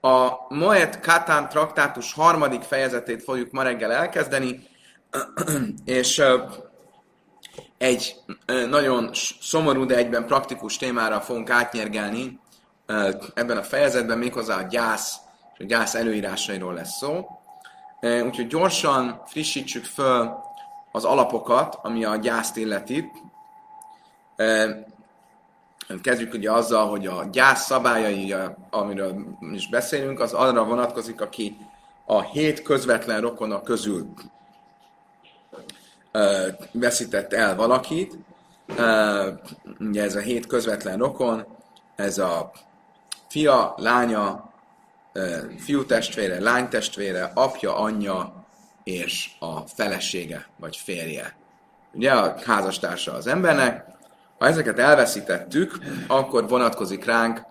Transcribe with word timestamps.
A 0.00 0.30
Moet 0.48 1.00
Katán 1.00 1.48
traktátus 1.48 2.12
harmadik 2.12 2.62
fejezetét 2.62 3.22
fogjuk 3.22 3.50
ma 3.50 3.62
reggel 3.62 3.92
elkezdeni, 3.92 4.68
és 5.84 6.22
egy 7.78 8.16
nagyon 8.68 9.10
szomorú, 9.40 9.84
de 9.84 9.96
egyben 9.96 10.26
praktikus 10.26 10.76
témára 10.76 11.20
fogunk 11.20 11.50
átnyergelni 11.50 12.40
ebben 13.34 13.56
a 13.56 13.62
fejezetben, 13.62 14.18
méghozzá 14.18 14.58
a 14.58 14.66
gyász 14.66 15.16
és 15.54 15.64
a 15.64 15.64
gyász 15.64 15.94
előírásairól 15.94 16.74
lesz 16.74 16.96
szó. 16.96 17.26
Úgyhogy 18.00 18.46
gyorsan 18.46 19.22
frissítsük 19.26 19.84
föl 19.84 20.38
az 20.92 21.04
alapokat, 21.04 21.78
ami 21.82 22.04
a 22.04 22.16
gyászt 22.16 22.56
illeti. 22.56 23.10
Kezdjük 26.02 26.34
ugye 26.34 26.52
azzal, 26.52 26.88
hogy 26.88 27.06
a 27.06 27.28
gyász 27.32 27.64
szabályai, 27.64 28.34
amiről 28.70 29.14
is 29.52 29.68
beszélünk, 29.68 30.20
az 30.20 30.32
arra 30.32 30.64
vonatkozik, 30.64 31.20
aki 31.20 31.56
a 32.06 32.22
hét 32.22 32.62
közvetlen 32.62 33.20
rokona 33.20 33.62
közül 33.62 34.12
veszített 36.72 37.32
el 37.32 37.56
valakit. 37.56 38.18
Ugye 39.78 40.02
ez 40.02 40.16
a 40.16 40.20
hét 40.20 40.46
közvetlen 40.46 40.98
rokon, 40.98 41.46
ez 41.96 42.18
a 42.18 42.50
fia, 43.28 43.74
lánya, 43.76 44.52
fiú 45.58 45.84
testvére, 45.84 46.40
lány 46.40 46.68
testvére, 46.68 47.30
apja, 47.34 47.76
anyja 47.76 48.44
és 48.84 49.30
a 49.38 49.60
felesége 49.60 50.46
vagy 50.56 50.76
férje. 50.76 51.36
Ugye 51.92 52.12
a 52.12 52.34
házastársa 52.44 53.12
az 53.12 53.26
embernek. 53.26 53.84
Ha 54.40 54.46
ezeket 54.46 54.78
elveszítettük, 54.78 55.78
akkor 56.06 56.48
vonatkozik 56.48 57.04
ránk 57.04 57.42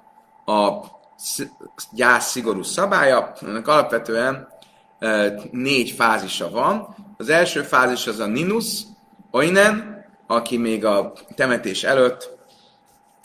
a 0.45 0.69
gyász 1.91 2.29
szigorú 2.29 2.63
szabálya. 2.63 3.33
Ennek 3.41 3.67
alapvetően 3.67 4.47
négy 5.51 5.91
fázisa 5.91 6.49
van. 6.49 6.95
Az 7.17 7.29
első 7.29 7.61
fázis 7.61 8.07
az 8.07 8.19
a 8.19 8.25
ninus, 8.25 8.81
oinen, 9.31 10.05
aki 10.27 10.57
még 10.57 10.85
a 10.85 11.13
temetés 11.35 11.83
előtt, 11.83 12.37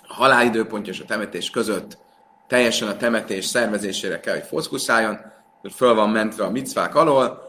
a 0.08 0.14
halálidőpontja 0.14 0.92
és 0.92 1.00
a 1.00 1.04
temetés 1.04 1.50
között 1.50 1.98
teljesen 2.46 2.88
a 2.88 2.96
temetés 2.96 3.44
szervezésére 3.44 4.20
kell, 4.20 4.40
hogy 4.50 4.68
hogy 5.60 5.72
föl 5.72 5.94
van 5.94 6.10
mentve 6.10 6.44
a 6.44 6.50
micvák 6.50 6.94
alól, 6.94 7.42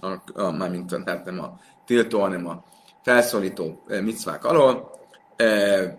a, 0.00 0.40
a, 0.42 0.50
mármint 0.50 0.94
hát 1.04 1.24
nem 1.24 1.40
a 1.40 1.58
tiltó, 1.86 2.20
hanem 2.20 2.48
a 2.48 2.64
felszólító 3.02 3.82
micvák 3.86 4.44
alól. 4.44 4.90
E, 5.36 5.96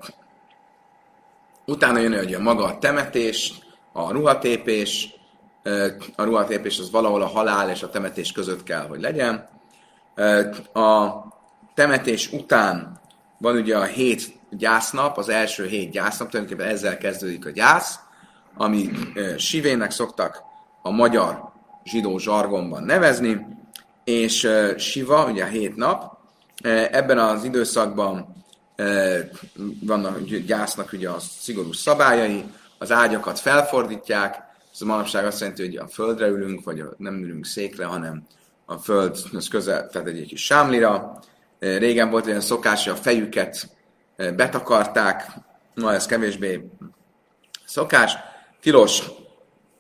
utána 1.66 2.00
jön 2.00 2.18
hogy 2.18 2.34
a 2.34 2.40
maga 2.40 2.64
a 2.64 2.78
temetés, 2.78 3.54
a 3.92 4.12
ruhatépés, 4.12 5.14
a 6.16 6.24
ruhatépés 6.24 6.80
az 6.80 6.92
valahol 6.92 7.22
a 7.22 7.28
halál 7.28 7.70
és 7.70 7.84
a 7.84 7.90
temetés 7.90 8.32
között 8.32 8.64
kell, 8.64 8.88
hogy 8.88 9.02
legyen. 9.02 9.50
A 10.74 11.10
temetés 11.74 12.32
után 12.32 13.00
van 13.38 13.56
ugye 13.56 13.78
a 13.78 13.84
hét 13.84 14.40
gyásznap, 14.50 15.18
az 15.18 15.30
első 15.30 15.68
hét 15.68 15.92
gyásznap, 15.92 16.30
tulajdonképpen 16.30 16.72
ezzel 16.72 16.98
kezdődik 16.98 17.46
a 17.46 17.50
gyász, 17.50 18.00
ami 18.56 18.90
sivének 19.38 19.92
szoktak 19.92 20.42
a 20.82 20.92
magyar 20.92 21.52
zsidó 21.84 22.18
zsargonban 22.18 22.84
nevezni, 22.84 23.46
és 24.04 24.48
siva, 24.78 25.26
ugye 25.26 25.44
a 25.44 25.48
hét 25.48 25.76
nap, 25.76 26.13
ebben 26.72 27.18
az 27.18 27.44
időszakban 27.44 28.44
vannak 29.82 30.20
gyásznak 30.24 30.94
ugye 30.94 31.10
a 31.10 31.20
szigorú 31.20 31.74
szabályai, 31.74 32.44
az 32.78 32.92
ágyakat 32.92 33.40
felfordítják, 33.40 34.52
ez 34.74 34.82
a 34.82 34.86
manapság 34.86 35.26
azt 35.26 35.40
jelenti, 35.40 35.66
hogy 35.66 35.76
a 35.76 35.88
földre 35.88 36.28
ülünk, 36.28 36.64
vagy 36.64 36.84
nem 36.98 37.24
ülünk 37.24 37.46
székre, 37.46 37.86
hanem 37.86 38.24
a 38.66 38.78
föld 38.78 39.18
az 39.34 39.48
közel, 39.48 39.88
tehát 39.88 40.08
egy 40.08 40.26
kis 40.28 40.46
sámlira. 40.46 41.20
Régen 41.60 42.10
volt 42.10 42.28
olyan 42.28 42.42
szokás, 42.42 42.84
hogy 42.84 42.94
a 42.94 43.02
fejüket 43.02 43.70
betakarták, 44.16 45.28
ma 45.76 45.94
ez 45.94 46.06
kevésbé 46.06 46.70
szokás. 47.66 48.16
Tilos 48.62 49.04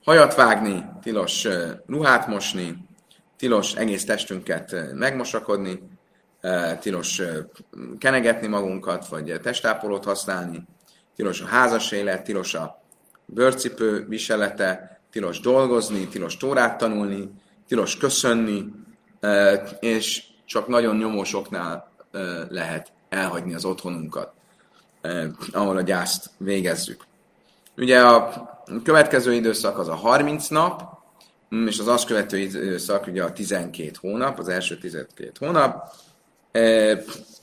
hajat 0.04 0.36
vágni, 0.36 0.86
tilos 1.02 1.48
ruhát 1.88 2.28
mosni, 2.28 2.86
tilos 3.38 3.74
egész 3.74 4.06
testünket 4.06 4.76
megmosakodni, 4.94 5.80
tilos 6.80 7.22
kenegetni 7.98 8.48
magunkat, 8.48 9.08
vagy 9.08 9.40
testápolót 9.44 10.04
használni, 10.04 10.64
tilos 11.16 11.42
a 11.42 11.46
házas 11.46 11.92
élet, 11.92 12.24
tilos 12.24 12.54
a 12.54 12.82
bőrcipő 13.26 14.06
viselete, 14.08 15.02
tilos 15.12 15.40
dolgozni, 15.40 16.08
tilos 16.08 16.38
tórát 16.38 16.78
tanulni, 16.78 17.30
tilos 17.68 17.98
köszönni, 17.98 18.66
és 19.80 20.24
csak 20.46 20.68
nagyon 20.68 20.98
nyomósoknál 20.98 21.92
lehet 22.50 22.92
elhagyni 23.10 23.54
az 23.54 23.66
otthonunkat, 23.66 24.34
ahol 25.52 25.78
a 25.78 25.82
gyászt 25.82 26.30
végezzük. 26.38 27.04
Ugye 27.78 28.00
a 28.02 28.64
következő 28.84 29.34
időszak 29.34 29.78
az 29.78 29.88
a 29.88 29.96
30 29.96 30.48
nap, 30.48 31.02
és 31.66 31.80
az 31.80 31.88
azt 31.88 32.06
követő 32.06 32.38
időszak 32.38 33.08
ugye 33.08 33.24
a 33.24 33.34
12 33.34 33.92
hónap, 34.00 34.40
az 34.40 34.48
első 34.48 34.78
12 34.78 35.32
hónap. 35.40 35.94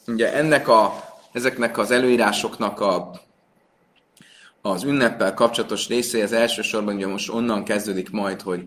Ugye 0.07 0.33
ennek 0.33 0.69
a, 0.69 1.05
ezeknek 1.33 1.79
az 1.79 1.91
előírásoknak 1.91 2.81
a 2.81 3.11
az 4.63 4.85
ünneppel 4.85 5.35
kapcsolatos 5.35 5.89
része 5.89 6.23
az 6.23 6.33
elsősorban 6.33 6.95
ugye 6.95 7.07
most 7.07 7.33
onnan 7.33 7.65
kezdődik 7.65 8.11
majd, 8.11 8.41
hogy 8.41 8.65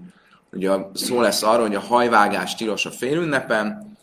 ugye 0.52 0.72
szó 0.94 1.22
lesz 1.22 1.44
arról, 1.44 1.68
hogy 1.68 1.76
a 1.76 1.80
hajvágás 1.80 2.56
tilos 2.56 2.86
a 2.86 2.92
félünnepen, 2.92 3.98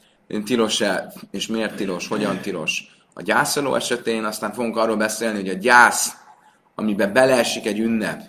tilos-e, 0.44 1.12
és 1.30 1.46
miért 1.46 1.76
tilos, 1.76 2.08
hogyan 2.08 2.38
tilos 2.38 3.00
a 3.14 3.22
gyászoló 3.22 3.74
esetén, 3.74 4.24
aztán 4.24 4.52
fogunk 4.52 4.76
arról 4.76 4.96
beszélni, 4.96 5.38
hogy 5.38 5.48
a 5.48 5.58
gyász, 5.58 6.12
amiben 6.74 7.12
beleesik 7.12 7.66
egy 7.66 7.78
ünnep, 7.78 8.22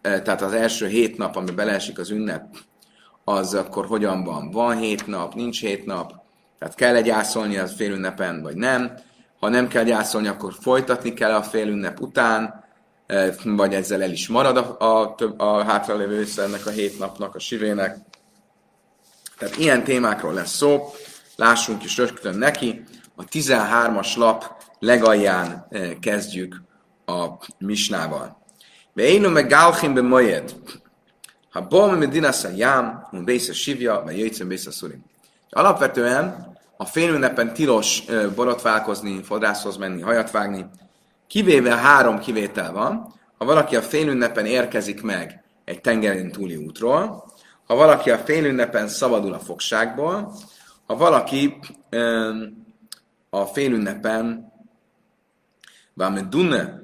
tehát 0.00 0.42
az 0.42 0.52
első 0.52 0.86
hét 0.86 1.18
nap, 1.18 1.36
amiben 1.36 1.56
beleesik 1.56 1.98
az 1.98 2.10
ünnep, 2.10 2.56
az 3.24 3.54
akkor 3.54 3.86
hogyan 3.86 4.24
van? 4.24 4.50
Van 4.50 4.78
hét 4.78 5.06
nap, 5.06 5.34
nincs 5.34 5.60
hét 5.60 5.86
nap, 5.86 6.25
tehát 6.58 6.74
kell-e 6.74 7.00
gyászolni 7.00 7.56
az 7.56 7.74
félünnepen, 7.76 8.42
vagy 8.42 8.56
nem? 8.56 8.98
Ha 9.40 9.48
nem 9.48 9.68
kell 9.68 9.84
gyászolni, 9.84 10.28
akkor 10.28 10.54
folytatni 10.60 11.12
kell 11.12 11.34
a 11.34 11.42
félünnep 11.42 12.00
után, 12.00 12.64
vagy 13.44 13.74
ezzel 13.74 14.02
el 14.02 14.10
is 14.10 14.28
marad 14.28 14.56
a, 14.56 14.76
a, 14.78 15.14
a 15.36 15.64
hátralévő 15.64 16.16
része 16.16 16.42
ennek 16.42 16.66
a 16.66 16.70
hét 16.70 16.98
napnak, 16.98 17.34
a 17.34 17.38
sivének. 17.38 17.96
Tehát 19.38 19.56
ilyen 19.56 19.84
témákról 19.84 20.32
lesz 20.32 20.54
szó, 20.56 20.92
lássunk 21.36 21.84
is 21.84 21.96
rögtön 21.96 22.38
neki. 22.38 22.84
A 23.16 23.24
13-as 23.24 24.16
lap 24.16 24.56
legalján 24.78 25.68
kezdjük 26.00 26.62
a 27.06 27.26
misnával. 27.58 28.44
Veinu 28.92 29.30
meg 29.30 29.48
gálchim 29.48 29.94
be 29.94 30.02
mojed. 30.02 30.54
Ha 31.50 31.60
bom 31.60 31.94
medina 31.94 32.30
jám, 32.54 33.08
un 33.12 33.24
bésze 33.24 33.52
sivja, 33.52 34.02
vagy 34.04 34.18
jöjjtszön 34.18 34.48
bésze 34.48 34.70
szurim. 34.70 35.04
Alapvetően 35.50 36.54
a 36.76 36.84
félünnepen 36.84 37.52
tilos 37.52 38.04
borotválkozni, 38.34 39.22
fodrászhoz 39.22 39.76
menni, 39.76 40.00
hajat 40.00 40.30
vágni, 40.30 40.66
Kivéve 41.26 41.76
három 41.76 42.18
kivétel 42.18 42.72
van, 42.72 43.14
ha 43.38 43.44
valaki 43.44 43.76
a 43.76 43.82
félünnepen 43.82 44.46
érkezik 44.46 45.02
meg 45.02 45.44
egy 45.64 45.80
tengeren 45.80 46.30
túli 46.32 46.56
útról, 46.56 47.24
ha 47.66 47.74
valaki 47.74 48.10
a 48.10 48.18
félünnepen 48.18 48.88
szabadul 48.88 49.32
a 49.32 49.38
fogságból, 49.38 50.34
ha 50.86 50.96
valaki 50.96 51.58
a 53.30 53.44
félünnepen 53.44 54.52
Váme 55.94 56.22
Dune 56.22 56.82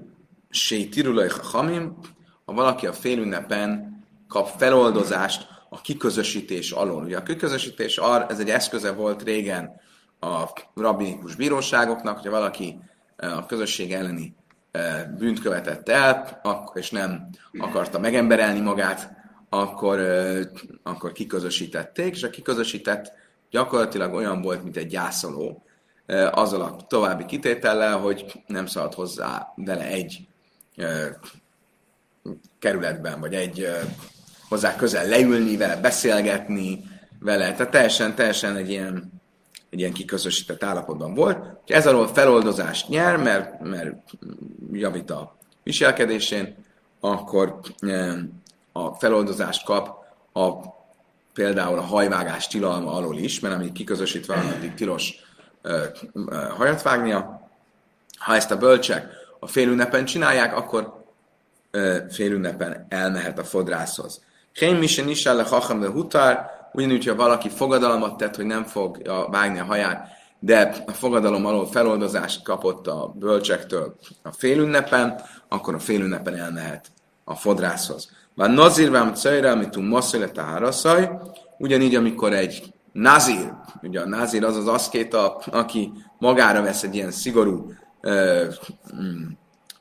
Sétirulaj 0.50 1.28
Hamim, 1.42 1.98
ha 2.44 2.52
valaki 2.52 2.86
a 2.86 2.92
félünnepen 2.92 4.00
kap 4.28 4.48
feloldozást 4.56 5.51
a 5.72 5.80
kiközösítés 5.80 6.70
alól. 6.70 7.04
Ugye 7.04 7.16
a 7.16 7.22
kiközösítés 7.22 8.00
ez 8.28 8.38
egy 8.38 8.50
eszköze 8.50 8.92
volt 8.92 9.22
régen 9.22 9.80
a 10.20 10.44
rabbinikus 10.74 11.34
bíróságoknak, 11.34 12.14
hogyha 12.14 12.30
valaki 12.30 12.78
a 13.16 13.46
közösség 13.46 13.92
elleni 13.92 14.34
bűnt 15.19 15.40
követett 15.40 15.88
el, 15.88 16.40
és 16.74 16.90
nem 16.90 17.28
akarta 17.58 17.98
megemberelni 17.98 18.60
magát, 18.60 19.12
akkor, 19.48 20.00
akkor 20.82 21.12
kiközösítették, 21.12 22.14
és 22.14 22.22
a 22.22 22.30
kiközösített 22.30 23.12
gyakorlatilag 23.50 24.14
olyan 24.14 24.42
volt, 24.42 24.62
mint 24.62 24.76
egy 24.76 24.86
gyászoló, 24.86 25.62
azzal 26.30 26.60
a 26.60 26.76
további 26.88 27.25
kitétellel, 27.25 27.98
hogy 27.98 28.42
nem 28.46 28.66
szabad 28.66 28.94
hozzá 28.94 29.52
vele 29.56 29.86
egy 29.86 30.28
kerületben, 32.58 33.20
vagy 33.20 33.34
egy 33.34 33.68
hozzá 34.52 34.76
közel 34.76 35.08
leülni 35.08 35.56
vele, 35.56 35.76
beszélgetni 35.76 36.84
vele, 37.20 37.52
tehát 37.52 37.72
teljesen, 37.72 38.14
teljesen 38.14 38.56
egy 38.56 38.70
ilyen 38.70 39.20
egy 39.70 39.78
ilyen 39.78 39.93
kiközösített 39.93 40.64
állapotban 40.64 41.14
volt. 41.14 41.38
Ez 41.66 41.87
alól 41.87 42.08
feloldozást 42.08 42.88
nyer, 42.88 43.16
mert, 43.16 43.60
mert 43.60 43.94
javít 44.72 45.10
a 45.10 45.37
viselkedésén, 45.62 46.54
akkor, 47.00 47.60
a 48.72 48.94
feloldozást 48.94 49.64
kap 49.64 49.88
a, 50.32 50.50
például 51.34 51.78
a 51.78 51.82
hajvágás 51.82 52.49
tilalma 52.49 52.93
alól 52.93 53.16
is, 53.16 53.40
mert 53.40 53.54
amíg 53.54 53.72
kiközösítve 53.72 54.34
van, 54.34 54.46
addig 54.46 54.75
tilos 54.75 55.14
ö, 55.62 55.84
ö, 56.12 56.34
hajat 56.56 56.82
vágnia. 56.82 57.49
Ha 58.16 58.34
ezt 58.34 58.50
a 58.50 58.58
bölcsek 58.58 59.06
a 59.40 59.46
félünnepen 59.46 60.04
csinálják, 60.04 60.56
akkor 60.56 61.04
félünnepen 62.10 62.87
elmehet 62.88 63.38
a 63.38 63.44
fodrászhoz. 63.44 64.20
Kém 64.52 64.76
misen 64.76 65.08
is 65.08 65.26
hacham 65.26 65.81
de 65.81 65.88
hutár, 65.88 66.50
ugyanúgy, 66.72 67.06
ha 67.06 67.14
valaki 67.14 67.49
fogadalmat 67.49 68.16
tett, 68.16 68.37
hogy 68.37 68.44
nem 68.44 68.64
fog 68.64 69.02
vágni 69.31 69.58
a 69.58 69.64
haját, 69.64 70.08
de 70.38 70.75
a 70.87 70.93
fogadalom 70.93 71.46
alól 71.46 71.66
feloldozást 71.66 72.43
kapott 72.43 72.87
a 72.87 73.12
bölcsektől 73.19 73.96
a 74.22 74.32
félünnepen, 74.32 75.20
akkor 75.49 75.75
a 75.75 75.78
félünnepen 75.78 76.37
elmehet 76.37 76.90
a 77.25 77.34
fodrászhoz. 77.34 78.10
Van 78.34 78.50
nazirvám 78.50 79.14
cajra, 79.14 79.50
amit 79.50 79.76
um 79.76 79.87
masszöle 79.87 80.31
haraszaj, 80.34 81.10
ugyanígy, 81.58 81.94
amikor 81.94 82.32
egy 82.32 82.72
nazir, 82.93 83.52
ugye 83.82 84.00
a 84.00 84.08
nazir 84.08 84.44
az 84.44 84.56
az 84.56 84.69
aszkéta, 84.69 85.37
aki 85.37 85.93
magára 86.19 86.62
vesz 86.62 86.82
egy 86.82 86.94
ilyen 86.94 87.10
szigorú, 87.10 87.72
uh, 88.02 88.46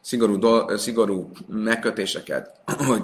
szigorú, 0.01 0.38
do, 0.38 0.77
szigorú 0.77 1.31
megkötéseket, 1.47 2.62
hogy 2.88 3.03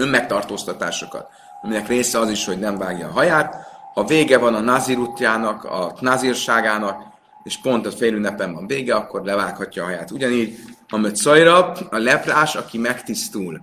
önmegtartóztatásokat, 0.00 1.28
aminek 1.62 1.88
része 1.88 2.18
az 2.18 2.30
is, 2.30 2.46
hogy 2.46 2.58
nem 2.58 2.78
vágja 2.78 3.06
a 3.06 3.12
haját, 3.12 3.56
ha 3.94 4.04
vége 4.04 4.38
van 4.38 4.54
a 4.54 4.60
nazir 4.60 4.98
útjának, 4.98 5.64
a 5.64 5.96
nazírságának, 6.00 7.02
és 7.44 7.60
pont 7.60 7.86
a 7.86 7.90
félünnepen 7.90 8.52
van 8.52 8.66
vége, 8.66 8.94
akkor 8.94 9.24
levághatja 9.24 9.82
a 9.82 9.86
haját. 9.86 10.10
Ugyanígy 10.10 10.58
a 10.88 11.10
szajra, 11.14 11.72
a 11.90 11.98
leprás, 11.98 12.54
aki 12.54 12.78
megtisztul 12.78 13.60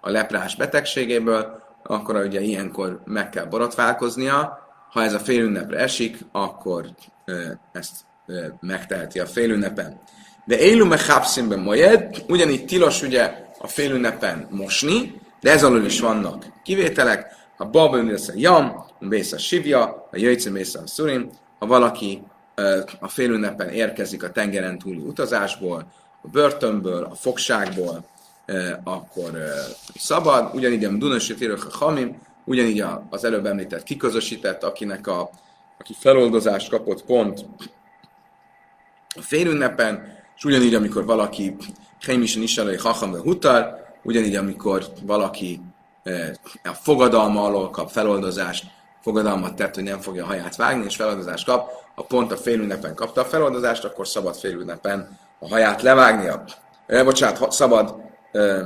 a 0.00 0.10
leprás 0.10 0.56
betegségéből, 0.56 1.62
akkor 1.82 2.16
ugye 2.16 2.40
ilyenkor 2.40 3.02
meg 3.04 3.30
kell 3.30 3.44
borotválkoznia. 3.44 4.58
Ha 4.92 5.02
ez 5.02 5.14
a 5.14 5.18
félünnepre 5.18 5.78
esik, 5.78 6.18
akkor 6.32 6.84
ezt 7.72 7.92
megteheti 8.60 9.18
a 9.18 9.26
félünnepen. 9.26 10.00
De 10.44 10.58
élume 10.58 10.98
hápszínben 11.06 11.58
mojed, 11.58 12.24
ugyanígy 12.28 12.64
tilos 12.64 13.02
ugye 13.02 13.46
a 13.58 13.66
félünnepen 13.66 14.46
mosni, 14.50 15.20
de 15.40 15.50
ez 15.50 15.64
alól 15.64 15.84
is 15.84 16.00
vannak 16.00 16.46
kivételek. 16.62 17.36
Ha 17.56 17.64
baba 17.64 17.98
a 17.98 18.32
jam, 18.34 18.84
bész 19.00 19.32
a 19.32 19.38
sivja, 19.38 20.08
a 20.10 20.16
jöjjtszön 20.16 20.52
bész 20.52 20.74
a 20.74 20.86
szurim, 20.86 21.30
ha 21.58 21.66
valaki 21.66 22.22
a 23.00 23.08
félünnepen 23.08 23.68
érkezik 23.68 24.22
a 24.22 24.30
tengeren 24.30 24.78
túli 24.78 24.98
utazásból, 24.98 25.92
a 26.22 26.28
börtönből, 26.28 27.04
a 27.04 27.14
fogságból, 27.14 28.04
akkor 28.84 29.30
szabad, 29.94 30.54
ugyanígy 30.54 30.84
a 30.84 30.90
Dunasítérők 30.90 31.64
a 31.64 31.76
Hamim, 31.84 32.20
ugyanígy 32.44 32.84
az 33.10 33.24
előbb 33.24 33.46
említett 33.46 33.82
kiközösített, 33.82 34.62
akinek 34.62 35.06
a, 35.06 35.30
aki 35.78 35.94
feloldozást 35.98 36.68
kapott 36.68 37.04
pont 37.04 37.44
a 39.16 39.22
félünnepen, 39.22 40.16
és 40.36 40.44
ugyanígy, 40.44 40.74
amikor 40.74 41.04
valaki 41.04 41.56
Hémisen 42.06 42.42
is 42.42 42.58
elő 42.58 42.76
Hacham 42.76 43.16
Hutar, 43.20 43.87
ugyanígy, 44.08 44.36
amikor 44.36 44.86
valaki 45.02 45.60
a 46.64 46.72
fogadalma 46.72 47.44
alól 47.44 47.70
kap 47.70 47.90
feloldozást, 47.90 48.64
fogadalmat 49.02 49.54
tett, 49.54 49.74
hogy 49.74 49.84
nem 49.84 50.00
fogja 50.00 50.24
a 50.24 50.26
haját 50.26 50.56
vágni, 50.56 50.84
és 50.84 50.96
feloldozást 50.96 51.46
kap, 51.46 51.70
a 51.94 52.02
pont 52.02 52.32
a 52.32 52.36
félünnepen 52.36 52.94
kapta 52.94 53.20
a 53.20 53.24
feloldozást, 53.24 53.84
akkor 53.84 54.08
szabad 54.08 54.36
félünnepen 54.36 55.18
a 55.38 55.48
haját 55.48 55.82
levágnia. 55.82 56.44
E, 56.86 57.04
bocsánat, 57.04 57.52
szabad, 57.52 57.94
e, 58.32 58.64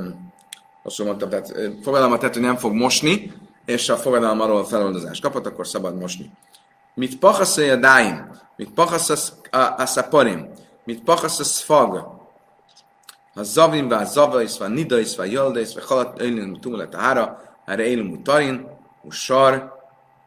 azt 0.83 1.03
mondtam, 1.03 1.29
tehát 1.29 1.53
fogadalmat 1.81 2.19
tett, 2.19 2.33
hogy 2.33 2.41
nem 2.41 2.57
fog 2.57 2.73
mosni, 2.73 3.33
és 3.65 3.89
a 3.89 3.97
fogadalom 3.97 4.41
alól 4.41 4.65
feloldozást 4.65 5.21
kapott, 5.21 5.45
akkor 5.45 5.67
szabad 5.67 5.97
mosni. 5.97 6.31
Mit 6.93 7.19
pachasz 7.19 7.57
a 7.57 7.75
dáim, 7.75 8.39
mit 8.55 8.69
pachasz 8.69 9.33
a 9.77 9.85
szaparim, 9.85 10.51
mit 10.83 11.03
pachasz 11.03 11.39
a 11.39 11.43
szfag, 11.43 12.12
a 13.35 13.43
zavim, 13.43 13.91
a 13.91 14.03
zavais, 14.03 14.59
a 14.59 14.67
nidais, 14.67 15.17
a 15.17 15.23
jöldais, 15.23 15.75
a 15.75 15.81
halat, 15.85 16.21
öjlön, 16.21 16.59
tumulat 16.61 16.93
a 16.93 16.97
hára, 16.97 17.41
erre 17.65 17.85
élünk 17.85 18.21
tarin, 18.21 18.67
sar, 19.09 19.73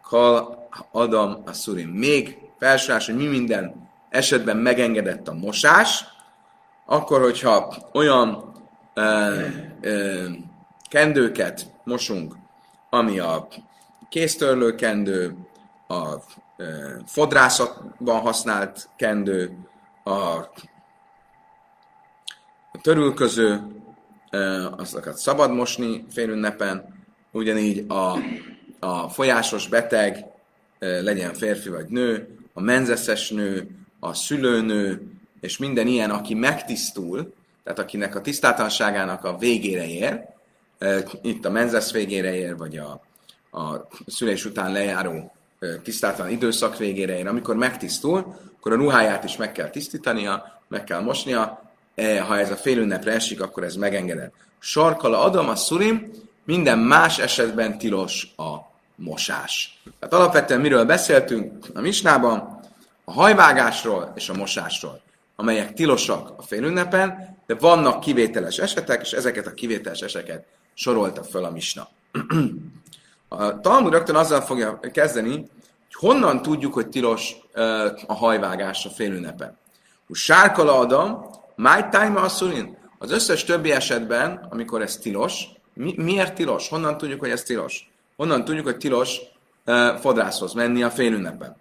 kal, 0.03 0.69
adam, 0.93 1.43
a 1.47 1.53
szurim. 1.53 1.89
Még 1.89 2.39
felsőás, 2.59 3.07
hogy 3.07 3.17
mi 3.17 3.27
minden 3.27 3.89
esetben 4.11 4.57
megengedett 4.57 5.29
a 5.29 5.35
mosás, 5.35 6.05
akkor, 6.87 7.21
hogyha 7.21 7.77
olyan 7.93 8.53
ö, 8.95 9.45
ö, 9.81 10.25
kendőket 10.89 11.73
mosunk, 11.85 12.35
ami 12.91 13.19
a 13.19 13.49
kéztörlő 14.09 14.75
kendő, 14.75 15.37
a 15.89 16.15
ö, 16.57 16.65
fodrászatban 17.07 18.21
használt 18.21 18.89
kendő, 18.97 19.59
a, 20.05 20.49
a 22.77 22.81
törülköző, 22.81 23.61
azokat 24.77 25.17
szabad 25.17 25.53
mosni 25.53 26.05
félünnepen, 26.11 27.05
ugyanígy 27.33 27.85
a, 27.89 28.19
a 28.79 29.09
folyásos 29.09 29.69
beteg, 29.69 30.25
legyen 30.79 31.35
férfi 31.35 31.69
vagy 31.69 31.87
nő, 31.89 32.29
a 32.53 32.61
menzeszes 32.61 33.31
nő, 33.31 33.69
a 34.01 34.15
szülőnő, 34.15 35.03
és 35.41 35.59
minden 35.59 35.87
ilyen, 35.87 36.11
aki 36.11 36.35
megtisztul, 36.35 37.33
tehát 37.65 37.79
akinek 37.79 38.15
a 38.15 38.21
tisztátalanságának 38.21 39.25
a 39.25 39.37
végére 39.37 39.87
ér, 39.87 40.21
itt 41.23 41.45
a 41.45 41.51
menzesz 41.51 41.93
végére 41.93 42.35
ér, 42.35 42.57
vagy 42.57 42.77
a, 42.77 43.01
a 43.59 43.89
szülés 44.07 44.45
után 44.45 44.73
lejáró 44.73 45.33
tisztátlan 45.83 46.31
időszak 46.31 46.77
végére 46.77 47.19
ér, 47.19 47.27
amikor 47.27 47.57
megtisztul, 47.57 48.37
akkor 48.57 48.73
a 48.73 48.77
ruháját 48.77 49.25
is 49.25 49.37
meg 49.37 49.53
kell 49.53 49.71
tisztítania, 49.71 50.61
meg 50.69 50.85
kell 50.85 51.01
mosnia, 51.01 51.66
ha 52.27 52.39
ez 52.39 52.51
a 52.51 52.57
félünnepre 52.57 53.13
esik, 53.13 53.43
akkor 53.43 53.65
ez 53.65 53.75
megengedett. 53.75 54.35
Sarkala 54.59 55.23
adom 55.23 55.49
a 55.49 55.57
szurim, 55.57 56.11
minden 56.45 56.79
más 56.79 57.19
esetben 57.19 57.79
tilos 57.79 58.33
a 58.37 58.55
mosás. 58.95 59.83
Tehát 59.99 60.15
alapvetően 60.15 60.61
miről 60.61 60.85
beszéltünk 60.85 61.67
a 61.75 61.81
misnában? 61.81 62.61
A 63.05 63.13
hajvágásról 63.13 64.13
és 64.15 64.29
a 64.29 64.35
mosásról 64.35 65.05
amelyek 65.37 65.73
tilosak 65.73 66.33
a 66.37 66.43
félünnepen, 66.43 67.37
de 67.47 67.55
vannak 67.55 68.01
kivételes 68.01 68.59
esetek, 68.59 69.01
és 69.01 69.13
ezeket 69.13 69.47
a 69.47 69.55
kivételes 69.55 70.01
eseteket 70.01 70.45
sorolta 70.75 71.25
föl 71.25 71.45
a 71.45 71.51
misna. 71.51 71.89
a 73.29 73.61
Talmud 73.61 73.93
rögtön 73.93 74.15
azzal 74.15 74.41
fogja 74.41 74.81
kezdeni, 74.93 75.33
hogy 75.33 76.11
honnan 76.11 76.43
tudjuk, 76.43 76.75
hogy 76.75 76.89
tilos 76.89 77.37
a 78.07 78.15
hajvágás 78.15 78.87
a 78.87 78.91
félünnepen. 78.91 79.59
Sárkala 80.13 80.79
adam, 80.79 81.31
my 81.57 81.89
time 81.91 82.21
asszulin. 82.21 82.77
Az 82.99 83.11
összes 83.11 83.45
többi 83.45 83.71
esetben, 83.73 84.47
amikor 84.51 84.83
ez 84.83 84.97
tilos, 84.97 85.45
mi, 85.75 85.95
miért 85.97 86.35
tilos? 86.35 86.69
Honnan 86.69 86.97
tudjuk, 86.97 87.21
hogy 87.21 87.31
ez 87.31 87.43
tilos? 87.43 87.91
Honnan 88.17 88.45
tudjuk, 88.45 88.65
hogy 88.65 88.77
tilos 88.77 89.21
uh, 89.67 89.97
fodrászhoz 89.97 90.53
menni 90.53 90.83
a 90.83 90.91
félünnepen? 90.91 91.57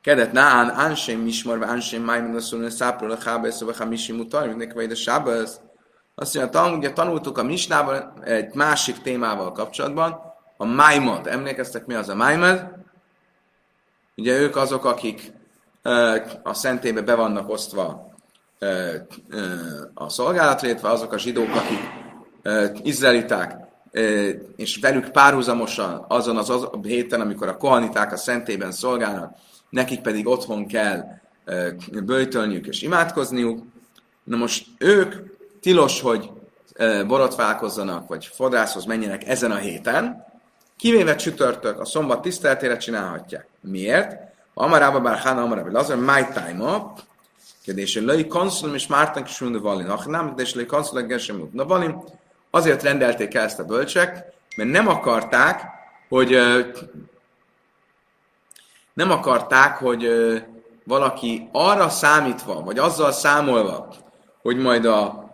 Kedet 0.00 0.32
nán, 0.32 0.70
ánsém 0.70 1.20
mismar, 1.20 1.64
ánsém 1.64 2.02
májmon 2.02 2.34
a 2.34 2.40
szólni, 2.40 2.70
szápról 2.70 3.10
a 3.10 3.18
hábesz, 3.24 3.60
vagy 3.60 3.76
hamisim 3.76 4.18
utal, 4.18 4.46
mindenki 4.46 4.74
vagy 4.74 4.90
a 4.90 4.94
sábesz. 4.94 5.60
Azt 6.14 6.34
mondja, 6.34 6.76
ugye 6.76 6.92
tanultuk 6.92 7.38
a 7.38 7.42
misnában 7.42 8.22
egy 8.24 8.54
másik 8.54 8.98
témával 8.98 9.52
kapcsolatban, 9.52 10.20
a 10.56 10.64
májmod. 10.64 11.26
Emlékeztek, 11.26 11.86
mi 11.86 11.94
az 11.94 12.08
a 12.08 12.14
májmod? 12.14 12.68
Ugye 14.16 14.38
ők 14.38 14.56
azok, 14.56 14.84
akik 14.84 15.32
a 16.42 16.54
szentébe 16.54 17.02
be 17.02 17.14
vannak 17.14 17.48
osztva 17.48 18.09
a 19.94 20.08
szolgálatra, 20.08 20.90
azok 20.90 21.12
a 21.12 21.18
zsidók, 21.18 21.54
akik 21.54 21.78
izraeliták, 22.82 23.56
és 24.56 24.78
velük 24.80 25.10
párhuzamosan 25.10 26.04
azon 26.08 26.36
az, 26.36 26.50
az 26.50 26.68
héten, 26.82 27.20
amikor 27.20 27.48
a 27.48 27.56
kohaniták 27.56 28.12
a 28.12 28.16
szentében 28.16 28.72
szolgálnak, 28.72 29.36
nekik 29.70 30.00
pedig 30.00 30.26
otthon 30.26 30.66
kell 30.66 31.04
böjtölniük 32.04 32.66
és 32.66 32.82
imádkozniuk. 32.82 33.62
Na 34.24 34.36
most 34.36 34.66
ők 34.78 35.14
tilos, 35.60 36.00
hogy 36.00 36.30
borotválkozzanak, 37.06 38.08
vagy 38.08 38.26
fodrászhoz 38.26 38.84
menjenek 38.84 39.28
ezen 39.28 39.50
a 39.50 39.56
héten, 39.56 40.24
kivéve 40.76 41.14
csütörtök, 41.16 41.80
a 41.80 41.84
szombat 41.84 42.22
tiszteletére 42.22 42.76
csinálhatják. 42.76 43.46
Miért? 43.60 44.16
Amarába 44.54 45.00
bár 45.00 45.18
Hána 45.18 45.42
Amarába, 45.42 45.78
az 45.78 45.90
a 45.90 45.96
my 45.96 46.26
time 46.32 46.74
up, 46.74 47.00
kérdés, 47.70 47.94
hogy 47.94 48.02
lői 48.02 48.26
konszulum 48.26 48.74
és 48.74 48.86
mártan 48.86 49.26
mundu 49.40 49.60
valin, 49.60 49.92
nem, 50.06 50.34
de 50.36 50.42
lői 50.54 50.66
konszulum 50.66 51.06
gesem 51.06 51.48
Na 51.52 51.64
valin, 51.64 51.96
azért 52.50 52.82
rendelték 52.82 53.34
el 53.34 53.44
ezt 53.44 53.58
a 53.58 53.64
bölcsek, 53.64 54.24
mert 54.56 54.70
nem 54.70 54.88
akarták, 54.88 55.62
hogy 56.08 56.30
nem 58.92 59.10
akarták, 59.10 59.76
hogy 59.76 60.08
valaki 60.84 61.48
arra 61.52 61.88
számítva, 61.88 62.62
vagy 62.62 62.78
azzal 62.78 63.12
számolva, 63.12 63.94
hogy 64.42 64.56
majd 64.56 64.84
a, 64.84 65.30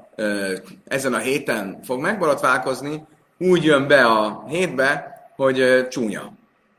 ezen 0.87 1.15
a 1.15 1.19
héten 1.19 1.81
fog 1.83 2.01
megborotválkozni, 2.01 3.07
úgy 3.39 3.65
jön 3.65 3.87
be 3.87 4.05
a 4.05 4.45
hétbe, 4.49 5.21
hogy 5.37 5.89
csúnya, 5.89 6.33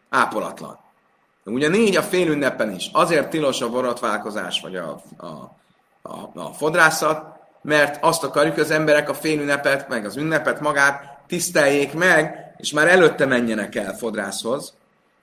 ápolatlan. 0.09 0.79
Ugyanígy 1.49 1.95
a 1.95 2.01
félünnepen 2.01 2.73
is. 2.75 2.89
Azért 2.93 3.29
tilos 3.29 3.61
a 3.61 3.69
borotválkozás, 3.69 4.61
vagy 4.61 4.75
a, 4.75 5.01
a, 5.17 5.25
a, 6.01 6.31
a 6.33 6.53
fodrászat, 6.53 7.25
mert 7.61 8.03
azt 8.03 8.23
akarjuk, 8.23 8.53
hogy 8.53 8.63
az 8.63 8.71
emberek 8.71 9.09
a 9.09 9.13
félünnepet, 9.13 9.87
meg 9.87 10.05
az 10.05 10.17
ünnepet 10.17 10.59
magát 10.59 11.17
tiszteljék 11.27 11.93
meg, 11.93 12.53
és 12.57 12.71
már 12.71 12.87
előtte 12.87 13.25
menjenek 13.25 13.75
el 13.75 13.97
fodrászhoz. 13.97 14.73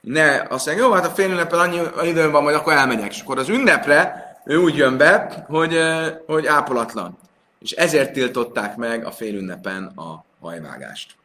Ne 0.01 0.41
azt 0.49 0.65
mondja, 0.65 0.85
jó, 0.85 0.91
hát 0.91 1.05
a 1.05 1.09
félünnepen 1.09 1.59
annyi 1.59 1.81
időm 2.03 2.31
van, 2.31 2.43
majd 2.43 2.55
akkor 2.55 2.73
elmegyek. 2.73 3.11
És 3.11 3.21
akkor 3.21 3.37
az 3.37 3.49
ünnepre 3.49 4.25
ő 4.45 4.57
úgy 4.57 4.75
jön 4.75 4.97
be, 4.97 5.45
hogy, 5.47 5.79
hogy 6.25 6.45
ápolatlan. 6.45 7.17
És 7.59 7.71
ezért 7.71 8.13
tiltották 8.13 8.75
meg 8.75 9.05
a 9.05 9.11
félünnepen 9.11 9.85
a 9.85 10.25
hajvágást. 10.41 11.15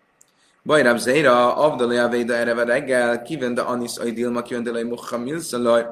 Bajrab 0.64 0.98
Zeira, 0.98 1.56
Avdalja 1.56 2.08
Véda 2.08 2.34
erre 2.34 2.64
reggel, 2.64 3.22
kivende 3.22 3.62
Anis 3.62 3.98
a 3.98 4.04
Dilma, 4.04 4.42
kivende 4.42 4.70
Lej 4.70 4.86
Milszalaj. 5.18 5.86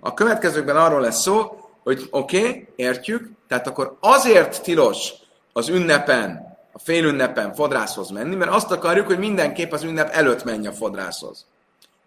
A 0.00 0.14
következőkben 0.14 0.76
arról 0.76 1.00
lesz 1.00 1.20
szó, 1.20 1.62
hogy 1.82 2.08
oké, 2.10 2.38
okay, 2.38 2.68
értjük, 2.76 3.30
tehát 3.48 3.66
akkor 3.66 3.96
azért 4.00 4.62
tilos 4.62 5.12
az 5.52 5.68
ünnepen, 5.68 6.56
a 6.72 6.78
félünnepen 6.78 7.54
fodrászhoz 7.54 8.10
menni, 8.10 8.34
mert 8.34 8.50
azt 8.50 8.70
akarjuk, 8.70 9.06
hogy 9.06 9.18
mindenképp 9.18 9.72
az 9.72 9.82
ünnep 9.82 10.10
előtt 10.10 10.44
menj 10.44 10.66
a 10.66 10.72
fodrászhoz. 10.72 11.46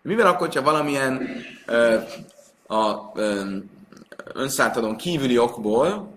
Mivel 0.02 0.28
akkor, 0.28 0.48
hogyha 0.48 0.62
valamilyen 0.62 1.28
ö, 1.66 1.98
a 2.68 3.12
ö, 3.14 3.42
önszántadon 4.34 4.96
kívüli 4.96 5.38
okból 5.38 6.14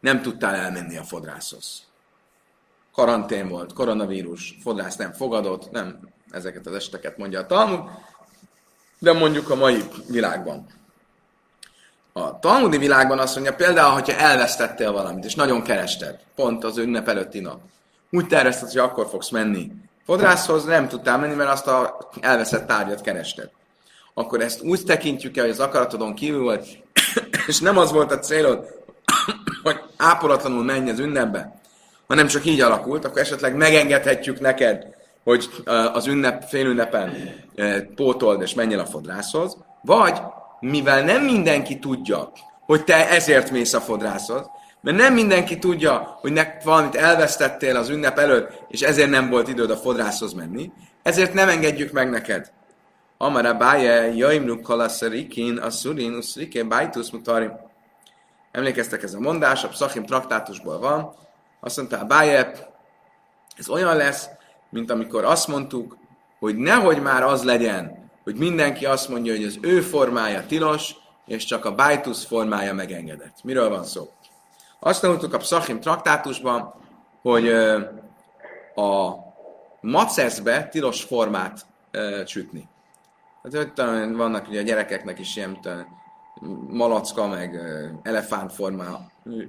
nem 0.00 0.22
tudtál 0.22 0.54
elmenni 0.54 0.96
a 0.96 1.02
fodrászhoz. 1.02 1.82
Karantén 2.94 3.48
volt, 3.48 3.72
koronavírus, 3.72 4.56
fodrász 4.62 4.96
nem 4.96 5.12
fogadott, 5.12 5.70
nem 5.70 5.98
ezeket 6.30 6.66
az 6.66 6.74
eseteket 6.74 7.16
mondja 7.18 7.40
a 7.40 7.46
Talmud, 7.46 7.80
de 8.98 9.12
mondjuk 9.12 9.50
a 9.50 9.54
mai 9.54 9.82
világban. 10.08 10.66
A 12.12 12.38
talmudi 12.38 12.78
világban 12.78 13.18
azt 13.18 13.34
mondja, 13.34 13.54
például, 13.54 13.92
hogyha 13.92 14.18
elvesztettél 14.18 14.92
valamit, 14.92 15.24
és 15.24 15.34
nagyon 15.34 15.62
kerested, 15.62 16.18
pont 16.34 16.64
az 16.64 16.78
ünnep 16.78 17.08
előtti 17.08 17.40
nap, 17.40 17.60
úgy 18.10 18.26
tervezted, 18.26 18.68
hogy 18.68 18.78
akkor 18.78 19.06
fogsz 19.08 19.30
menni 19.30 19.72
fodrászhoz, 20.04 20.64
nem 20.64 20.88
tudtál 20.88 21.18
menni, 21.18 21.34
mert 21.34 21.50
azt 21.50 21.66
a 21.66 22.08
elveszett 22.20 22.66
tárgyat 22.66 23.00
kerested. 23.00 23.50
Akkor 24.14 24.40
ezt 24.40 24.62
úgy 24.62 24.84
tekintjük 24.84 25.36
el, 25.36 25.44
hogy 25.44 25.52
az 25.52 25.60
akaratodon 25.60 26.14
kívül 26.14 26.42
volt, 26.42 26.66
és 27.46 27.60
nem 27.60 27.78
az 27.78 27.92
volt 27.92 28.12
a 28.12 28.18
célod, 28.18 28.66
hogy 29.62 29.80
ápolatlanul 29.96 30.64
menj 30.64 30.90
az 30.90 30.98
ünnepbe, 30.98 31.60
hanem 32.06 32.26
csak 32.26 32.44
így 32.44 32.60
alakult, 32.60 33.04
akkor 33.04 33.20
esetleg 33.20 33.56
megengedhetjük 33.56 34.40
neked, 34.40 34.86
hogy 35.24 35.48
az 35.92 36.06
ünnep, 36.06 36.44
félünnepen 36.48 37.34
pótold 37.94 38.42
és 38.42 38.54
menj 38.54 38.74
el 38.74 38.80
a 38.80 38.86
fodrászhoz, 38.86 39.56
vagy 39.82 40.20
mivel 40.60 41.02
nem 41.02 41.24
mindenki 41.24 41.78
tudja, 41.78 42.32
hogy 42.60 42.84
te 42.84 43.08
ezért 43.08 43.50
mész 43.50 43.72
a 43.72 43.80
fodrászhoz, 43.80 44.46
mert 44.80 44.96
nem 44.96 45.14
mindenki 45.14 45.58
tudja, 45.58 46.18
hogy 46.20 46.32
ne, 46.32 46.46
valamit 46.64 46.94
elvesztettél 46.94 47.76
az 47.76 47.88
ünnep 47.88 48.18
előtt, 48.18 48.62
és 48.68 48.80
ezért 48.80 49.10
nem 49.10 49.30
volt 49.30 49.48
időd 49.48 49.70
a 49.70 49.76
fodrászhoz 49.76 50.32
menni, 50.32 50.72
ezért 51.02 51.34
nem 51.34 51.48
engedjük 51.48 51.92
meg 51.92 52.10
neked. 52.10 52.52
Amara 53.18 53.54
báje, 53.54 54.14
jaimnu 54.14 54.60
kalaszerikin, 54.60 55.56
a 55.56 55.70
szurin, 55.70 56.14
uszrike, 56.14 56.64
bájtusz 56.64 57.10
mutarim. 57.10 57.52
Emlékeztek 58.52 59.02
ez 59.02 59.14
a 59.14 59.20
mondás, 59.20 59.64
a 59.64 59.68
Pszachim 59.68 60.04
traktátusból 60.04 60.78
van. 60.78 61.14
Azt 61.64 61.76
mondta 61.76 61.98
a 61.98 62.04
báje, 62.04 62.52
ez 63.56 63.68
olyan 63.68 63.96
lesz, 63.96 64.28
mint 64.70 64.90
amikor 64.90 65.24
azt 65.24 65.48
mondtuk, 65.48 65.96
hogy 66.38 66.56
nehogy 66.56 67.02
már 67.02 67.22
az 67.22 67.44
legyen, 67.44 68.10
hogy 68.24 68.36
mindenki 68.36 68.86
azt 68.86 69.08
mondja, 69.08 69.32
hogy 69.32 69.44
az 69.44 69.58
ő 69.60 69.80
formája 69.80 70.46
tilos, 70.46 70.94
és 71.26 71.44
csak 71.44 71.64
a 71.64 71.74
bájtusz 71.74 72.24
formája 72.24 72.74
megengedett. 72.74 73.42
Miről 73.42 73.68
van 73.68 73.84
szó? 73.84 74.12
Azt 74.80 75.02
mondtuk 75.02 75.34
a 75.34 75.38
Pszachim 75.38 75.80
traktátusban, 75.80 76.74
hogy 77.22 77.48
a 78.74 79.16
maceszbe 79.80 80.68
tilos 80.68 81.02
formát 81.02 81.66
sütni. 82.26 82.68
Hát 83.42 83.76
vannak 84.16 84.48
ugye 84.48 84.60
a 84.60 84.64
gyerekeknek 84.64 85.18
is 85.18 85.36
ilyen 85.36 85.58
malacka, 86.68 87.26
meg 87.26 87.58
elefántforma 88.02 89.00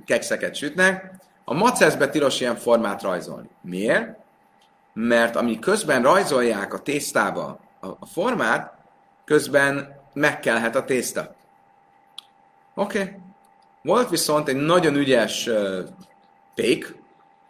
kekszeket 0.05 0.55
sütnek. 0.55 1.23
A 1.45 1.53
maceszbe 1.53 2.09
tilos 2.09 2.39
ilyen 2.39 2.55
formát 2.55 3.01
rajzolni. 3.01 3.49
Miért? 3.61 4.17
Mert 4.93 5.35
ami 5.35 5.59
közben 5.59 6.01
rajzolják 6.01 6.73
a 6.73 6.79
tésztába 6.79 7.59
a 7.99 8.05
formát, 8.05 8.73
közben 9.25 10.01
megkelhet 10.13 10.75
a 10.75 10.83
tészta. 10.83 11.35
Oké. 12.75 12.99
Okay. 13.01 13.13
Volt 13.81 14.09
viszont 14.09 14.47
egy 14.47 14.55
nagyon 14.55 14.95
ügyes 14.95 15.47
uh, 15.47 15.79
pék, 16.55 16.95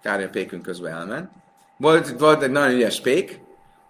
kár, 0.02 0.24
a 0.24 0.30
pékünk 0.30 0.62
közben 0.62 0.94
elment, 0.94 1.30
volt, 1.78 2.20
volt 2.20 2.42
egy 2.42 2.52
nagyon 2.52 2.75
ügyes 2.75 3.02
pék, 3.02 3.42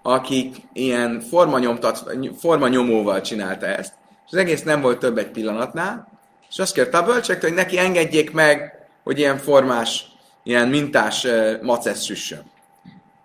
akik 0.02 0.56
ilyen 0.74 1.20
formanyomtat, 1.20 2.18
formanyomóval 2.38 3.22
csinálta 3.22 3.66
ezt, 3.66 3.94
és 4.26 4.32
az 4.32 4.38
egész 4.38 4.64
nem 4.64 4.82
volt 4.82 5.00
több 5.00 5.18
egy 5.18 5.32
pillanatnál, 5.32 6.08
és 6.50 6.60
azt 6.60 6.74
kérte 6.74 6.98
a 6.98 7.06
bölcsektől, 7.06 7.50
hogy 7.50 7.60
neki 7.60 7.78
engedjék 7.78 8.32
meg, 8.32 8.85
hogy 9.06 9.20
ilyen 9.20 9.38
formás, 9.38 10.06
ilyen 10.44 10.68
mintás 10.68 11.28
macesz 11.62 12.04
süssön. 12.04 12.44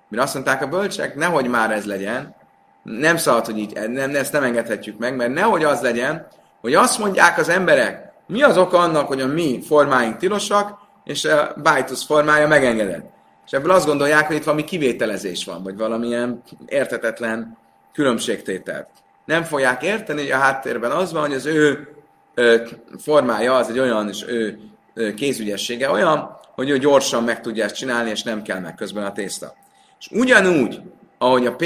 Mire 0.08 0.22
azt 0.22 0.34
mondták 0.34 0.62
a 0.62 0.66
bölcsek, 0.66 1.14
nehogy 1.14 1.46
már 1.46 1.70
ez 1.70 1.84
legyen, 1.84 2.34
nem 2.82 3.16
szabad, 3.16 3.44
hogy 3.44 3.58
így, 3.58 3.88
nem, 3.88 4.14
ezt 4.14 4.32
nem 4.32 4.42
engedhetjük 4.42 4.98
meg, 4.98 5.16
mert 5.16 5.32
nehogy 5.32 5.64
az 5.64 5.80
legyen, 5.80 6.26
hogy 6.60 6.74
azt 6.74 6.98
mondják 6.98 7.38
az 7.38 7.48
emberek, 7.48 8.12
mi 8.26 8.42
az 8.42 8.58
oka 8.58 8.78
annak, 8.78 9.06
hogy 9.06 9.20
a 9.20 9.26
mi 9.26 9.62
formáink 9.66 10.16
tilosak, 10.16 10.78
és 11.04 11.24
a 11.24 11.54
Bájtusz 11.62 12.04
formája 12.04 12.48
megengedett. 12.48 13.10
És 13.46 13.52
ebből 13.52 13.70
azt 13.70 13.86
gondolják, 13.86 14.26
hogy 14.26 14.36
itt 14.36 14.44
valami 14.44 14.64
kivételezés 14.64 15.44
van, 15.44 15.62
vagy 15.62 15.76
valamilyen 15.76 16.42
értetetlen 16.66 17.58
különbségtétel. 17.92 18.88
Nem 19.24 19.42
fogják 19.42 19.82
érteni, 19.82 20.20
hogy 20.20 20.30
a 20.30 20.36
háttérben 20.36 20.90
az 20.90 21.12
van, 21.12 21.22
hogy 21.22 21.34
az 21.34 21.46
ő 21.46 21.88
ö, 22.34 22.56
formája 22.98 23.54
az 23.54 23.68
egy 23.68 23.78
olyan, 23.78 24.08
és 24.08 24.24
ő 24.28 24.58
kézügyessége 25.16 25.90
olyan, 25.90 26.38
hogy 26.54 26.68
ő 26.68 26.78
gyorsan 26.78 27.24
meg 27.24 27.40
tudja 27.40 27.64
ezt 27.64 27.74
csinálni, 27.74 28.10
és 28.10 28.22
nem 28.22 28.42
kell 28.42 28.60
meg 28.60 28.74
közben 28.74 29.04
a 29.04 29.12
tészta. 29.12 29.54
És 29.98 30.08
ugyanúgy, 30.10 30.80
ahogy 31.18 31.46
a 31.46 31.56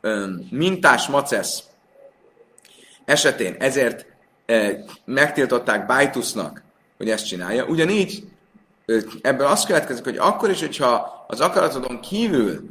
ö, 0.00 0.26
mintás 0.50 1.06
macesz 1.06 1.62
esetén 3.04 3.56
ezért 3.58 4.06
megtiltották 5.04 5.86
Bájtusznak, 5.86 6.62
hogy 6.96 7.10
ezt 7.10 7.26
csinálja, 7.26 7.64
ugyanígy 7.64 8.24
ebből 9.22 9.46
azt 9.46 9.66
következik, 9.66 10.04
hogy 10.04 10.16
akkor 10.16 10.50
is, 10.50 10.60
hogyha 10.60 11.24
az 11.28 11.40
akaratodon 11.40 12.00
kívül 12.00 12.70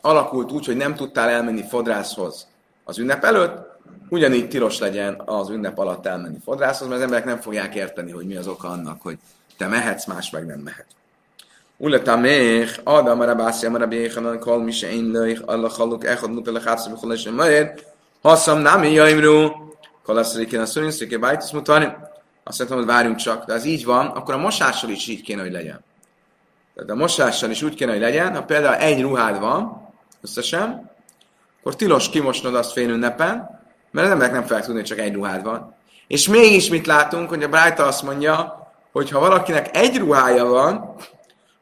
alakult 0.00 0.52
úgy, 0.52 0.66
hogy 0.66 0.76
nem 0.76 0.94
tudtál 0.94 1.28
elmenni 1.28 1.64
fodrászhoz 1.68 2.46
az 2.84 2.98
ünnep 2.98 3.24
előtt, 3.24 3.69
ugyanígy 4.08 4.48
tilos 4.48 4.78
legyen 4.78 5.22
az 5.24 5.48
ünnep 5.48 5.78
alatt 5.78 6.06
elmenni 6.06 6.38
fodrászhoz, 6.44 6.86
mert 6.88 6.98
az 6.98 7.04
emberek 7.04 7.24
nem 7.24 7.40
fogják 7.40 7.74
érteni, 7.74 8.10
hogy 8.10 8.26
mi 8.26 8.36
az 8.36 8.46
oka 8.46 8.68
annak, 8.68 9.02
hogy 9.02 9.18
te 9.56 9.66
mehetsz, 9.66 10.06
más 10.06 10.30
meg 10.30 10.46
nem 10.46 10.58
mehet. 10.58 10.86
Uleta 11.76 12.16
még, 12.16 12.80
Adam 12.84 13.16
mara 13.16 13.34
bászi, 13.34 13.68
mara 13.68 13.86
béhanan, 13.86 14.38
kol 14.38 14.62
mi 14.62 14.70
se 14.70 14.92
én 14.92 15.10
löjj, 15.10 15.38
Allah 15.44 15.72
haluk, 15.72 16.04
echad 16.04 16.30
muta 16.30 16.52
lechátszom, 16.52 16.94
kol 16.94 17.12
és 17.12 17.28
majd, 17.28 17.86
haszam 18.22 18.58
nem 18.58 18.84
jaimru, 18.84 19.50
kol 20.02 20.16
azt 20.16 20.34
mondja, 20.34 20.58
hogy 20.58 20.68
a 20.68 20.70
szülinszéke 20.70 21.18
bájtusz 21.18 21.50
mutani, 21.50 21.88
azt 22.44 22.58
mondtam, 22.58 22.78
hogy 22.78 22.86
várjunk 22.86 23.16
csak, 23.16 23.44
de 23.44 23.52
az 23.52 23.64
így 23.64 23.84
van, 23.84 24.06
akkor 24.06 24.34
a 24.34 24.38
mosással 24.38 24.90
is 24.90 25.06
így 25.06 25.22
kéne, 25.22 25.42
hogy 25.42 25.52
legyen. 25.52 25.80
Tehát 26.74 26.90
a 26.90 26.94
mosással 26.94 27.50
is 27.50 27.62
úgy 27.62 27.74
kéne, 27.74 27.90
hogy 27.90 28.00
legyen, 28.00 28.34
ha 28.34 28.42
például 28.42 28.74
egy 28.74 29.00
ruhád 29.00 29.40
van, 29.40 29.88
összesen, 30.20 30.90
akkor 31.60 31.76
tilos 31.76 32.08
kimosnod 32.08 32.54
azt 32.54 32.72
fél 32.72 32.88
ünnepen, 32.88 33.59
mert 33.90 34.06
az 34.06 34.12
emberek 34.12 34.32
nem 34.32 34.42
fogják 34.42 34.64
tudni, 34.64 34.80
hogy 34.80 34.88
csak 34.88 34.98
egy 34.98 35.14
ruhád 35.14 35.42
van. 35.42 35.74
És 36.06 36.28
mégis 36.28 36.68
mit 36.68 36.86
látunk, 36.86 37.28
hogy 37.28 37.42
a 37.42 37.48
Brájta 37.48 37.86
azt 37.86 38.02
mondja, 38.02 38.68
hogy 38.92 39.10
ha 39.10 39.20
valakinek 39.20 39.76
egy 39.76 39.98
ruhája 39.98 40.44
van, 40.44 40.94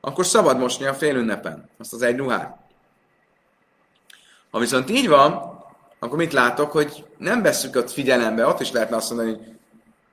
akkor 0.00 0.26
szabad 0.26 0.58
mosni 0.58 0.87
a 0.87 0.94
fél 0.94 1.16
ünnepen, 1.16 1.68
azt 1.78 1.92
az 1.92 2.02
egy 2.02 2.16
ruhát. 2.16 2.56
Ha 4.50 4.58
viszont 4.58 4.90
így 4.90 5.08
van, 5.08 5.56
akkor 5.99 6.18
mit 6.18 6.32
látok, 6.32 6.70
hogy 6.73 7.04
nem 7.18 7.42
veszük 7.42 7.76
ott 7.76 7.90
figyelembe, 7.90 8.47
ott 8.47 8.61
is 8.61 8.73
lehetne 8.73 8.97
azt 8.97 9.08
mondani, 9.08 9.30
hogy 9.37 9.56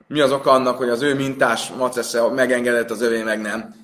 mi 0.06 0.20
az 0.20 0.32
oka 0.32 0.50
annak, 0.50 0.76
hogy 0.76 0.88
az 0.88 1.02
ő 1.02 1.14
mintás 1.14 1.70
macesze 1.70 2.28
megengedett, 2.28 2.90
az 2.90 3.00
övé 3.00 3.22
meg 3.22 3.40
nem. 3.40 3.74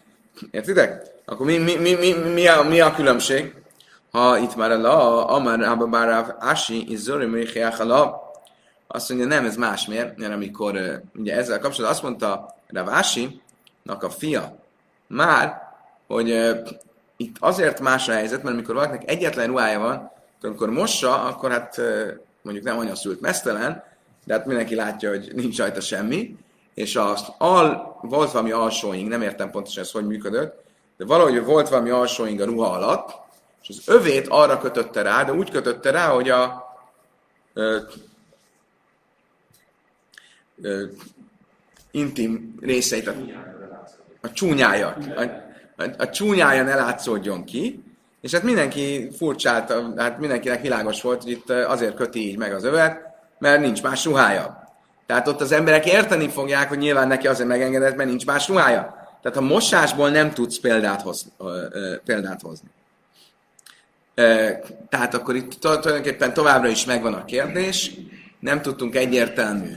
Értitek? 0.51 1.03
Akkor 1.25 1.47
mi, 1.47 1.57
mi, 1.57 1.75
mi, 1.75 1.95
mi, 1.95 2.13
mi, 2.13 2.47
a, 2.49 2.63
mi 2.63 2.81
a 2.81 2.95
különbség? 2.95 3.62
Ha 4.13 4.39
itt 4.39 4.57
már 4.57 4.71
a 4.71 5.35
Amar 5.35 5.63
Ababáráv 5.63 6.35
Asi, 6.41 6.91
Izzori 6.91 7.27
Michiachala, 7.27 8.31
azt 8.87 9.09
mondja, 9.09 9.27
nem, 9.27 9.45
ez 9.45 9.57
más, 9.57 9.87
miért? 9.87 10.17
Mert 10.17 10.33
amikor 10.33 11.03
ugye 11.15 11.35
ezzel 11.35 11.59
kapcsolatban 11.59 11.91
azt 11.91 12.03
mondta 12.03 12.55
Rav 12.67 12.89
Asi, 12.89 13.41
a 13.85 14.09
fia, 14.09 14.59
már, 15.07 15.63
hogy 16.07 16.29
itt 17.17 17.37
azért 17.41 17.81
más 17.81 18.09
a 18.09 18.13
helyzet, 18.13 18.43
mert 18.43 18.55
amikor 18.55 18.75
valakinek 18.75 19.11
egyetlen 19.11 19.47
ruhája 19.47 19.79
van, 19.79 20.11
amikor 20.43 20.71
mossa, 20.71 21.23
akkor 21.23 21.51
hát 21.51 21.81
mondjuk 22.43 22.67
nem 22.67 22.79
anyaszült 22.79 23.21
mesztelen, 23.21 23.85
de 24.25 24.35
hát 24.35 24.47
mindenki 24.47 24.75
látja, 24.75 25.09
hogy 25.09 25.33
nincs 25.35 25.59
rajta 25.59 25.81
semmi, 25.81 26.37
és 26.75 26.97
az 26.97 27.25
al, 27.39 27.99
volt 28.03 28.33
valami 28.33 28.51
alsóing, 28.51 29.09
nem 29.09 29.23
értem 29.23 29.51
pontosan 29.51 29.83
ez 29.83 29.91
hogy 29.91 30.07
működött, 30.07 30.65
de 30.97 31.05
valahogy 31.05 31.45
volt 31.45 31.69
valami 31.69 31.91
alsóing 31.91 32.41
a 32.41 32.45
ruha 32.45 32.73
alatt, 32.73 33.22
és 33.63 33.69
az 33.69 33.95
övét 33.95 34.27
arra 34.29 34.59
kötötte 34.59 35.03
rá, 35.03 35.25
de 35.25 35.33
úgy 35.33 35.51
kötötte 35.51 35.91
rá, 35.91 36.09
hogy 36.09 36.31
a 36.31 36.65
ö, 37.53 37.79
ö, 40.63 40.85
intim 41.91 42.55
részeit, 42.61 43.07
a, 43.07 43.15
a 44.21 44.33
csúnyája, 44.33 44.97
a, 45.17 45.23
a, 45.83 45.85
a 45.99 46.11
csúnyája 46.11 46.63
ne 46.63 46.75
látszódjon 46.75 47.45
ki, 47.45 47.83
és 48.21 48.33
hát 48.33 48.43
mindenki 48.43 49.11
furcsált, 49.17 49.73
hát 49.97 50.19
mindenkinek 50.19 50.63
világos 50.63 51.03
volt, 51.03 51.23
hogy 51.23 51.31
itt 51.31 51.51
azért 51.51 51.95
köti 51.95 52.29
így 52.29 52.39
meg 52.39 52.55
az 52.55 52.65
övet, 52.65 53.01
mert 53.39 53.61
nincs 53.61 53.83
más 53.83 54.05
ruhája. 54.05 54.63
Tehát 55.07 55.29
ott 55.29 55.41
az 55.41 55.53
emberek 55.53 55.87
érteni 55.87 56.29
fogják, 56.29 56.69
hogy 56.69 56.79
nyilván 56.79 57.09
neki 57.09 57.27
azért 57.27 57.49
megengedett, 57.49 57.97
mert 57.97 58.09
nincs 58.09 58.27
más 58.27 58.49
ruhája. 58.49 59.11
Tehát 59.23 59.39
a 59.39 59.41
mosásból 59.41 60.11
nem 60.11 60.31
tudsz 60.31 60.59
példát, 60.59 61.03
hoz, 61.03 61.27
ö, 61.39 61.67
ö, 61.71 61.97
példát 62.05 62.41
hozni. 62.41 62.69
Tehát 64.89 65.15
akkor 65.15 65.37
itt 65.37 65.53
tulajdonképpen 65.53 66.33
továbbra 66.33 66.69
is 66.69 66.85
megvan 66.85 67.15
a 67.15 67.25
kérdés, 67.25 67.91
nem 68.41 68.63
tudtunk 68.63 68.95
egyértelmű. 68.95 69.71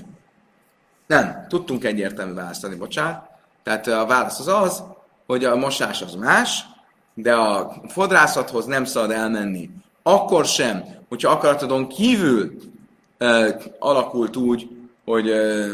Nem, 1.07 1.45
tudtunk 1.49 1.83
egyértelmű 1.83 2.33
választani, 2.33 2.75
bocsánat. 2.75 3.23
Tehát 3.63 3.87
a 3.87 4.05
válasz 4.05 4.39
az 4.39 4.47
az, 4.47 4.83
hogy 5.25 5.45
a 5.45 5.55
mosás 5.55 6.01
az 6.01 6.13
más, 6.13 6.65
de 7.13 7.33
a 7.33 7.73
fodrászathoz 7.87 8.65
nem 8.65 8.85
szabad 8.85 9.11
elmenni. 9.11 9.69
Akkor 10.03 10.45
sem, 10.45 10.83
hogyha 11.09 11.31
akaratodon 11.31 11.87
kívül 11.87 12.55
ö, 13.17 13.49
alakult 13.79 14.35
úgy, 14.35 14.69
hogy, 15.05 15.27
ö, 15.27 15.71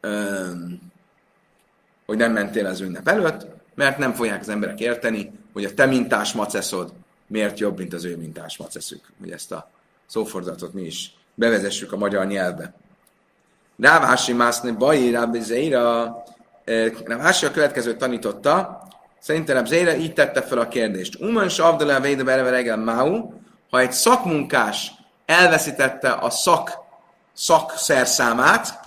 ö, 0.00 0.50
hogy 2.06 2.16
nem 2.16 2.32
mentél 2.32 2.66
az 2.66 2.80
ünnep 2.80 3.08
előtt, 3.08 3.46
mert 3.74 3.98
nem 3.98 4.12
fogják 4.12 4.40
az 4.40 4.48
emberek 4.48 4.80
érteni, 4.80 5.32
hogy 5.52 5.64
a 5.64 5.74
te 5.74 5.86
mintás 5.86 6.32
maceszod 6.32 6.92
miért 7.26 7.58
jobb, 7.58 7.78
mint 7.78 7.92
az 7.92 8.04
ő 8.04 8.16
mintás 8.16 8.56
maceszük. 8.56 9.12
Hogy 9.20 9.30
ezt 9.30 9.52
a 9.52 9.70
szófordatot 10.06 10.72
mi 10.72 10.82
is 10.82 11.14
bevezessük 11.34 11.92
a 11.92 11.96
magyar 11.96 12.26
nyelvbe. 12.26 12.74
Rávási 13.78 14.32
mászni 14.32 14.70
baj, 14.70 15.10
Rabbi 15.10 15.40
Zeira, 15.40 16.22
Rávási 17.04 17.46
a 17.46 17.50
következőt 17.50 17.98
tanította, 17.98 18.82
Szerintem 19.24 19.64
Zéra 19.64 19.94
így 19.94 20.12
tette 20.12 20.42
fel 20.42 20.58
a 20.58 20.68
kérdést. 20.68 21.20
Uman 21.20 21.48
savdele 21.48 22.00
véde 22.00 22.22
bereve 22.22 22.50
reggel 22.50 22.76
máu, 22.76 23.32
ha 23.70 23.80
egy 23.80 23.92
szakmunkás 23.92 24.92
elveszítette 25.26 26.10
a 26.10 26.30
szak, 26.30 26.70
szakszerszámát, 27.32 28.80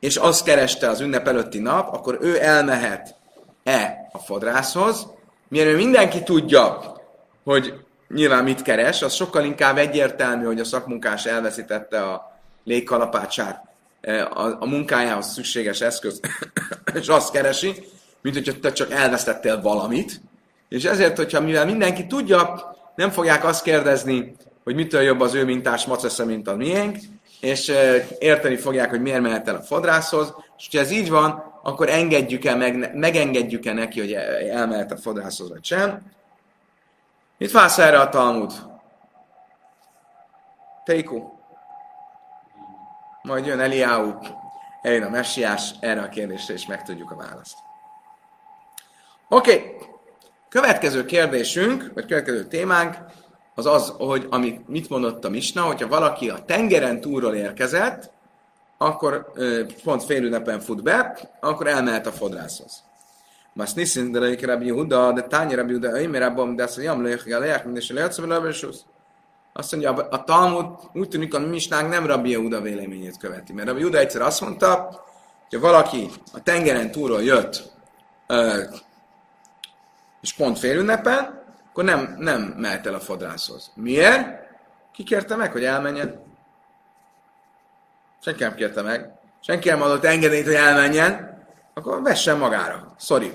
és 0.00 0.16
azt 0.16 0.44
kereste 0.44 0.88
az 0.88 1.00
ünnep 1.00 1.28
előtti 1.28 1.58
nap, 1.58 1.94
akkor 1.94 2.18
ő 2.20 2.42
elmehet-e 2.42 4.08
a 4.12 4.18
fodrászhoz, 4.18 5.06
mielőtt 5.48 5.76
mindenki 5.76 6.22
tudja, 6.22 6.96
hogy 7.44 7.74
nyilván 8.08 8.44
mit 8.44 8.62
keres, 8.62 9.02
az 9.02 9.14
sokkal 9.14 9.44
inkább 9.44 9.78
egyértelmű, 9.78 10.44
hogy 10.44 10.60
a 10.60 10.64
szakmunkás 10.64 11.26
elveszítette 11.26 12.02
a 12.02 12.40
légkalapácsát, 12.64 13.64
eh, 14.00 14.38
a, 14.38 14.56
a 14.60 14.66
munkájához 14.66 15.32
szükséges 15.32 15.80
eszköz, 15.80 16.20
és 17.00 17.08
azt 17.08 17.32
keresi, 17.32 17.84
mint 18.20 18.34
hogyha 18.34 18.60
te 18.60 18.72
csak 18.72 18.90
elvesztettél 18.90 19.60
valamit, 19.60 20.20
és 20.68 20.84
ezért, 20.84 21.16
hogyha 21.16 21.40
mivel 21.40 21.64
mindenki 21.64 22.06
tudja, 22.06 22.70
nem 22.94 23.10
fogják 23.10 23.44
azt 23.44 23.62
kérdezni, 23.62 24.34
hogy 24.64 24.74
mitől 24.74 25.02
jobb 25.02 25.20
az 25.20 25.34
ő 25.34 25.44
mintás 25.44 25.86
macesze, 25.86 26.24
mint 26.24 26.48
a 26.48 26.56
miénk, 26.56 26.96
és 27.40 27.72
érteni 28.18 28.56
fogják, 28.56 28.90
hogy 28.90 29.00
miért 29.00 29.20
mehet 29.20 29.48
el 29.48 29.54
a 29.54 29.62
fodrászhoz, 29.62 30.34
és 30.58 30.68
ha 30.72 30.78
ez 30.78 30.90
így 30.90 31.10
van, 31.10 31.60
akkor 31.62 31.88
engedjük-e, 31.88 32.54
meg, 32.54 32.90
megengedjük-e 32.94 33.72
neki, 33.72 34.00
hogy 34.00 34.12
elmehet 34.50 34.92
a 34.92 34.96
fodrászhoz, 34.96 35.48
vagy 35.48 35.64
sem. 35.64 36.02
Mit 37.42 37.50
fász 37.50 37.78
erre 37.78 38.00
a 38.00 38.08
Talmud? 38.08 38.52
Teiku. 40.84 41.22
Majd 43.22 43.46
jön 43.46 43.60
Eliáú, 43.60 44.18
eljön 44.82 45.02
a 45.02 45.08
messiás, 45.08 45.70
erre 45.80 46.00
a 46.02 46.08
kérdésre 46.08 46.54
is 46.54 46.66
megtudjuk 46.66 47.10
a 47.10 47.16
választ. 47.16 47.56
Oké, 49.28 49.52
okay. 49.52 49.76
következő 50.48 51.04
kérdésünk, 51.04 51.90
vagy 51.94 52.06
következő 52.06 52.46
témánk 52.46 52.96
az 53.54 53.66
az, 53.66 53.94
hogy 53.98 54.26
amit, 54.30 54.68
mit 54.68 54.88
mondott 54.88 55.24
a 55.24 55.30
Misna, 55.30 55.62
hogyha 55.62 55.88
valaki 55.88 56.30
a 56.30 56.44
tengeren 56.44 57.00
túlról 57.00 57.34
érkezett, 57.34 58.10
akkor 58.78 59.32
pont 59.84 60.04
fél 60.04 60.24
ünnepen 60.24 60.60
fut 60.60 60.82
be, 60.82 61.18
akkor 61.40 61.66
elmehet 61.66 62.06
a 62.06 62.12
fodrászhoz. 62.12 62.82
Mas 63.54 63.72
niszin 63.72 64.12
de 64.12 64.18
lejke 64.18 64.46
Rabbi 64.46 64.66
Yehuda, 64.66 65.12
de 65.12 65.22
tányi 65.22 65.54
Rabbi 65.54 65.72
Yehuda, 65.72 66.00
én 66.00 66.08
mire 66.08 66.26
abban, 66.26 66.56
de 66.56 66.62
azt 66.62 66.76
mondja, 66.76 66.92
jam 66.92 67.02
lejke 67.04 67.38
lejek, 67.38 67.64
minden 67.64 67.82
se 67.82 68.10
szóval 68.10 68.52
Azt 69.52 69.72
mondja, 69.72 69.92
a 69.92 70.24
Talmud 70.24 70.66
úgy 70.92 71.08
tűnik, 71.08 71.34
a 71.34 71.38
Misnánk 71.38 71.90
nem 71.90 72.06
Rabbi 72.06 72.30
Yehuda 72.30 72.60
véleményét 72.60 73.18
követi, 73.18 73.52
mert 73.52 73.66
Rabbi 73.66 73.80
Yehuda 73.80 73.98
egyszer 73.98 74.20
azt 74.20 74.40
mondta, 74.40 75.00
hogy 75.50 75.60
valaki 75.60 76.10
a 76.32 76.42
tengeren 76.42 76.90
túlról 76.90 77.22
jött, 77.22 77.72
és 80.22 80.32
pont 80.32 80.58
félünnepen, 80.58 81.40
akkor 81.68 81.84
nem, 81.84 82.16
nem 82.18 82.42
mehet 82.42 82.86
el 82.86 82.94
a 82.94 83.00
fodrászhoz. 83.00 83.70
Miért? 83.74 84.40
Ki 84.92 85.02
kérte 85.02 85.36
meg, 85.36 85.52
hogy 85.52 85.64
elmenjen? 85.64 86.22
Senki 88.22 88.42
nem 88.42 88.54
kérte 88.54 88.82
meg. 88.82 89.10
Senki 89.40 89.68
nem 89.68 89.82
adott 89.82 90.04
engedélyt, 90.04 90.44
hogy 90.44 90.54
elmenjen. 90.54 91.31
Akkor 91.74 92.02
vessen 92.02 92.38
magára. 92.38 92.94
Sorry. 92.98 93.32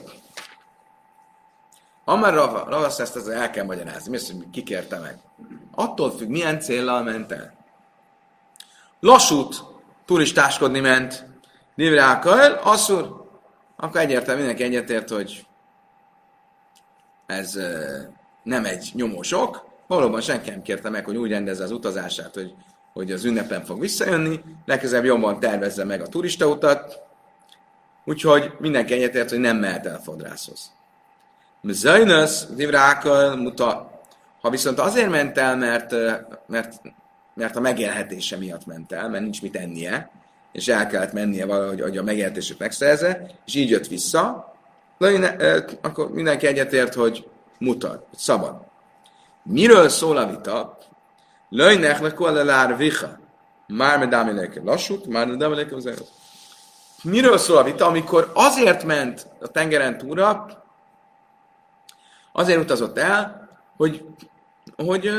Amár 2.06 2.34
Rava, 2.34 2.64
Ravasz 2.70 3.00
ezt, 3.00 3.16
ezt 3.16 3.28
el 3.28 3.50
kell 3.50 3.66
magyarázni. 3.66 4.10
Mi 4.10 4.16
az, 4.16 4.32
hogy 4.32 4.50
ki 4.52 4.64
kérte 4.64 5.00
meg? 5.00 5.18
Attól 5.76 6.12
függ, 6.12 6.30
milyen 6.30 6.60
céllal 6.60 7.04
ment 7.04 7.32
el. 7.32 7.54
Lassút 9.00 9.64
turistáskodni 10.06 10.80
ment. 10.80 11.26
Divrákkal, 11.76 12.52
asszur. 12.52 13.26
Akkor 13.76 14.02
egyértelmű 14.02 14.40
mindenki 14.40 14.64
egyetért, 14.64 15.10
hogy 15.10 15.46
ez 17.26 17.60
nem 18.44 18.66
egy 18.66 18.92
nyomósok. 18.94 19.66
Valóban 19.88 20.22
senki 20.22 20.50
nem 20.50 20.62
kérte 20.62 20.90
meg, 20.90 21.06
hogy 21.06 21.18
úgy 21.18 21.30
rendezze 21.30 21.64
az 21.64 21.72
utazását, 21.72 22.34
hogy, 22.34 22.54
hogy 22.94 23.12
az 23.12 23.26
ünnepen 23.26 23.66
fog 23.66 23.80
visszajönni, 23.80 24.44
legközelebb 24.66 25.06
jobban 25.06 25.40
tervezze 25.40 25.84
meg 25.84 26.02
a 26.02 26.08
turistautat, 26.08 27.07
úgyhogy 28.08 28.54
mindenki 28.60 28.94
egyetért, 28.94 29.30
hogy 29.30 29.40
nem 29.40 29.58
mehet 29.58 29.86
el 29.86 30.02
fodrászhoz. 30.04 30.72
Zajnös, 31.64 32.44
divrákkal 32.56 33.36
mutat. 33.36 33.90
Ha 34.42 34.50
viszont 34.50 34.80
azért 34.80 35.10
ment 35.10 35.38
el, 35.38 35.56
mert, 35.56 35.96
mert, 36.48 36.82
mert 37.34 37.56
a 37.56 37.60
megélhetése 37.60 38.38
miatt 38.38 38.66
ment 38.66 38.92
el, 38.92 39.10
mert 39.10 39.24
nincs 39.24 39.42
mit 39.42 39.56
ennie, 39.56 40.10
és 40.52 40.68
el 40.68 40.88
kellett 40.88 41.14
mennie 41.14 41.46
valahogy, 41.46 41.82
hogy 41.82 41.98
a 41.98 42.04
megélhetését 42.04 42.60
megszerezze, 42.60 43.30
és 43.46 43.56
így 43.56 43.70
jött 43.70 43.88
vissza, 43.88 44.56
akkor 45.82 46.12
mindenki 46.12 46.48
egyetért, 46.48 46.94
hogy 46.94 47.28
mutat, 47.60 48.06
hogy 48.10 48.20
szabad. 48.20 48.56
Miről 49.44 49.90
szól 49.90 50.18
a 50.18 50.28
vita? 50.28 50.78
Löjnek 51.50 52.00
le 52.00 52.14
kollelár 52.14 52.78
vicha. 52.78 53.20
Már 53.68 54.00
medámi 54.00 54.50
lassút, 54.64 55.06
már 55.06 55.28
medámi 55.28 55.62
az 55.72 55.86
Miről 57.10 57.38
szól 57.38 57.58
a 57.58 57.64
vita, 57.64 57.86
amikor 57.86 58.32
azért 58.34 58.84
ment 58.84 59.28
a 59.40 59.48
tengeren 59.48 59.98
túra, 59.98 60.46
azért 62.32 62.60
utazott 62.60 62.98
el, 62.98 63.50
hogy, 63.78 64.06
hogy 64.76 65.10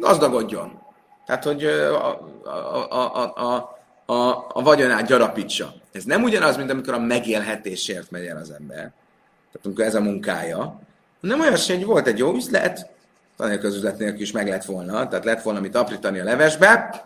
gazdagodjon. 0.00 0.78
Tehát, 1.26 1.44
hogy 1.44 1.64
a, 1.64 2.20
a, 2.44 3.32
a, 3.36 3.68
a, 4.06 4.46
a, 4.52 4.62
vagyonát 4.62 5.06
gyarapítsa. 5.06 5.72
Ez 5.92 6.04
nem 6.04 6.22
ugyanaz, 6.22 6.56
mint 6.56 6.70
amikor 6.70 6.94
a 6.94 6.98
megélhetésért 6.98 8.10
megy 8.10 8.26
el 8.26 8.36
az 8.36 8.50
ember. 8.50 8.76
Tehát 8.76 9.64
amikor 9.64 9.84
ez 9.84 9.94
a 9.94 10.00
munkája. 10.00 10.80
Nem 11.20 11.40
olyan 11.40 11.56
hogy 11.66 11.84
volt 11.84 12.06
egy 12.06 12.18
jó 12.18 12.34
üzlet, 12.34 12.86
tanulközüzlet 13.36 13.98
nélkül 13.98 14.20
is 14.20 14.32
meg 14.32 14.48
lett 14.48 14.64
volna, 14.64 15.08
tehát 15.08 15.24
lett 15.24 15.42
volna 15.42 15.60
mit 15.60 15.74
aprítani 15.74 16.18
a 16.18 16.24
levesbe, 16.24 17.02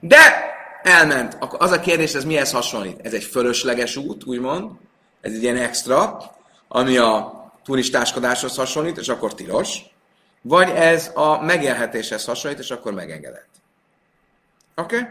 de 0.00 0.56
elment. 0.82 1.36
Akkor 1.40 1.62
az 1.62 1.70
a 1.70 1.80
kérdés, 1.80 2.14
ez 2.14 2.24
mihez 2.24 2.52
hasonlít? 2.52 3.00
Ez 3.02 3.12
egy 3.12 3.24
fölösleges 3.24 3.96
út, 3.96 4.24
úgymond, 4.24 4.70
ez 5.20 5.32
egy 5.32 5.42
ilyen 5.42 5.56
extra, 5.56 6.18
ami 6.68 6.96
a 6.96 7.36
turistáskodáshoz 7.64 8.56
hasonlít, 8.56 8.98
és 8.98 9.08
akkor 9.08 9.34
tilos, 9.34 9.78
vagy 10.42 10.70
ez 10.70 11.10
a 11.14 11.42
megélhetéshez 11.42 12.24
hasonlít, 12.24 12.58
és 12.58 12.70
akkor 12.70 12.92
megengedett. 12.92 13.48
Oké? 14.76 14.98
Okay? 14.98 15.08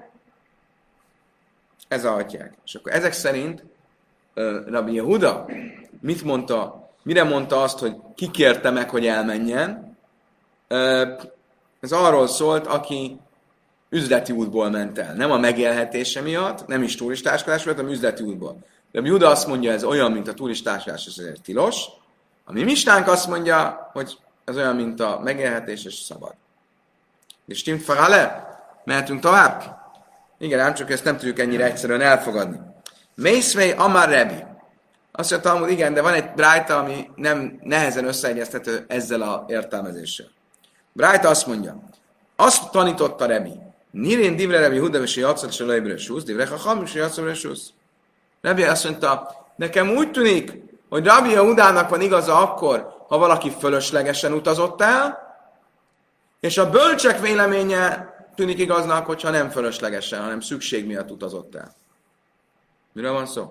Ez 1.88 2.06
a 2.06 2.16
atyák. 2.16 2.54
És 2.66 2.76
akkor 2.76 2.92
ezek 2.92 3.14
szerint 3.14 3.64
uh, 4.36 4.70
Rabbi 4.70 4.94
Yehuda 4.94 5.46
mit 6.02 6.24
mondta 6.24 6.88
Mire 7.08 7.24
mondta 7.24 7.62
azt, 7.62 7.80
hogy 7.80 7.96
kikérte 8.16 8.70
meg, 8.70 8.90
hogy 8.90 9.06
elmenjen? 9.06 9.98
Ez 11.80 11.92
arról 11.92 12.28
szólt, 12.28 12.68
aki 12.68 13.20
üzleti 13.90 14.32
útból 14.32 14.70
ment 14.70 15.00
el. 15.00 15.14
Nem 15.14 15.32
a 15.32 15.38
megélhetése 15.38 16.22
miatt, 16.22 16.68
nem 16.68 16.84
is 16.84 16.96
turistáskodás 16.96 17.64
miatt, 17.64 17.78
hanem 17.78 17.92
üzleti 17.92 18.24
útból. 18.24 18.58
De 18.92 19.02
Juda 19.04 19.30
azt 19.30 19.48
mondja, 19.48 19.72
ez 19.72 19.84
olyan, 19.84 20.12
mint 20.12 20.28
a 20.28 20.34
turistáskodás, 20.34 21.06
ez 21.06 21.14
ezért 21.18 21.42
tilos. 21.42 21.86
A 22.46 22.52
mi 22.52 22.64
mistánk 22.64 23.08
azt 23.08 23.28
mondja, 23.28 23.90
hogy 23.94 24.18
ez 24.46 24.56
olyan, 24.56 24.76
mint 24.76 25.00
a 25.00 25.20
megélhetés, 25.24 25.86
és 25.86 25.94
szabad. 25.94 26.34
És 27.48 27.64
Tim 27.64 27.78
Farale? 27.78 28.46
Mehetünk 28.84 29.20
tovább? 29.20 29.78
Igen, 30.40 30.60
ám 30.60 30.74
csak 30.74 30.92
ezt 30.92 31.04
nem 31.04 31.18
tudjuk 31.18 31.40
ennyire 31.40 31.66
egyszerűen 31.66 32.02
elfogadni. 32.02 32.60
Mészvei 33.16 33.72
Amar 33.72 34.10
Rebi. 34.10 34.44
Azt 35.12 35.32
mondta, 35.32 35.58
hogy 35.58 35.72
igen, 35.72 35.94
de 35.94 36.02
van 36.02 36.14
egy 36.14 36.32
brájta, 36.36 36.78
ami 36.78 37.10
nem 37.16 37.60
nehezen 37.64 38.06
összeegyeztető 38.06 38.86
ezzel 38.88 39.22
a 39.22 39.46
értelmezéssel. 39.48 40.28
Brájta 40.92 41.30
azt 41.30 41.48
mondja, 41.48 41.80
azt 42.36 42.72
tanította 42.72 43.26
Rebi, 43.26 43.54
Nirén 43.92 44.36
divre 44.36 44.60
Rebi 44.60 44.78
Huda 44.78 45.02
és 45.02 45.16
Jatszat 45.16 45.50
és 45.50 45.60
Lejbre 45.60 45.98
Susz, 45.98 46.24
divre 46.24 46.46
Chacham 46.46 46.84
és 46.84 46.94
Jatszat 46.94 47.30
és 47.30 47.40
Susz. 47.40 47.70
Rebi 48.42 48.64
azt 48.64 48.84
mondta, 48.84 49.36
nekem 49.56 49.90
úgy 49.90 50.12
tűnik, 50.12 50.52
hogy 50.90 51.06
Rabbi 51.06 51.36
Hudának 51.36 51.90
van 51.90 52.02
igaza 52.02 52.42
akkor, 52.42 52.96
ha 53.08 53.18
valaki 53.18 53.52
fölöslegesen 53.60 54.34
utazott 54.34 54.82
el, 54.82 55.26
és 56.40 56.58
a 56.58 56.70
bölcsek 56.70 57.20
véleménye 57.20 58.16
tűnik 58.36 58.60
igaznak, 58.60 59.06
hogyha 59.06 59.30
nem 59.30 59.50
fölöslegesen, 59.50 60.22
hanem 60.22 60.40
szükség 60.40 60.86
miatt 60.86 61.12
utazott 61.12 61.56
el. 61.56 61.76
Miről 62.94 63.14
van 63.14 63.26
szó? 63.26 63.42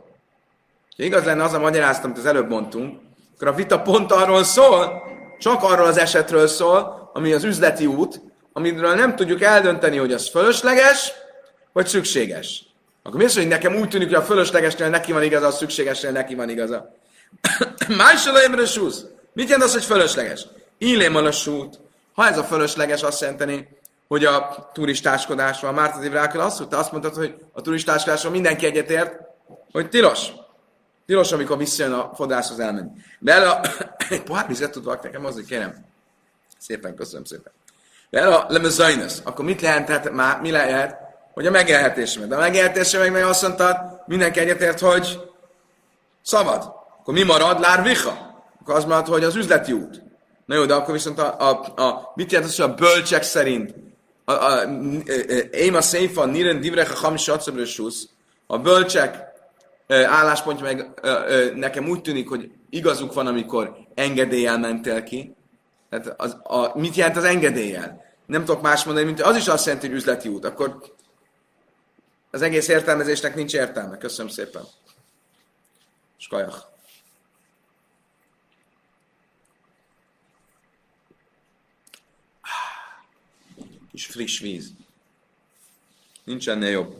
Ha 0.96 1.02
igaz 1.02 1.24
lenne 1.24 1.42
az 1.42 1.52
a 1.52 1.58
magyarázat, 1.58 2.04
amit 2.04 2.18
az 2.18 2.26
előbb 2.26 2.48
mondtunk, 2.48 3.00
akkor 3.34 3.48
a 3.48 3.52
vita 3.52 3.80
pont 3.80 4.12
arról 4.12 4.44
szól, 4.44 5.02
csak 5.38 5.62
arról 5.62 5.86
az 5.86 5.98
esetről 5.98 6.46
szól, 6.46 7.10
ami 7.12 7.32
az 7.32 7.44
üzleti 7.44 7.86
út, 7.86 8.20
amiről 8.56 8.94
nem 8.94 9.16
tudjuk 9.16 9.42
eldönteni, 9.42 9.96
hogy 9.96 10.12
az 10.12 10.28
fölösleges, 10.28 11.12
vagy 11.72 11.86
szükséges. 11.86 12.64
Akkor 13.02 13.18
mi 13.18 13.24
az, 13.24 13.34
hogy 13.34 13.48
nekem 13.48 13.76
úgy 13.76 13.88
tűnik, 13.88 14.08
hogy 14.08 14.16
a 14.16 14.22
fölöslegesnél 14.22 14.88
neki 14.88 15.12
van 15.12 15.22
igaza, 15.22 15.46
a 15.46 15.50
szükségesnél 15.50 16.10
neki 16.10 16.34
van 16.34 16.48
igaza. 16.48 16.94
A 18.58 18.64
súsz. 18.64 19.04
Mit 19.32 19.48
jelent 19.48 19.64
az, 19.64 19.72
hogy 19.72 19.84
fölösleges? 19.84 20.46
Illém 20.78 21.16
a 21.16 21.30
sút. 21.30 21.78
Ha 22.14 22.26
ez 22.26 22.38
a 22.38 22.44
fölösleges, 22.44 23.02
azt 23.02 23.20
jelenteni, 23.20 23.68
hogy 24.08 24.24
a 24.24 24.70
turistáskodásról, 24.72 25.72
Márta 25.72 26.00
Zivrákel 26.00 26.40
azt 26.40 26.58
mondta, 26.58 26.78
azt 26.78 26.92
mondtad, 26.92 27.14
hogy 27.14 27.34
a 27.52 27.60
turistáskodásról 27.60 28.32
mindenki 28.32 28.66
egyetért, 28.66 29.20
hogy 29.72 29.88
tilos. 29.88 30.28
Tilos, 31.06 31.32
amikor 31.32 31.58
visszajön 31.58 31.92
a 31.92 32.10
fodrászhoz 32.14 32.58
elmenni. 32.58 32.90
De 33.18 33.32
el 33.32 33.50
a... 33.50 33.60
egy 34.14 34.22
pohár 34.22 34.46
vizet 34.46 34.70
tudok 34.70 35.02
nekem 35.02 35.22
hozni, 35.22 35.44
kérem. 35.44 35.84
Szépen, 36.58 36.94
köszönöm 36.94 37.24
szépen. 37.24 37.52
Lemezajnesz, 38.10 39.20
akkor 39.24 39.44
mit 39.44 39.60
lehet, 39.60 39.88
hát 39.88 40.10
már 40.10 40.40
mi 40.40 40.50
lehet, 40.50 40.96
hogy 41.34 41.46
a 41.46 41.50
megélhetésemet. 41.50 42.28
De 42.28 42.36
a 42.36 42.38
megélhetésemet 42.38 43.10
meg 43.10 43.24
azt 43.24 43.42
mondtad, 43.42 43.76
mindenki 44.06 44.40
egyetért, 44.40 44.80
hogy 44.80 45.20
szabad. 46.22 46.72
Akkor 47.00 47.14
mi 47.14 47.22
marad? 47.22 47.60
Lár 47.60 47.82
vicha. 47.82 48.44
Akkor 48.60 48.74
az 48.74 48.84
marad, 48.84 49.06
hogy 49.06 49.24
az 49.24 49.36
üzleti 49.36 49.72
út. 49.72 50.02
Na 50.46 50.54
jó, 50.54 50.64
de 50.64 50.74
akkor 50.74 50.94
viszont 50.94 51.18
a, 51.18 51.36
a, 51.38 51.82
a 51.82 52.12
mit 52.14 52.32
jelent 52.32 52.50
az, 52.50 52.56
hogy 52.56 52.70
a 52.70 52.74
bölcsek 52.74 53.22
szerint 53.22 53.74
én 55.50 55.74
a 55.74 55.80
széfa 55.80 56.24
niren 56.24 56.60
divrecha 56.60 56.94
hamis 56.94 57.30
a 58.46 58.58
bölcsek 58.58 59.24
álláspontja 59.88 60.64
meg 60.64 60.90
nekem 61.54 61.88
úgy 61.88 62.00
tűnik, 62.00 62.28
hogy 62.28 62.50
igazuk 62.70 63.12
van, 63.12 63.26
amikor 63.26 63.76
engedéllyel 63.94 64.58
mentél 64.58 65.02
ki. 65.02 65.36
Tehát 65.88 66.20
az, 66.20 66.36
a, 66.42 66.78
mit 66.78 66.94
jelent 66.94 67.16
az 67.16 67.24
engedéllyel? 67.24 68.04
Nem 68.26 68.44
tudok 68.44 68.62
más 68.62 68.84
mondani, 68.84 69.06
mint 69.06 69.20
az 69.20 69.36
is 69.36 69.48
azt 69.48 69.66
jelenti, 69.66 69.86
hogy 69.86 69.96
üzleti 69.96 70.28
út. 70.28 70.44
Akkor 70.44 70.94
az 72.30 72.42
egész 72.42 72.68
értelmezésnek 72.68 73.34
nincs 73.34 73.54
értelme. 73.54 73.98
Köszönöm 73.98 74.30
szépen. 74.30 74.62
Skajach. 76.16 76.64
Kis 83.90 84.06
friss 84.06 84.40
víz. 84.40 84.70
Nincs 86.24 86.48
ennél 86.48 86.70
jobb. 86.70 86.96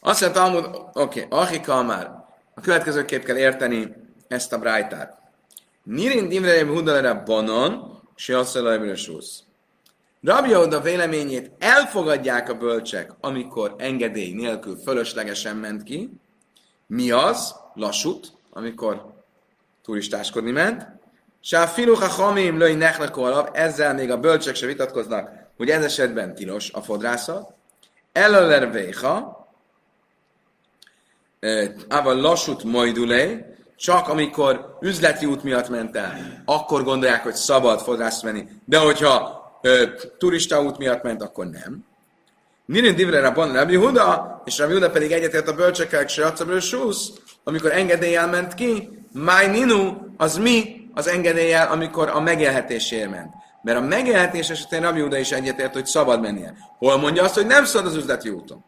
Azt 0.00 0.20
mondta 0.20 0.40
Talmud, 0.40 0.64
oké, 0.92 1.24
okay, 1.24 1.38
Achika 1.38 1.82
már. 1.82 2.06
A 2.54 2.60
következőképp 2.60 3.24
kell 3.24 3.36
érteni 3.36 3.94
ezt 4.28 4.52
a 4.52 4.58
brájtát. 4.58 5.15
Nirin 5.86 6.28
dimreim 6.28 6.68
hudalere 6.68 7.14
banon, 7.14 8.00
se 8.14 8.38
asszalajmire 8.38 8.94
susz. 8.94 9.42
Rabbi 10.22 10.54
Oda 10.54 10.80
véleményét 10.80 11.50
elfogadják 11.58 12.48
a 12.48 12.54
bölcsek, 12.54 13.12
amikor 13.20 13.74
engedély 13.78 14.32
nélkül 14.32 14.76
fölöslegesen 14.76 15.56
ment 15.56 15.82
ki. 15.82 16.10
Mi 16.86 17.10
az? 17.10 17.54
Lassút, 17.74 18.32
amikor 18.50 19.14
turistáskodni 19.82 20.50
ment. 20.50 20.86
Se 21.40 21.60
a 21.60 21.66
filucha 21.66 22.06
hamim 22.06 22.58
löj 22.58 22.82
alap, 23.12 23.56
ezzel 23.56 23.94
még 23.94 24.10
a 24.10 24.20
bölcsek 24.20 24.54
se 24.54 24.66
vitatkoznak, 24.66 25.30
hogy 25.56 25.68
ez 25.68 25.84
esetben 25.84 26.34
tilos 26.34 26.72
a 26.72 26.82
fodrászat. 26.82 27.54
Elöler 28.12 28.72
véha, 28.72 29.48
Ava 31.88 32.12
lassút 32.12 32.64
majdulé, 32.64 33.55
csak 33.76 34.08
amikor 34.08 34.76
üzleti 34.80 35.26
út 35.26 35.42
miatt 35.42 35.68
ment 35.68 35.96
el, 35.96 36.42
akkor 36.44 36.84
gondolják, 36.84 37.22
hogy 37.22 37.34
szabad 37.34 37.80
fodrászt 37.80 38.22
venni, 38.22 38.48
de 38.64 38.78
hogyha 38.78 39.44
ö, 39.62 39.84
turista 40.18 40.62
út 40.62 40.78
miatt 40.78 41.02
ment, 41.02 41.22
akkor 41.22 41.46
nem. 41.46 41.84
Mirin 42.66 42.96
divre 42.96 43.20
rabban 43.20 43.52
Rabbi 43.52 43.76
Huda, 43.76 44.42
és 44.44 44.58
Rabbi 44.58 44.72
Huda 44.72 44.90
pedig 44.90 45.12
egyetért 45.12 45.48
a 45.48 45.54
bölcsekkel, 45.54 46.04
Jacabről 46.16 46.60
Susz, 46.60 47.12
amikor 47.44 47.72
engedéllyel 47.72 48.28
ment 48.28 48.54
ki, 48.54 48.88
Máj 49.12 49.46
Ninu, 49.46 49.92
az 50.16 50.36
mi 50.36 50.88
az 50.94 51.06
engedéllyel, 51.06 51.68
amikor 51.68 52.08
a 52.08 52.20
megélhetésért 52.20 53.10
ment. 53.10 53.34
Mert 53.62 53.78
a 53.78 53.80
megélhetés 53.80 54.50
esetén 54.50 54.80
Rabbi 54.80 55.00
Huda 55.00 55.18
is 55.18 55.32
egyetért, 55.32 55.72
hogy 55.72 55.86
szabad 55.86 56.20
mennie. 56.20 56.54
Hol 56.78 56.96
mondja 56.96 57.22
azt, 57.22 57.34
hogy 57.34 57.46
nem 57.46 57.64
szabad 57.64 57.86
az 57.86 57.96
üzleti 57.96 58.28
úton? 58.28 58.64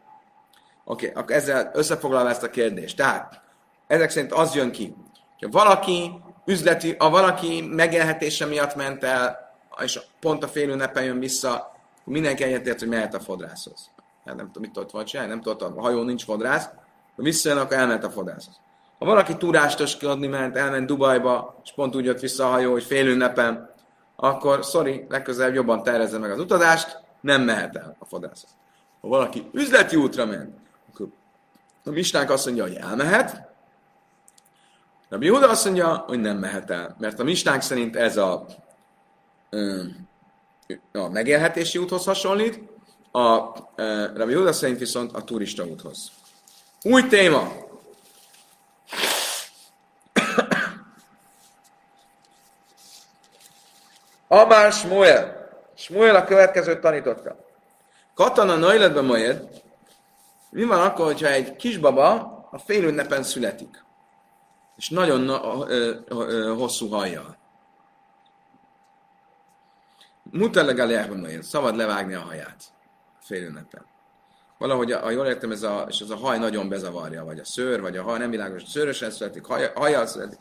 Oké, 0.83 1.09
okay, 1.09 1.21
akkor 1.21 1.35
ezzel 1.35 1.71
összefoglalva 1.73 2.29
ezt 2.29 2.43
a 2.43 2.49
kérdést. 2.49 2.95
Tehát, 2.95 3.41
ezek 3.89 4.09
szerint 4.09 4.33
az 4.33 4.55
jön 4.55 4.71
ki, 4.71 4.95
hogy 5.39 5.51
valaki 5.51 6.21
üzleti, 6.45 6.95
a 6.97 7.09
valaki 7.09 7.61
megélhetése 7.61 8.45
miatt 8.45 8.75
ment 8.75 9.03
el, 9.03 9.53
és 9.81 9.99
pont 10.19 10.43
a 10.43 10.47
fél 10.47 10.69
ünnepen 10.69 11.03
jön 11.03 11.19
vissza, 11.19 11.53
akkor 11.53 12.13
mindenki 12.13 12.43
egyetért, 12.43 12.79
hogy 12.79 12.87
mehet 12.87 13.13
a 13.13 13.19
fodrászhoz. 13.19 13.89
Hát 14.25 14.35
nem 14.35 14.45
tudom, 14.45 14.61
mit 14.61 14.71
tudott 14.71 14.91
volna 14.91 15.07
csinálni, 15.07 15.31
nem 15.31 15.41
tudott, 15.41 15.61
a 15.61 15.81
hajó 15.81 16.03
nincs 16.03 16.23
fodrász, 16.23 16.69
ha 17.15 17.21
visszajön, 17.21 17.57
akkor 17.57 17.77
elment 17.77 18.03
a 18.03 18.09
fodrászhoz. 18.09 18.59
Ha 18.99 19.05
valaki 19.05 19.37
túrástösködni 19.37 20.27
ment, 20.27 20.57
elment 20.57 20.87
Dubajba, 20.87 21.61
és 21.63 21.71
pont 21.71 21.95
úgy 21.95 22.05
jött 22.05 22.19
vissza 22.19 22.47
a 22.47 22.51
hajó, 22.51 22.71
hogy 22.71 22.83
fél 22.83 23.07
ünnepen, 23.07 23.73
akkor 24.15 24.63
sorry, 24.63 25.05
legközelebb 25.09 25.53
jobban 25.53 25.83
tervezze 25.83 26.17
meg 26.17 26.31
az 26.31 26.39
utazást, 26.39 27.01
nem 27.21 27.41
mehet 27.41 27.75
el 27.75 27.95
a 27.99 28.05
fodrászhoz. 28.05 28.55
Ha 29.01 29.07
valaki 29.07 29.49
üzleti 29.53 29.95
útra 29.95 30.25
ment, 30.25 30.57
a 31.85 31.89
misnánk 31.89 32.29
azt 32.29 32.45
mondja, 32.45 32.63
hogy 32.63 32.75
elmehet, 32.75 33.48
a 35.09 35.17
Yehuda 35.19 35.49
azt 35.49 35.65
mondja, 35.65 36.03
hogy 36.07 36.19
nem 36.19 36.37
mehet 36.37 36.69
el, 36.69 36.95
mert 36.99 37.19
a 37.19 37.23
misnánk 37.23 37.61
szerint 37.61 37.95
ez 37.95 38.17
a, 38.17 38.45
a 40.91 41.07
megélhetési 41.09 41.77
úthoz 41.77 42.05
hasonlít, 42.05 42.59
a 43.11 43.53
Rabbi 44.15 44.31
Yehuda 44.31 44.53
szerint 44.53 44.79
viszont 44.79 45.15
a 45.15 45.23
turista 45.23 45.65
úthoz. 45.65 46.11
Új 46.81 47.07
téma. 47.07 47.51
Amár 54.27 54.71
Smuel. 54.71 55.49
Smuel 55.75 56.15
a 56.15 56.23
következőt 56.23 56.79
tanította. 56.79 57.35
Katana 58.13 58.55
Nailetben 58.55 59.05
majd 59.05 59.47
mi 60.49 60.63
van 60.63 60.81
akkor, 60.81 61.05
hogyha 61.05 61.27
egy 61.27 61.55
kisbaba 61.55 62.11
a 62.51 62.57
fél 62.57 62.83
ünnepen 62.83 63.23
születik, 63.23 63.83
és 64.79 64.89
nagyon 64.89 65.21
na, 65.21 65.65
ö, 65.67 65.95
ö, 66.07 66.53
hosszú 66.57 66.89
hajjal? 66.89 67.37
Mutellegáliában 70.23 71.41
szabad 71.41 71.75
levágni 71.75 72.13
a 72.13 72.19
haját 72.19 72.63
a 73.19 73.23
fél 73.23 73.43
ünnepen. 73.43 73.85
Valahogy, 74.57 74.91
ha 74.91 75.09
jól 75.09 75.25
értem, 75.25 75.51
ez 75.51 75.63
a, 75.63 75.85
és 75.89 75.99
ez 75.99 76.09
a 76.09 76.15
haj 76.15 76.37
nagyon 76.37 76.69
bezavarja, 76.69 77.23
vagy 77.23 77.39
a 77.39 77.45
szőr, 77.45 77.81
vagy 77.81 77.97
a 77.97 78.03
haj 78.03 78.17
nem 78.17 78.29
világos, 78.29 78.63
szőrösen 78.63 79.11
születik, 79.11 79.45
haj, 79.45 79.71
hajjal 79.75 80.05
születik. 80.05 80.39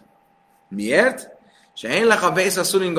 Miért? 0.68 1.30
És 1.74 1.82
én 1.82 2.10
a 2.10 2.32
bész 2.32 2.56
a 2.56 2.64
szulin 2.64 2.94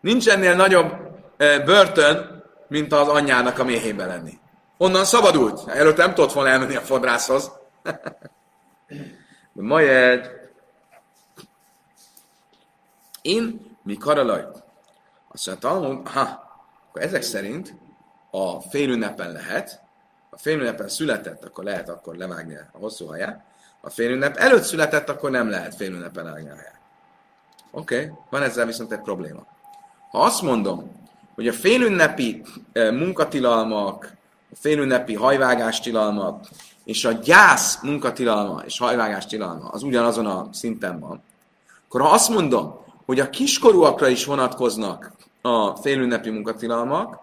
Nincs 0.00 0.28
ennél 0.28 0.54
nagyobb 0.54 0.92
e, 1.36 1.58
börtön, 1.58 2.44
mint 2.68 2.92
az 2.92 3.08
anyjának 3.08 3.58
a 3.58 3.64
méhébe 3.64 4.06
lenni. 4.06 4.38
Onnan 4.76 5.04
szabadult. 5.04 5.68
Előtte 5.68 6.04
nem 6.04 6.14
tudott 6.14 6.32
volna 6.32 6.50
elmenni 6.50 6.76
a 6.76 6.80
fodrászhoz. 6.80 7.50
De 9.52 9.62
majd 9.62 10.40
Én 13.22 13.76
mi 13.82 13.96
karalaj? 13.96 14.46
Azt 15.28 15.46
mondja, 15.46 15.68
Talmud, 15.68 16.08
ha, 16.08 16.20
akkor 16.88 17.02
ezek 17.02 17.22
szerint 17.22 17.74
a 18.30 18.60
félünnepen 18.60 19.32
lehet, 19.32 19.80
a 20.30 20.38
félünnepen 20.38 20.88
született, 20.88 21.44
akkor 21.44 21.64
lehet 21.64 21.88
akkor 21.88 22.16
levágni 22.16 22.54
a 22.54 22.78
hosszú 22.78 23.06
haját, 23.06 23.44
a 23.80 23.90
félünnep 23.90 24.36
előtt 24.36 24.62
született, 24.62 25.08
akkor 25.08 25.30
nem 25.30 25.50
lehet 25.50 25.74
félünnepen 25.74 26.24
levágni 26.24 26.50
a 26.50 26.54
haját. 26.54 26.80
Oké, 27.70 27.94
okay. 27.94 28.16
van 28.30 28.42
ezzel 28.42 28.66
viszont 28.66 28.92
egy 28.92 29.00
probléma. 29.00 29.46
Ha 30.10 30.22
azt 30.22 30.42
mondom, 30.42 31.08
hogy 31.34 31.48
a 31.48 31.52
félünnepi 31.52 32.42
eh, 32.72 32.92
munkatilalmak, 32.92 34.12
a 34.52 34.56
félünnepi 34.56 35.14
hajvágástilalmak 35.14 36.46
és 36.84 37.04
a 37.04 37.12
gyász 37.12 37.82
munkatilalma 37.82 38.62
és 38.64 38.78
hajvágástilalma 38.78 39.68
az 39.68 39.82
ugyanazon 39.82 40.26
a 40.26 40.48
szinten 40.52 41.00
van, 41.00 41.22
akkor 41.86 42.00
ha 42.00 42.10
azt 42.10 42.28
mondom, 42.28 42.78
hogy 43.06 43.20
a 43.20 43.30
kiskorúakra 43.30 44.08
is 44.08 44.24
vonatkoznak 44.24 45.12
a 45.42 45.76
félünnepi 45.76 46.30
munkatilalmak, 46.30 47.18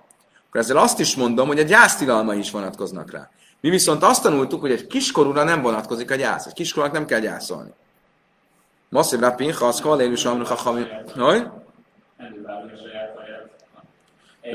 akkor 0.47 0.61
ezzel 0.61 0.77
azt 0.77 0.99
is 0.99 1.15
mondom, 1.15 1.47
hogy 1.47 1.59
a 1.59 1.63
gyásztilalma 1.63 2.33
is 2.33 2.51
vonatkoznak 2.51 3.11
rá. 3.11 3.29
Mi 3.61 3.69
viszont 3.69 4.03
azt 4.03 4.21
tanultuk, 4.21 4.61
hogy 4.61 4.71
egy 4.71 4.87
kiskorúra 4.87 5.43
nem 5.43 5.61
vonatkozik 5.61 6.11
a 6.11 6.15
gyász. 6.15 6.45
Egy 6.45 6.53
kiskorúnak 6.53 6.93
nem 6.93 7.05
kell 7.05 7.19
gyászolni. 7.19 7.69
Masszív 8.89 9.19
rá 9.19 9.29
pinchasz, 9.29 9.81
kalélus 9.81 10.25
amruha 10.25 10.55
hami... 10.55 10.85
Hogy? 11.15 11.47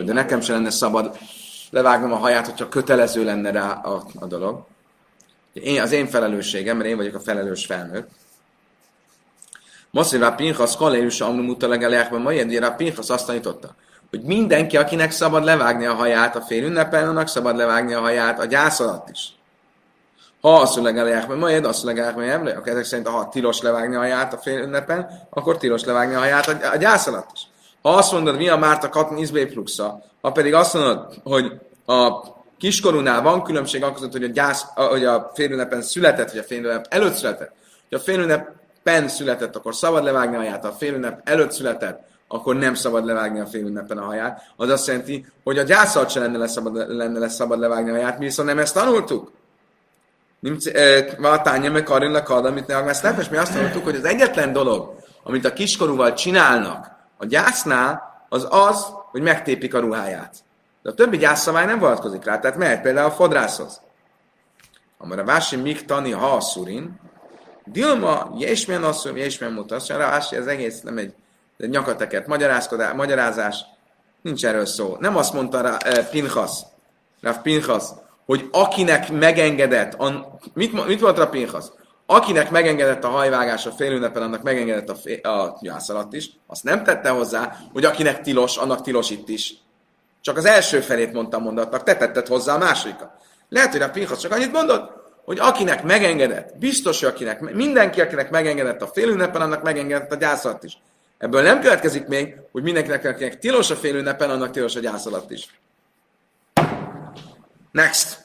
De 0.04 0.12
nekem 0.12 0.40
se 0.40 0.52
lenne 0.52 0.70
szabad 0.70 1.18
levágnom 1.70 2.12
a 2.12 2.16
haját, 2.16 2.46
hogyha 2.46 2.68
kötelező 2.68 3.24
lenne 3.24 3.50
rá 3.50 3.72
a, 3.72 4.04
a 4.20 4.26
dolog. 4.26 4.64
Én, 5.52 5.80
az 5.80 5.92
én 5.92 6.06
felelősségem, 6.06 6.76
mert 6.76 6.88
én 6.88 6.96
vagyok 6.96 7.14
a 7.14 7.20
felelős 7.20 7.66
felnőtt. 7.66 8.08
Masszív 9.90 10.20
rá 10.20 10.30
pinchasz, 10.30 10.76
kalélus 10.76 11.20
amruha 11.20 11.46
mutalegelekben, 11.46 12.20
majd 12.20 12.54
rá 12.54 12.70
pinchasz 12.70 13.10
azt 13.10 13.26
tanította, 13.26 13.74
hogy 14.10 14.22
mindenki, 14.22 14.76
akinek 14.76 15.10
szabad 15.10 15.44
levágni 15.44 15.86
a 15.86 15.94
haját 15.94 16.36
a 16.36 16.40
fél 16.40 16.64
ünnepen, 16.64 17.08
annak 17.08 17.28
szabad 17.28 17.56
levágni 17.56 17.92
a 17.92 18.00
haját 18.00 18.40
a 18.40 18.44
gyász 18.44 18.80
alatt 18.80 19.08
is. 19.08 19.34
Ha 20.40 20.60
azt 20.60 20.76
legelják, 20.76 21.26
mert 21.26 21.40
majd 21.40 21.64
azt 21.64 21.82
legelják, 21.82 22.16
mert 22.16 22.56
akkor 22.56 22.68
ezek 22.68 22.84
szerint, 22.84 23.08
ha 23.08 23.28
tilos 23.28 23.60
levágni 23.60 23.94
a 23.94 23.98
haját 23.98 24.32
a 24.32 24.38
fél 24.38 24.58
ünnepen, 24.58 25.26
akkor 25.30 25.56
tilos 25.58 25.84
levágni 25.84 26.14
a 26.14 26.18
haját 26.18 26.48
a, 26.48 26.76
gyász 26.76 27.06
alatt 27.06 27.30
is. 27.34 27.40
Ha 27.82 27.90
azt 27.90 28.12
mondod, 28.12 28.36
mi 28.36 28.48
a 28.48 28.56
Márta 28.56 28.88
Katn 28.88 29.16
Izbé 29.16 29.46
Pluxa, 29.46 30.02
ha 30.20 30.32
pedig 30.32 30.54
azt 30.54 30.74
mondod, 30.74 31.14
hogy 31.24 31.52
a 31.86 32.10
kiskorúnál 32.62 33.22
van 33.22 33.42
különbség 33.42 33.82
akkor, 33.82 34.08
hogy 34.12 34.24
a, 34.24 34.26
gyász, 34.26 34.64
hogy 34.74 35.04
a 35.04 35.30
félünnepen 35.34 35.82
született, 35.82 36.30
vagy 36.30 36.38
a 36.38 36.42
félünnep 36.42 36.86
előtt 36.88 37.14
született. 37.14 37.52
hogy 37.88 37.98
a 37.98 38.02
félünnepen 38.02 39.08
született, 39.08 39.56
akkor 39.56 39.74
szabad 39.74 40.04
levágni 40.04 40.36
a 40.36 40.38
haját, 40.38 40.64
a 40.64 40.72
félünnep 40.72 41.28
előtt 41.28 41.52
született, 41.52 42.00
akkor 42.28 42.56
nem 42.56 42.74
szabad 42.74 43.04
levágni 43.04 43.40
a 43.40 43.46
félünnepen 43.46 43.98
a 43.98 44.04
haját. 44.04 44.42
Az 44.56 44.68
azt 44.68 44.86
jelenti, 44.86 45.26
hogy 45.44 45.58
a 45.58 45.62
gyászat 45.62 46.10
se 46.10 46.20
lenne 46.20 46.46
szabad, 46.46 46.96
lenne 46.96 47.18
lesz 47.18 47.34
szabad 47.34 47.58
levágni 47.58 47.90
a 47.90 47.92
haját, 47.92 48.18
mi 48.18 48.24
viszont 48.24 48.48
nem 48.48 48.58
ezt 48.58 48.74
tanultuk. 48.74 49.32
Váltánya 51.18 51.70
meg 51.70 51.82
karin 51.82 52.10
le 52.10 52.20
amit 52.20 52.66
ne 52.66 52.76
agmász 52.76 53.00
nefes. 53.00 53.28
Mi 53.28 53.36
azt 53.36 53.52
tanultuk, 53.52 53.84
hogy 53.84 53.96
az 53.96 54.04
egyetlen 54.04 54.52
dolog, 54.52 54.94
amit 55.22 55.44
a 55.44 55.52
kiskorúval 55.52 56.12
csinálnak 56.12 56.90
a 57.16 57.26
gyásznál, 57.26 58.24
az 58.28 58.46
az, 58.50 58.86
hogy 59.10 59.22
megtépik 59.22 59.74
a 59.74 59.78
ruháját. 59.78 60.34
De 60.82 60.90
a 60.90 60.94
többi 60.94 61.16
gyászszabály 61.16 61.66
nem 61.66 61.78
vonatkozik 61.78 62.24
rá, 62.24 62.38
tehát 62.38 62.56
mehet 62.56 62.82
például 62.82 63.06
a 63.06 63.12
fodrászhoz. 63.12 63.80
Amar 64.98 65.18
a 65.18 65.24
vási 65.24 65.56
mik 65.56 65.84
tani 65.84 66.10
ha 66.10 66.30
a 66.30 66.40
szurin, 66.40 67.00
Dilma, 67.64 68.34
jesmen 68.38 68.84
asszony, 68.84 69.16
jesmen 69.16 69.52
mutat, 69.52 69.90
ez 70.30 70.46
egész 70.46 70.80
nem 70.80 70.98
egy 70.98 71.14
de 71.56 71.66
nyakateket, 71.66 72.26
magyarázás, 72.94 73.64
nincs 74.22 74.44
erről 74.44 74.66
szó. 74.66 74.96
Nem 75.00 75.16
azt 75.16 75.32
mondta 75.32 75.60
rá 75.60 75.76
eh, 75.76 76.06
Pinchas, 76.10 76.50
Rav 77.20 77.36
Pinchas, 77.42 77.84
hogy 78.26 78.48
akinek 78.52 79.12
megengedett, 79.12 79.94
an, 79.94 80.38
mit, 80.54 80.86
mit 80.86 81.00
mondta 81.00 81.22
a 81.22 81.28
Pinchas? 81.28 81.64
Akinek 82.06 82.50
megengedett 82.50 83.04
a 83.04 83.08
hajvágás 83.08 83.66
a 83.66 83.70
félünnepen, 83.70 84.22
annak 84.22 84.42
megengedett 84.42 84.88
a, 84.88 84.94
fél, 84.94 85.20
a 85.20 85.58
gyász 85.60 85.88
alatt 85.88 86.12
is. 86.12 86.30
Azt 86.46 86.64
nem 86.64 86.84
tette 86.84 87.08
hozzá, 87.08 87.56
hogy 87.72 87.84
akinek 87.84 88.20
tilos, 88.20 88.56
annak 88.56 88.82
tilos 88.82 89.10
itt 89.10 89.28
is. 89.28 89.54
Csak 90.22 90.36
az 90.36 90.44
első 90.44 90.80
felét 90.80 91.12
mondta 91.12 91.36
a 91.36 91.40
mondatnak, 91.40 91.82
te 91.82 91.96
tetted 91.96 92.26
hozzá 92.26 92.54
a 92.54 92.58
másodikat. 92.58 93.10
Lehet, 93.48 93.72
hogy 93.72 93.80
a 93.80 93.90
Pinchas 93.90 94.18
csak 94.18 94.32
annyit 94.32 94.52
mondott, 94.52 95.02
hogy 95.24 95.38
akinek 95.38 95.82
megengedett, 95.82 96.56
biztos, 96.58 97.00
hogy 97.00 97.08
akinek, 97.08 97.40
mindenki, 97.40 98.00
akinek 98.00 98.30
megengedett 98.30 98.82
a 98.82 98.86
félünnepen, 98.86 99.40
annak 99.40 99.62
megengedett 99.62 100.12
a 100.12 100.16
gyász 100.16 100.44
alatt 100.44 100.64
is. 100.64 100.78
Ebből 101.18 101.42
nem 101.42 101.60
következik 101.60 102.06
még, 102.06 102.36
hogy 102.52 102.62
mindenkinek, 102.62 103.04
akinek 103.04 103.38
tilos 103.38 103.70
a 103.70 103.76
fél 103.76 103.94
ünnepen, 103.94 104.30
annak 104.30 104.50
tilos 104.50 104.76
a 104.76 104.80
gyász 104.80 105.06
alatt 105.06 105.30
is. 105.30 105.60
Next. 107.70 108.20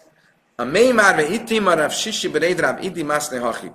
A 0.56 0.64
mély 0.64 0.92
márve 0.92 1.28
itti 1.28 1.60
marav 1.60 1.92
sisi 1.92 2.30
berédráb 2.30 2.84
idi 2.84 3.04
maszne 3.04 3.40
hachi. 3.40 3.72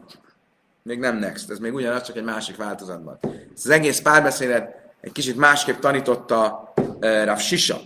Még 0.83 0.99
nem 0.99 1.17
next, 1.17 1.51
ez 1.51 1.59
még 1.59 1.75
ugyanaz, 1.75 2.03
csak 2.03 2.17
egy 2.17 2.25
másik 2.25 2.57
változatban. 2.57 3.19
Ez 3.23 3.65
az 3.65 3.71
egész 3.71 4.01
párbeszédet 4.01 4.75
egy 5.01 5.13
kicsit 5.13 5.37
másképp 5.37 5.79
tanította 5.79 6.73
uh, 6.77 7.25
Rav 7.25 7.39
Sisa. 7.39 7.81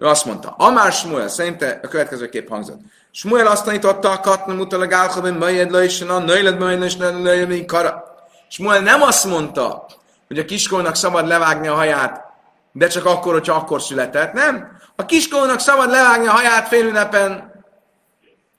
Ő 0.00 0.06
azt 0.06 0.24
mondta, 0.24 0.54
Amár 0.58 0.92
Smuel, 0.92 1.28
szerinte 1.28 1.80
a 1.82 1.88
következő 1.88 2.28
kép 2.28 2.48
hangzott. 2.48 2.80
Smuel 3.10 3.46
azt 3.46 3.64
tanította, 3.64 4.10
a 4.10 4.20
katna 4.20 4.54
mutalag 4.54 4.92
álkabin, 4.92 5.34
majed 5.34 5.70
lajsen, 5.70 6.08
a 6.08 6.18
nöjled 6.18 6.58
majed 6.58 7.64
kara. 7.64 8.04
Smuel 8.48 8.80
nem 8.80 9.02
azt 9.02 9.24
mondta, 9.24 9.86
hogy 10.28 10.38
a 10.38 10.44
kiskorúnak 10.44 10.94
szabad 10.94 11.26
levágni 11.26 11.66
a 11.66 11.74
haját, 11.74 12.24
de 12.72 12.86
csak 12.86 13.04
akkor, 13.04 13.32
hogyha 13.32 13.54
akkor 13.54 13.82
született. 13.82 14.32
Nem. 14.32 14.78
A 14.96 15.04
kiskorúnak 15.04 15.60
szabad 15.60 15.90
levágni 15.90 16.26
a 16.26 16.30
haját 16.30 16.68
fél 16.68 16.86
ünnepen, 16.86 17.52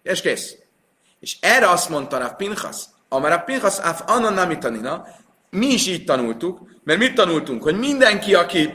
és 0.04 0.22
kész. 0.22 0.56
És 1.20 1.38
erre 1.40 1.70
azt 1.70 1.90
mondta 1.90 2.18
a 2.18 2.34
Pinchas, 2.34 2.78
amár 3.10 3.32
a 3.32 3.40
Pinchas 3.40 3.80
áf 3.80 4.02
anna 4.06 4.30
namitanina, 4.30 5.08
mi 5.50 5.66
is 5.66 5.88
így 5.88 6.04
tanultuk, 6.04 6.60
mert 6.84 7.00
mit 7.00 7.16
tanultunk, 7.16 7.64
hogy 7.64 7.80
mindenki, 7.80 8.36
aki 8.36 8.74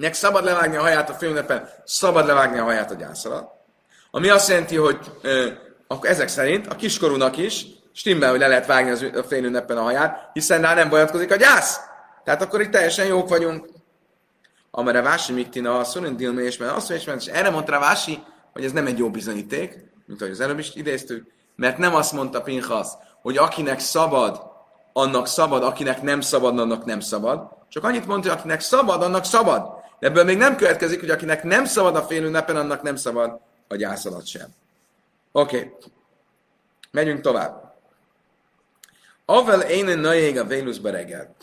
nek 0.00 0.14
szabad 0.14 0.44
levágni 0.44 0.76
a 0.76 0.80
haját 0.80 1.10
a 1.10 1.14
félünnepen, 1.14 1.68
szabad 1.84 2.26
levágni 2.26 2.58
a 2.58 2.62
haját 2.62 2.90
a 2.90 2.94
gyász 2.94 3.24
alatt. 3.24 3.52
Ami 4.10 4.28
azt 4.28 4.48
jelenti, 4.48 4.76
hogy 4.76 4.98
ö, 5.22 5.48
akkor 5.86 6.08
ezek 6.08 6.28
szerint 6.28 6.66
a 6.66 6.74
kiskorúnak 6.74 7.36
is 7.36 7.66
stimmel, 7.92 8.30
hogy 8.30 8.38
le 8.38 8.46
lehet 8.46 8.66
vágni 8.66 8.90
az, 8.90 9.06
a 9.14 9.22
fél 9.22 9.44
ünnepen 9.44 9.76
a 9.76 9.82
haját, 9.82 10.30
hiszen 10.32 10.60
rá 10.60 10.74
nem 10.74 10.88
vonatkozik 10.88 11.30
a 11.30 11.36
gyász. 11.36 11.80
Tehát 12.24 12.42
akkor 12.42 12.60
itt 12.60 12.70
teljesen 12.70 13.06
jók 13.06 13.28
vagyunk. 13.28 13.68
Amire 14.70 15.02
Vási 15.02 15.32
Miktina 15.32 15.78
a 15.78 15.84
Szurin 15.84 16.16
Dilmé 16.16 16.44
és 16.44 16.56
mert 16.56 16.76
azt 16.76 16.90
és 16.90 17.06
erre 17.06 17.50
mondta 17.50 17.78
Vási, 17.78 18.22
hogy 18.52 18.64
ez 18.64 18.72
nem 18.72 18.86
egy 18.86 18.98
jó 18.98 19.10
bizonyíték, 19.10 19.78
mint 20.06 20.20
ahogy 20.20 20.32
az 20.32 20.40
előbb 20.40 20.58
is 20.58 20.74
idéztük, 20.74 21.26
mert 21.56 21.78
nem 21.78 21.94
azt 21.94 22.12
mondta 22.12 22.42
Pinchas, 22.42 22.88
hogy 23.22 23.36
akinek 23.36 23.78
szabad, 23.78 24.42
annak 24.92 25.26
szabad, 25.26 25.62
akinek 25.62 26.02
nem 26.02 26.20
szabad, 26.20 26.58
annak 26.58 26.84
nem 26.84 27.00
szabad. 27.00 27.58
Csak 27.68 27.84
annyit 27.84 28.06
mondta, 28.06 28.28
hogy 28.28 28.38
akinek 28.38 28.60
szabad, 28.60 29.02
annak 29.02 29.24
szabad. 29.24 29.79
De 30.00 30.06
ebből 30.06 30.24
még 30.24 30.36
nem 30.36 30.56
következik, 30.56 31.00
hogy 31.00 31.10
akinek 31.10 31.42
nem 31.42 31.64
szabad 31.64 31.96
a 31.96 32.02
fél 32.02 32.24
ünnepen, 32.24 32.56
annak 32.56 32.82
nem 32.82 32.96
szabad 32.96 33.40
a 33.68 33.76
gyász 33.76 34.04
alatt 34.04 34.26
sem. 34.26 34.48
Oké. 35.32 35.56
Okay. 35.56 35.72
Megyünk 36.90 37.20
tovább. 37.20 37.74
Avel 39.24 39.60
én 39.60 39.98
najég 39.98 40.38
a 40.38 40.44
Vénuszba 40.44 40.90
reggel. 40.90 41.34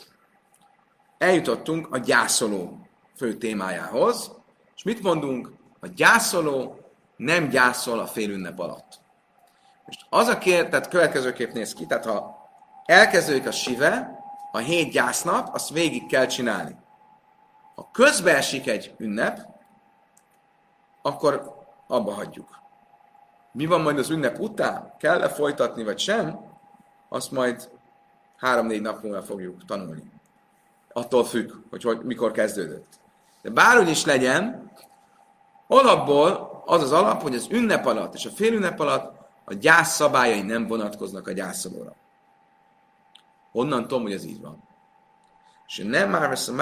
Eljutottunk 1.18 1.94
a 1.94 1.98
gyászoló 1.98 2.88
fő 3.16 3.34
témájához, 3.34 4.30
és 4.76 4.82
mit 4.82 5.02
mondunk? 5.02 5.52
A 5.80 5.86
gyászoló 5.86 6.80
nem 7.16 7.48
gyászol 7.48 7.98
a 7.98 8.06
fél 8.06 8.30
ünnep 8.30 8.58
alatt. 8.58 9.00
Most 9.86 10.06
az 10.10 10.28
a 10.28 10.38
kér, 10.38 10.68
tehát 10.68 10.88
következőképp 10.88 11.52
néz 11.52 11.74
ki, 11.74 11.86
tehát 11.86 12.04
ha 12.04 12.48
elkezdődik 12.84 13.46
a 13.46 13.50
sive, 13.50 14.18
a 14.52 14.58
hét 14.58 14.90
gyásznap, 14.90 15.54
azt 15.54 15.70
végig 15.70 16.06
kell 16.06 16.26
csinálni. 16.26 16.76
Ha 17.78 17.88
közbe 17.92 18.36
esik 18.36 18.66
egy 18.66 18.94
ünnep, 18.96 19.40
akkor 21.02 21.54
abba 21.86 22.12
hagyjuk. 22.12 22.58
Mi 23.52 23.66
van 23.66 23.80
majd 23.80 23.98
az 23.98 24.10
ünnep 24.10 24.38
után? 24.38 24.94
Kell-e 24.98 25.28
folytatni, 25.28 25.84
vagy 25.84 25.98
sem? 25.98 26.40
Azt 27.08 27.30
majd 27.30 27.70
három-négy 28.36 28.80
nap 28.80 29.02
múlva 29.02 29.22
fogjuk 29.22 29.64
tanulni. 29.64 30.10
Attól 30.92 31.24
függ, 31.24 31.52
hogy, 31.70 31.82
hogy 31.82 32.02
mikor 32.02 32.32
kezdődött. 32.32 33.00
De 33.42 33.50
bárhogy 33.50 33.88
is 33.88 34.04
legyen, 34.04 34.70
alapból 35.66 36.62
az 36.64 36.82
az 36.82 36.92
alap, 36.92 37.22
hogy 37.22 37.34
az 37.34 37.46
ünnep 37.50 37.86
alatt 37.86 38.14
és 38.14 38.26
a 38.26 38.30
fél 38.30 38.52
ünnep 38.52 38.80
alatt 38.80 39.16
a 39.44 39.54
gyász 39.54 39.94
szabályai 39.94 40.42
nem 40.42 40.66
vonatkoznak 40.66 41.28
a 41.28 41.32
gyászolóra. 41.32 41.94
Honnan 43.52 43.82
tudom, 43.82 44.02
hogy 44.02 44.12
ez 44.12 44.24
így 44.24 44.40
van? 44.40 44.62
És 45.66 45.82
nem 45.86 46.10
már 46.10 46.28
vesz. 46.28 46.48
A 46.48 46.52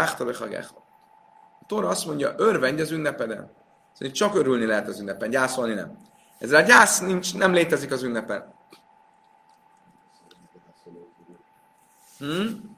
Tóra 1.66 1.88
azt 1.88 2.07
mondja, 2.07 2.35
örvendj 2.37 2.81
az 2.81 2.90
ünnepeden. 2.90 3.50
Szóval 3.92 4.14
csak 4.14 4.35
örülni 4.35 4.66
lehet 4.66 4.88
az 4.88 5.00
ünnepen, 5.00 5.31
gyászolni 5.31 5.74
nem. 5.74 5.98
Ezzel 6.38 6.62
a 6.62 6.66
gyász 6.66 7.00
nincs, 7.00 7.35
nem 7.35 7.52
létezik 7.52 7.92
az 7.92 8.02
ünnepen. 8.02 8.55
Hmm? 12.18 12.74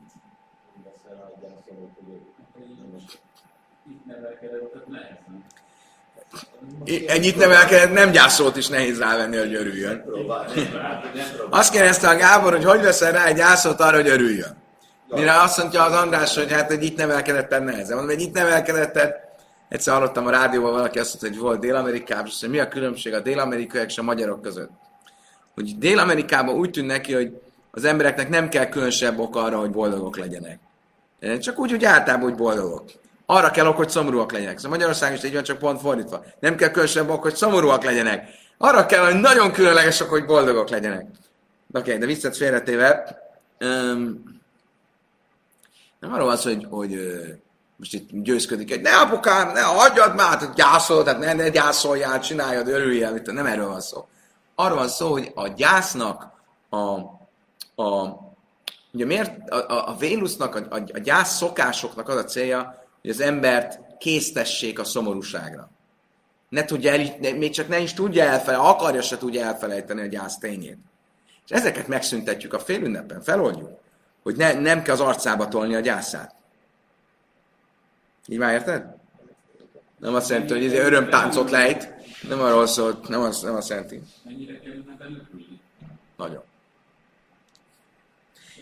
Ennyit 7.07 7.37
nevelkedett, 7.37 7.93
nem 7.93 8.11
gyászolt 8.11 8.57
is 8.57 8.69
nehéz 8.69 8.99
rávenni, 8.99 9.37
hogy 9.37 9.55
örüljön. 9.55 10.05
Azt 11.51 11.73
kérdezte 11.73 12.09
a 12.09 12.17
Gábor, 12.17 12.53
hogy 12.53 12.65
hogy 12.65 12.83
veszel 12.83 13.13
rá 13.13 13.25
egy 13.25 13.37
gyászolt 13.37 13.81
arra, 13.81 13.97
hogy 13.97 14.09
örüljön. 14.09 14.57
Mire 15.09 15.41
azt 15.41 15.59
mondja 15.59 15.85
az 15.85 15.93
András, 15.93 16.35
hogy 16.35 16.53
hát 16.53 16.71
egy 16.71 16.83
itt 16.83 16.97
nevelkedett 16.97 17.65
nehezebb. 17.65 17.97
Mondom, 17.97 18.17
egy 18.17 18.21
itt 18.21 18.35
nevelkedett 18.35 19.27
egyszer 19.69 19.95
hallottam 19.95 20.27
a 20.27 20.31
rádióban 20.31 20.73
valaki 20.73 20.99
azt 20.99 21.09
mondta, 21.09 21.29
hogy 21.29 21.49
volt 21.49 21.61
Dél-Amerikában, 21.61 22.27
és 22.27 22.41
hogy 22.41 22.51
mi 22.51 22.59
a 22.59 22.69
különbség 22.69 23.15
a 23.15 23.21
dél-amerikaiak 23.21 23.89
és 23.89 23.99
a 23.99 24.03
magyarok 24.03 24.43
között. 24.43 24.71
Hogy 25.55 25.79
Dél-Amerikában 25.79 26.55
úgy 26.55 26.71
tűnt 26.71 26.87
neki, 26.87 27.15
hogy 27.15 27.41
az 27.71 27.85
embereknek 27.85 28.29
nem 28.29 28.49
kell 28.49 28.69
különösebb 28.69 29.19
ok 29.19 29.37
arra, 29.37 29.59
hogy 29.59 29.71
boldogok 29.71 30.19
legyenek. 30.19 30.59
Csak 31.41 31.59
úgy, 31.59 31.71
hogy 31.71 31.85
általában 31.85 32.31
úgy 32.31 32.37
boldogok. 32.37 32.85
Arra 33.27 33.51
kell 33.51 33.67
ok, 33.67 33.77
hogy 33.77 33.89
szomorúak 33.89 34.33
legyenek. 34.33 34.57
Szóval 34.57 34.71
Magyarország 34.71 35.13
is 35.13 35.25
így 35.25 35.33
van, 35.33 35.43
csak 35.43 35.59
pont 35.59 35.81
fordítva. 35.81 36.25
Nem 36.41 36.57
kell 36.57 36.69
különösebb 36.69 37.09
ok, 37.09 37.23
hogy 37.23 37.35
szomorúak 37.35 37.85
legyenek. 37.85 38.29
Arra 38.59 38.87
kell, 38.87 39.05
hogy 39.05 39.21
nagyon 39.21 39.53
különlegesek, 39.53 40.09
hogy 40.09 40.25
boldogok 40.25 40.69
legyenek. 40.69 41.07
Oké, 41.73 41.79
okay, 41.79 41.99
de 41.99 42.07
visszat 42.07 42.37
félretéve, 42.37 43.19
um, 43.61 44.38
nem 46.01 46.13
arról 46.13 46.31
az, 46.31 46.43
hogy, 46.43 46.67
hogy 46.71 46.95
uh, 46.95 47.27
most 47.77 47.95
itt 47.95 48.09
győzködik 48.13 48.71
egy, 48.71 48.81
ne 48.81 48.97
apukám, 48.97 49.53
ne 49.53 49.61
hagyjad 49.61 50.15
már, 50.15 50.39
hát 50.39 50.55
gyászol, 50.55 51.03
tehát 51.03 51.21
ne, 51.21 51.33
ne 51.33 51.49
gyászoljál, 51.49 52.21
csináljad, 52.21 52.69
örüljél, 52.69 53.23
nem 53.25 53.47
erről 53.47 53.69
van 53.69 53.81
szó. 53.81 54.09
Arról 54.55 54.79
van 54.79 54.89
szó, 54.89 55.11
hogy 55.11 55.33
a 55.35 55.49
gyásznak 55.49 56.33
a, 56.69 56.77
a 57.83 58.19
ugye 58.93 59.05
miért 59.05 59.51
a, 59.51 59.57
a, 59.57 59.89
a 59.89 59.97
Vénusznak, 59.97 60.55
a, 60.55 60.59
a, 60.71 60.83
a 60.93 60.99
gyász 60.99 61.37
szokásoknak 61.37 62.09
az 62.09 62.17
a 62.17 62.25
célja, 62.25 62.87
hogy 63.01 63.11
az 63.11 63.21
embert 63.21 63.81
késztessék 63.99 64.79
a 64.79 64.85
szomorúságra. 64.85 65.71
Ne 66.49 66.65
tudja 66.65 66.93
el, 66.93 67.17
ne, 67.21 67.33
még 67.33 67.51
csak 67.51 67.69
ne 67.69 67.79
is 67.79 67.93
tudja 67.93 68.25
elfelejteni, 68.25 68.71
akarja 68.71 69.03
se 69.03 69.19
tudja 69.19 69.45
elfelejteni 69.45 70.01
a 70.01 70.07
gyász 70.07 70.39
tényét. 70.39 70.79
És 71.45 71.51
ezeket 71.51 71.89
megszüntetjük 71.89 72.53
a 72.53 72.59
félünnepen, 72.59 73.23
feloldjuk, 73.23 73.71
hogy 74.29 74.37
ne, 74.37 74.53
nem 74.53 74.83
kell 74.83 74.95
az 74.95 75.01
arcába 75.01 75.49
tolni 75.49 75.75
a 75.75 75.81
gyászát. 75.81 76.35
Így 78.27 78.39
már 78.39 78.53
érted? 78.53 78.85
Nem 79.99 80.15
azt 80.15 80.29
jelenti, 80.29 80.53
hogy 80.53 80.65
ez 80.65 80.73
örömtáncot 80.73 81.51
lejt. 81.51 81.95
Nem 82.29 82.41
arról 82.41 82.67
szólt, 82.67 83.09
nem 83.09 83.21
azt, 83.21 83.43
nem 83.43 83.55
azt 83.55 83.69
jelenti. 83.69 84.03
Nagyon. 86.17 86.43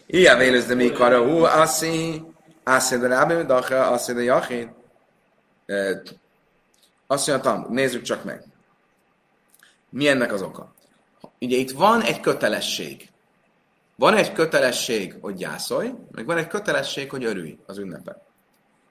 Ilyen 0.06 0.38
vélez 0.38 0.66
de 0.66 0.74
mi 0.74 0.92
kara, 0.92 1.24
hú, 1.24 1.44
aszi, 1.44 2.22
aszi 2.64 2.98
de 2.98 3.06
rábé, 3.06 3.42
dacha, 3.42 3.90
aszi 3.90 4.12
de 4.12 4.22
jachid. 4.22 4.68
Azt 7.06 7.26
mondtam, 7.26 7.66
nézzük 7.68 8.02
csak 8.02 8.24
meg. 8.24 8.44
Mi 9.88 10.08
ennek 10.08 10.32
az 10.32 10.42
oka? 10.42 10.74
Ugye 11.40 11.56
itt 11.56 11.70
van 11.70 12.02
egy 12.02 12.20
kötelesség. 12.20 13.10
Van 13.96 14.16
egy 14.16 14.32
kötelesség, 14.32 15.16
hogy 15.20 15.34
gyászolj, 15.34 15.92
meg 16.10 16.26
van 16.26 16.36
egy 16.36 16.46
kötelesség, 16.46 17.10
hogy 17.10 17.24
örülj 17.24 17.58
az 17.66 17.78
ünnepen. 17.78 18.16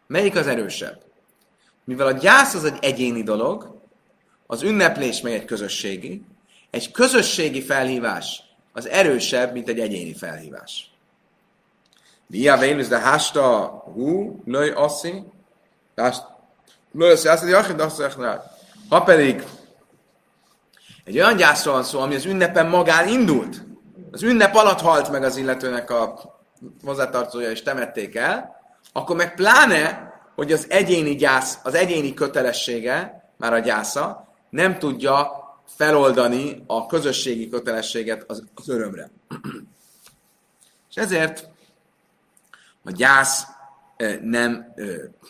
Melyik 0.07 0.35
az 0.35 0.47
erősebb? 0.47 1.03
Mivel 1.83 2.07
a 2.07 2.11
gyász 2.11 2.53
az 2.53 2.63
egy 2.63 2.77
egyéni 2.81 3.23
dolog, 3.23 3.81
az 4.47 4.63
ünneplés 4.63 5.21
meg 5.21 5.33
egy 5.33 5.45
közösségi, 5.45 6.25
egy 6.69 6.91
közösségi 6.91 7.61
felhívás 7.61 8.43
az 8.73 8.87
erősebb, 8.87 9.53
mint 9.53 9.69
egy 9.69 9.79
egyéni 9.79 10.13
felhívás. 10.13 10.89
Via 12.27 12.57
Vénusz 12.57 12.87
de 12.87 12.99
hásta 12.99 13.67
hú, 13.93 14.41
löj 14.45 14.69
asszi, 14.69 15.23
löj 16.91 17.11
asszi, 17.11 17.27
azt 17.27 18.17
mondja, 18.17 18.43
ha 18.89 19.01
pedig 19.01 19.43
egy 21.03 21.15
olyan 21.15 21.35
gyászról 21.35 21.73
van 21.73 21.83
szó, 21.83 21.99
ami 21.99 22.15
az 22.15 22.25
ünnepen 22.25 22.67
magán 22.67 23.07
indult, 23.07 23.64
az 24.15 24.23
ünnep 24.23 24.55
alatt 24.55 24.79
halt 24.79 25.11
meg 25.11 25.23
az 25.23 25.37
illetőnek 25.37 25.89
a 25.89 26.19
hozzátartozója, 26.83 27.49
és 27.49 27.61
temették 27.61 28.15
el, 28.15 28.61
akkor 28.91 29.15
meg 29.15 29.35
pláne, 29.35 30.13
hogy 30.35 30.51
az 30.51 30.65
egyéni 30.69 31.15
gyász, 31.15 31.59
az 31.63 31.73
egyéni 31.73 32.13
kötelessége, 32.13 33.23
már 33.37 33.53
a 33.53 33.59
gyásza, 33.59 34.33
nem 34.49 34.79
tudja 34.79 35.43
feloldani 35.65 36.63
a 36.67 36.85
közösségi 36.85 37.49
kötelességet 37.49 38.23
az, 38.27 38.43
az 38.53 38.69
örömre. 38.69 39.09
És 40.89 40.95
ezért 40.95 41.49
a 42.83 42.91
gyász 42.91 43.43
nem 44.21 44.73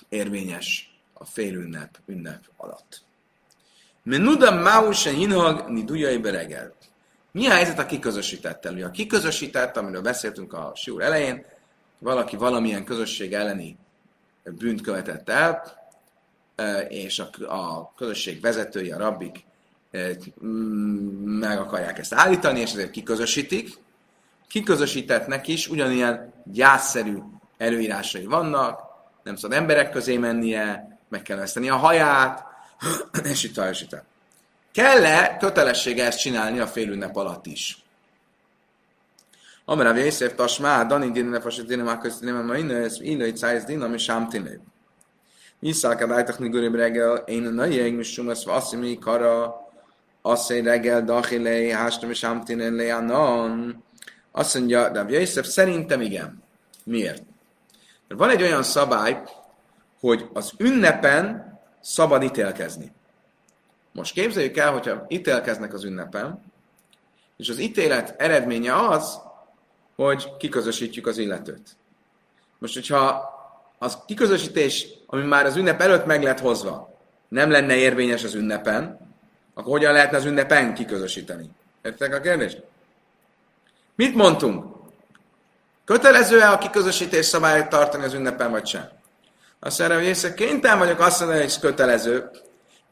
érvényes 0.09 0.99
a 1.13 1.25
félünnep 1.25 1.97
ünnep 2.05 2.43
alatt. 2.57 3.03
Menuda 4.03 4.61
Mausa 4.61 5.09
Hinhag 5.09 5.69
Nidujai 5.69 6.17
Beregel. 6.17 6.74
Mi 7.35 7.47
a 7.47 7.51
helyzet 7.51 7.79
a 7.79 7.85
kiközösítettel? 7.85 8.73
Ugye 8.73 8.85
a 8.85 8.91
kiközösített, 8.91 9.77
amiről 9.77 10.01
beszéltünk 10.01 10.53
a 10.53 10.71
siúr 10.75 11.01
elején, 11.01 11.45
valaki 11.99 12.35
valamilyen 12.35 12.85
közösség 12.85 13.33
elleni 13.33 13.77
bűnt 14.43 14.81
követett 14.81 15.29
el, 15.29 15.63
és 16.87 17.23
a, 17.47 17.93
közösség 17.95 18.41
vezetői, 18.41 18.91
a 18.91 18.97
rabbik 18.97 19.45
meg 21.23 21.59
akarják 21.59 21.99
ezt 21.99 22.13
állítani, 22.13 22.59
és 22.59 22.71
ezért 22.71 22.91
kiközösítik. 22.91 23.77
Kiközösítettnek 24.47 25.47
is 25.47 25.67
ugyanilyen 25.67 26.33
gyászszerű 26.43 27.17
előírásai 27.57 28.25
vannak, 28.25 28.81
nem 29.23 29.35
szabad 29.35 29.57
emberek 29.57 29.91
közé 29.91 30.17
mennie, 30.17 30.97
meg 31.09 31.21
kell 31.21 31.37
veszteni 31.37 31.69
a 31.69 31.75
haját, 31.75 32.43
és 33.31 33.43
itt 33.43 33.57
és. 33.57 34.05
Kell-e 34.75 35.37
kötelessége 35.37 36.05
ezt 36.05 36.19
csinálni 36.19 36.59
a 36.59 36.67
félünnep 36.67 37.15
alatt 37.15 37.45
is? 37.45 37.83
Amara 39.65 39.93
Vészév 39.93 40.33
Tasmá, 40.35 40.83
Dani 40.83 41.11
Dinne 41.11 41.41
Fasit 41.41 41.65
Dinne 41.65 41.83
Máköz 41.83 42.19
Dinne 42.19 42.41
Maine, 42.41 42.75
ez 42.75 43.01
Illai 43.01 43.31
Cájz 43.31 43.63
Dinne, 43.63 43.85
ami 43.85 43.97
Sámtinő. 43.97 44.61
Iszálka 45.59 46.05
Dájtak 46.05 46.39
Nigurib 46.39 46.75
reggel, 46.75 47.15
én 47.15 47.45
a 47.45 47.49
nagy 47.49 47.73
ég, 47.73 47.95
mis 47.95 48.11
sumasz 48.11 48.43
vasszimi 48.43 48.99
kara, 48.99 49.55
asszony 50.21 50.63
reggel, 50.63 51.03
dachilei, 51.03 51.69
hástam 51.69 52.09
és 52.09 52.17
Sámtinő 52.17 52.75
leanon. 52.75 53.83
Azt 54.31 54.57
mondja, 54.57 54.89
de 54.89 55.03
Vészév 55.03 55.43
szerintem 55.43 56.01
igen. 56.01 56.43
Miért? 56.83 57.23
Mert 58.07 58.19
van 58.19 58.29
egy 58.29 58.41
olyan 58.41 58.63
szabály, 58.63 59.21
hogy 59.99 60.29
az 60.33 60.51
ünnepen 60.57 61.53
szabad 61.81 62.23
ítélkezni. 62.23 62.91
Most 63.95 64.13
képzeljük 64.13 64.57
el, 64.57 64.71
hogyha 64.71 65.05
ítélkeznek 65.07 65.73
az 65.73 65.83
ünnepen, 65.83 66.43
és 67.37 67.49
az 67.49 67.59
ítélet 67.59 68.15
eredménye 68.17 68.87
az, 68.87 69.19
hogy 69.95 70.37
kiközösítjük 70.37 71.07
az 71.07 71.17
illetőt. 71.17 71.77
Most, 72.57 72.73
hogyha 72.73 73.33
az 73.79 73.97
kiközösítés, 74.05 74.87
ami 75.05 75.23
már 75.23 75.45
az 75.45 75.55
ünnep 75.55 75.81
előtt 75.81 76.05
meg 76.05 76.23
lett 76.23 76.39
hozva, 76.39 76.97
nem 77.27 77.51
lenne 77.51 77.75
érvényes 77.75 78.23
az 78.23 78.33
ünnepen, 78.33 78.99
akkor 79.53 79.71
hogyan 79.71 79.93
lehetne 79.93 80.17
az 80.17 80.25
ünnepen 80.25 80.73
kiközösíteni? 80.73 81.49
Értek 81.83 82.13
a 82.13 82.19
kérdést? 82.19 82.63
Mit 83.95 84.15
mondtunk? 84.15 84.65
Kötelező-e 85.85 86.51
a 86.51 86.57
kiközösítés 86.57 87.25
szabályt 87.25 87.69
tartani 87.69 88.03
az 88.03 88.13
ünnepen, 88.13 88.51
vagy 88.51 88.65
sem? 88.65 88.89
Azt 89.59 89.79
mondja, 89.79 89.97
hogy 89.97 90.07
észre 90.07 90.33
kénytelen 90.33 90.77
vagyok 90.77 90.99
azt 90.99 91.19
mondani, 91.19 91.39
hogy 91.39 91.49
ez 91.49 91.59
kötelező, 91.59 92.29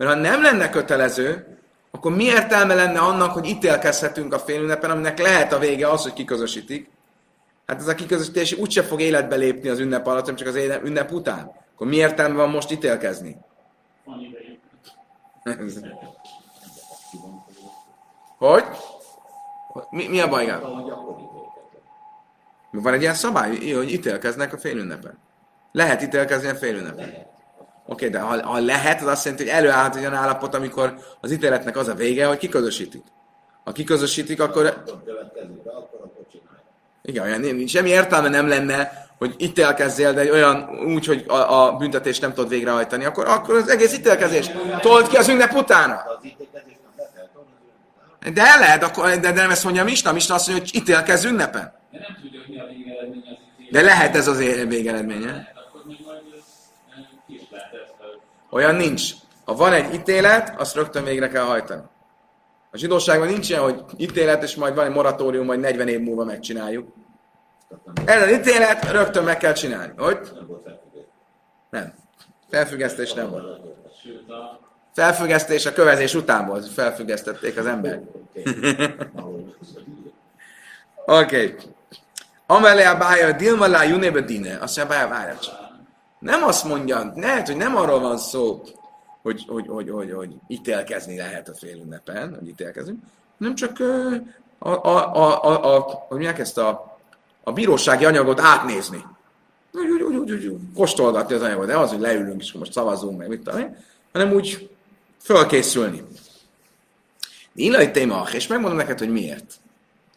mert 0.04 0.16
ha 0.16 0.22
nem 0.22 0.42
lenne 0.42 0.70
kötelező, 0.70 1.58
akkor 1.92 2.16
mi 2.16 2.24
értelme 2.24 2.74
lenne 2.74 3.00
annak, 3.00 3.32
hogy 3.32 3.46
ítélkezhetünk 3.46 4.34
a 4.34 4.40
félünnepen, 4.40 4.90
aminek 4.90 5.20
lehet 5.20 5.54
a 5.54 5.60
vége 5.60 5.90
az, 5.90 6.04
hogy 6.04 6.14
kiközösítik? 6.14 6.90
Hát 7.66 7.80
ez 7.80 7.88
a 7.88 7.96
kiközösítés 7.96 8.54
úgyse 8.54 8.84
fog 8.84 9.02
életbe 9.02 9.36
lépni 9.36 9.70
az 9.70 9.80
ünnep 9.80 10.08
alatt, 10.08 10.20
hanem 10.20 10.36
csak 10.36 10.48
az 10.48 10.56
ünnep 10.84 11.12
után. 11.12 11.52
Akkor 11.74 11.88
mi 11.88 11.96
értelme 11.96 12.36
van 12.36 12.50
most 12.50 12.72
ítélkezni? 12.72 13.38
hogy? 18.38 18.64
Mi, 19.90 20.08
mi 20.08 20.20
a 20.20 20.28
baj? 20.28 20.60
Van 22.72 22.94
egy 22.94 23.02
ilyen 23.02 23.14
szabály, 23.14 23.72
hogy 23.74 23.92
ítélkeznek 23.92 24.54
a 24.54 24.58
félünnepen. 24.58 25.18
Lehet 25.72 26.02
ítélkezni 26.02 26.48
a 26.48 26.56
félünnepen. 26.56 27.32
Oké, 27.86 28.10
de 28.10 28.20
ha, 28.20 28.46
ha 28.46 28.60
lehet, 28.60 29.02
az 29.02 29.08
azt 29.08 29.26
jelenti, 29.26 29.44
hogy 29.44 29.54
előállhat 29.54 29.96
egy 29.96 30.02
olyan 30.02 30.14
állapot, 30.14 30.56
amikor 30.56 30.94
az 31.22 31.32
ítéletnek 31.32 31.78
az 31.78 31.88
a 31.88 31.94
vége, 31.94 32.26
hogy 32.26 32.38
kiközösítik. 32.38 33.04
Ha 33.64 33.72
kiközösítik, 33.72 34.42
akkor... 34.42 34.84
Igen, 37.02 37.24
olyan, 37.24 37.68
semmi 37.68 37.90
értelme 37.90 38.30
nem 38.30 38.48
lenne, 38.48 39.08
hogy 39.18 39.36
ítélkezzél, 39.38 40.14
de 40.14 40.32
olyan 40.32 40.70
úgy, 40.86 41.06
hogy 41.06 41.24
a, 41.28 41.34
a 41.34 41.76
büntetést 41.76 42.22
nem 42.22 42.34
tudod 42.34 42.50
végrehajtani, 42.50 43.06
akkor, 43.06 43.28
akkor 43.28 43.56
az 43.56 43.70
egész 43.70 43.94
ítélkezés 43.94 44.50
told 44.82 45.08
ki 45.08 45.18
az 45.18 45.28
ünnep 45.28 45.54
utána. 45.54 46.04
De 48.34 48.42
el 48.42 48.60
lehet, 48.60 48.84
akkor, 48.84 49.10
de, 49.10 49.18
de 49.18 49.32
nem 49.32 49.50
ezt 49.50 49.64
mondja 49.64 49.82
a 49.82 49.86
Mista, 49.86 50.10
a 50.10 50.14
Mista 50.14 50.34
azt 50.34 50.48
mondja, 50.48 50.66
hogy 50.66 50.82
ítélkezz 50.82 51.24
ünnepen. 51.24 51.74
De 53.72 53.82
lehet 53.82 54.16
ez 54.16 54.28
az 54.28 54.38
végeredménye. 54.68 55.53
Olyan 58.54 58.76
nincs. 58.76 59.12
Ha 59.46 59.56
van 59.56 59.74
egy 59.74 59.94
ítélet, 59.94 60.60
azt 60.60 60.76
rögtön 60.76 61.04
végre 61.04 61.28
kell 61.28 61.44
hajtani. 61.44 61.82
A 62.72 62.78
zsidóságban 62.78 63.28
nincs 63.28 63.50
ilyen, 63.50 63.62
hogy 63.62 63.84
ítélet, 63.98 64.44
és 64.44 64.56
majd 64.56 64.76
van 64.76 64.86
egy 64.86 64.92
moratórium, 64.92 65.46
majd 65.46 65.60
40 65.60 65.88
év 65.88 66.00
múlva 66.00 66.24
megcsináljuk. 66.24 66.94
Az 68.06 68.32
ítélet, 68.32 68.92
rögtön 68.92 69.24
meg 69.24 69.38
kell 69.38 69.54
csinálni. 69.54 69.94
Hogy? 69.98 70.20
Nem. 71.70 71.94
Felfüggesztés 72.50 73.14
nem 73.14 73.30
volt. 73.30 73.62
Felfüggesztés 74.94 75.66
a 75.66 75.74
kövezés 75.74 76.16
után 76.16 76.48
volt, 76.48 76.68
felfüggesztették 76.68 77.58
az 77.58 77.66
ember. 77.66 78.02
Oké. 78.34 78.44
okay. 81.06 81.56
Amelé 82.46 82.84
a 82.84 82.98
bája, 82.98 83.32
dilma 83.32 83.68
lá 83.68 83.84
junébe 83.84 84.22
dine. 84.22 84.58
Azt 84.62 84.78
mondja, 84.78 84.96
bája, 84.96 85.08
várja 85.08 85.38
csak. 85.40 85.63
Nem 86.24 86.44
azt 86.44 86.64
mondja, 86.64 87.14
lehet, 87.16 87.48
hogy 87.48 87.58
nem 87.58 87.76
arról 87.76 88.00
van 88.00 88.18
szó, 88.18 88.62
hogy, 89.22 89.46
hogy, 89.48 89.68
hogy, 89.68 89.90
hogy, 89.90 90.12
hogy 90.12 90.36
ítélkezni 90.48 91.18
lehet 91.18 91.50
a 91.50 91.54
fél 91.54 91.78
ünnepen, 91.78 92.36
hogy 92.40 92.48
ítélkezünk, 92.48 93.00
nem 93.38 93.56
csak 93.56 93.80
a, 94.60 94.70
a, 94.70 95.16
a, 95.16 95.44
a, 95.44 95.76
a, 95.76 96.06
hogy 96.08 96.26
ezt 96.26 96.58
a, 96.58 96.98
a 97.44 97.52
bírósági 97.52 98.06
anyagot 98.06 98.40
átnézni. 98.40 99.06
Úgy, 99.72 99.90
úgy, 99.90 100.02
úgy, 100.02 100.32
úgy, 100.32 100.46
úgy 100.46 100.60
kóstolgatni 100.76 101.36
az 101.36 101.42
anyagot, 101.42 101.66
de 101.66 101.78
az, 101.78 101.90
hogy 101.90 102.00
leülünk 102.00 102.42
és 102.42 102.52
most 102.52 102.72
szavazunk, 102.72 103.18
meg 103.18 103.28
mit 103.28 103.42
tudom 103.42 103.60
én, 103.60 103.78
hanem 104.12 104.34
úgy 104.34 104.70
fölkészülni. 105.22 106.04
Illai 107.56 107.92
téma, 107.92 108.28
és 108.34 108.48
megmondom 108.48 108.78
neked, 108.78 109.00
hogy 109.00 109.12
miért. 109.12 109.54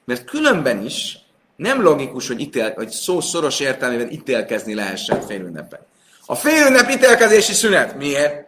Mert 0.04 0.24
különben 0.24 0.84
is 0.84 1.18
nem 1.56 1.82
logikus, 1.82 2.26
hogy, 2.26 2.40
ítél, 2.40 2.72
hogy 2.74 2.90
szó 2.90 3.20
szoros 3.20 3.60
értelmében 3.60 4.10
ítélkezni 4.10 4.74
lehessen 4.74 5.20
félünnepen. 5.20 5.80
A 6.26 6.34
félünnep 6.34 6.90
ítélkezési 6.90 7.52
szünet. 7.52 7.96
Miért? 7.96 8.46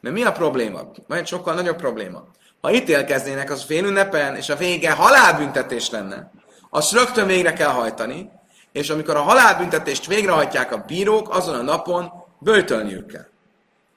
Mert 0.00 0.14
mi 0.14 0.24
a 0.24 0.32
probléma? 0.32 0.90
Egy 1.08 1.26
sokkal 1.26 1.54
nagyobb 1.54 1.76
probléma. 1.76 2.24
Ha 2.60 2.72
ítélkeznének 2.72 3.50
az 3.50 3.64
félünnepen, 3.64 4.36
és 4.36 4.48
a 4.48 4.56
vége 4.56 4.90
halálbüntetés 4.92 5.90
lenne, 5.90 6.30
azt 6.70 6.92
rögtön 6.92 7.26
végre 7.26 7.52
kell 7.52 7.68
hajtani, 7.68 8.30
és 8.72 8.90
amikor 8.90 9.16
a 9.16 9.20
halálbüntetést 9.20 10.06
végrehajtják 10.06 10.72
a 10.72 10.84
bírók, 10.86 11.34
azon 11.34 11.54
a 11.54 11.62
napon 11.62 12.12
böjtölniük 12.38 13.06
kell. 13.06 13.26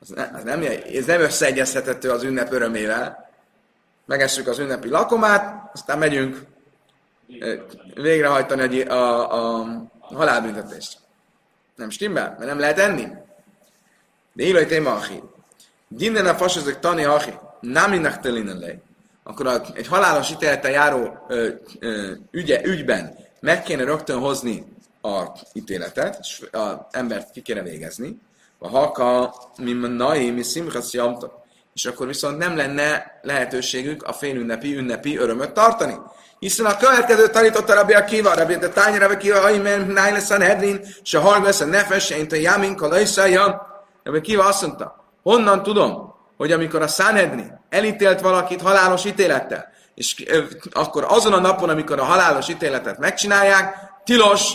Ez, 0.02 0.08
ne, 0.08 0.32
ez, 0.36 0.44
nem, 0.44 0.64
ez 0.94 1.06
nem 1.06 1.22
összeegyeztethető 1.22 2.10
az 2.12 2.24
ünnep 2.24 2.52
örömével. 2.52 3.30
Megessük 4.06 4.48
az 4.48 4.60
ünnepi 4.60 4.90
lakomát, 4.90 5.70
aztán 5.74 5.98
megyünk 5.98 6.46
végrehajtani 7.94 8.82
a, 8.82 9.32
a, 9.34 9.60
a 10.00 10.16
halálbüntetést. 10.16 10.98
Nem 11.78 11.90
stimmel, 11.90 12.36
mert 12.38 12.50
nem 12.50 12.60
lehet 12.60 12.80
enni. 12.80 13.08
De 14.34 14.44
illaj 14.44 14.66
téma 14.66 14.94
achi. 14.94 15.24
Dinnen 15.88 16.26
a 16.26 16.36
fasozok 16.36 16.80
tani 16.80 17.04
achi. 17.04 17.34
Náminak 17.60 18.20
telinen 18.20 18.82
Akkor 19.24 19.62
egy 19.74 19.88
halálos 19.88 20.32
ítélettel 20.32 20.72
járó 20.72 21.26
ö, 21.28 21.50
ö, 21.80 22.12
ügye, 22.32 22.66
ügyben 22.66 23.16
meg 23.40 23.64
kéne 23.64 23.84
rögtön 23.84 24.20
hozni 24.20 24.66
a 25.02 25.24
ítéletet, 25.54 26.18
és 26.22 26.44
az 26.52 26.76
embert 26.92 27.32
ki 27.32 27.42
kéne 27.42 27.62
végezni. 27.62 28.20
A 28.58 28.68
haka, 28.68 29.36
mi 29.58 29.72
nai, 29.72 30.32
mi 30.32 30.44
szimchasz 30.44 30.94
És 31.74 31.86
akkor 31.86 32.08
viszont 32.08 32.38
nem 32.38 32.56
lenne 32.56 33.20
lehetőségük 33.22 34.04
a 34.04 34.14
félünnepi, 34.14 34.76
ünnepi 34.76 35.18
örömöt 35.18 35.54
tartani. 35.54 35.96
Hiszen 36.40 36.66
a 36.66 36.78
következő 36.78 37.28
tanította 37.28 37.74
Rabbi 37.74 37.94
Akiva, 37.94 38.34
Rabbi 38.34 38.56
de 38.56 38.70
Tány 38.70 38.98
Rabbi 38.98 39.14
Akiva, 39.14 39.44
Aimen, 39.44 39.88
Nájle 39.88 40.20
Sanhedrin, 40.20 40.86
se 41.04 41.20
lesz 41.20 41.62
a 41.62 41.66
nefes, 41.66 42.10
én 42.10 42.28
te 42.28 42.40
Jamin, 42.40 42.76
Kalajszája. 42.76 43.68
Rabbi 44.04 44.18
Akiva 44.18 44.46
azt 44.46 44.62
mondta, 44.62 45.06
honnan 45.24 45.64
tudom, 45.64 46.16
hogy 46.38 46.52
amikor 46.52 46.82
a 46.82 46.88
Sanhedrin 46.88 47.60
elítélt 47.70 48.22
valakit 48.22 48.62
halálos 48.62 49.06
ítélettel, 49.06 49.70
és 49.96 50.26
akkor 50.72 51.06
azon 51.08 51.34
a 51.34 51.40
napon, 51.40 51.70
amikor 51.70 52.00
a 52.00 52.04
halálos 52.04 52.50
ítéletet 52.50 52.98
megcsinálják, 52.98 53.76
tilos 54.04 54.54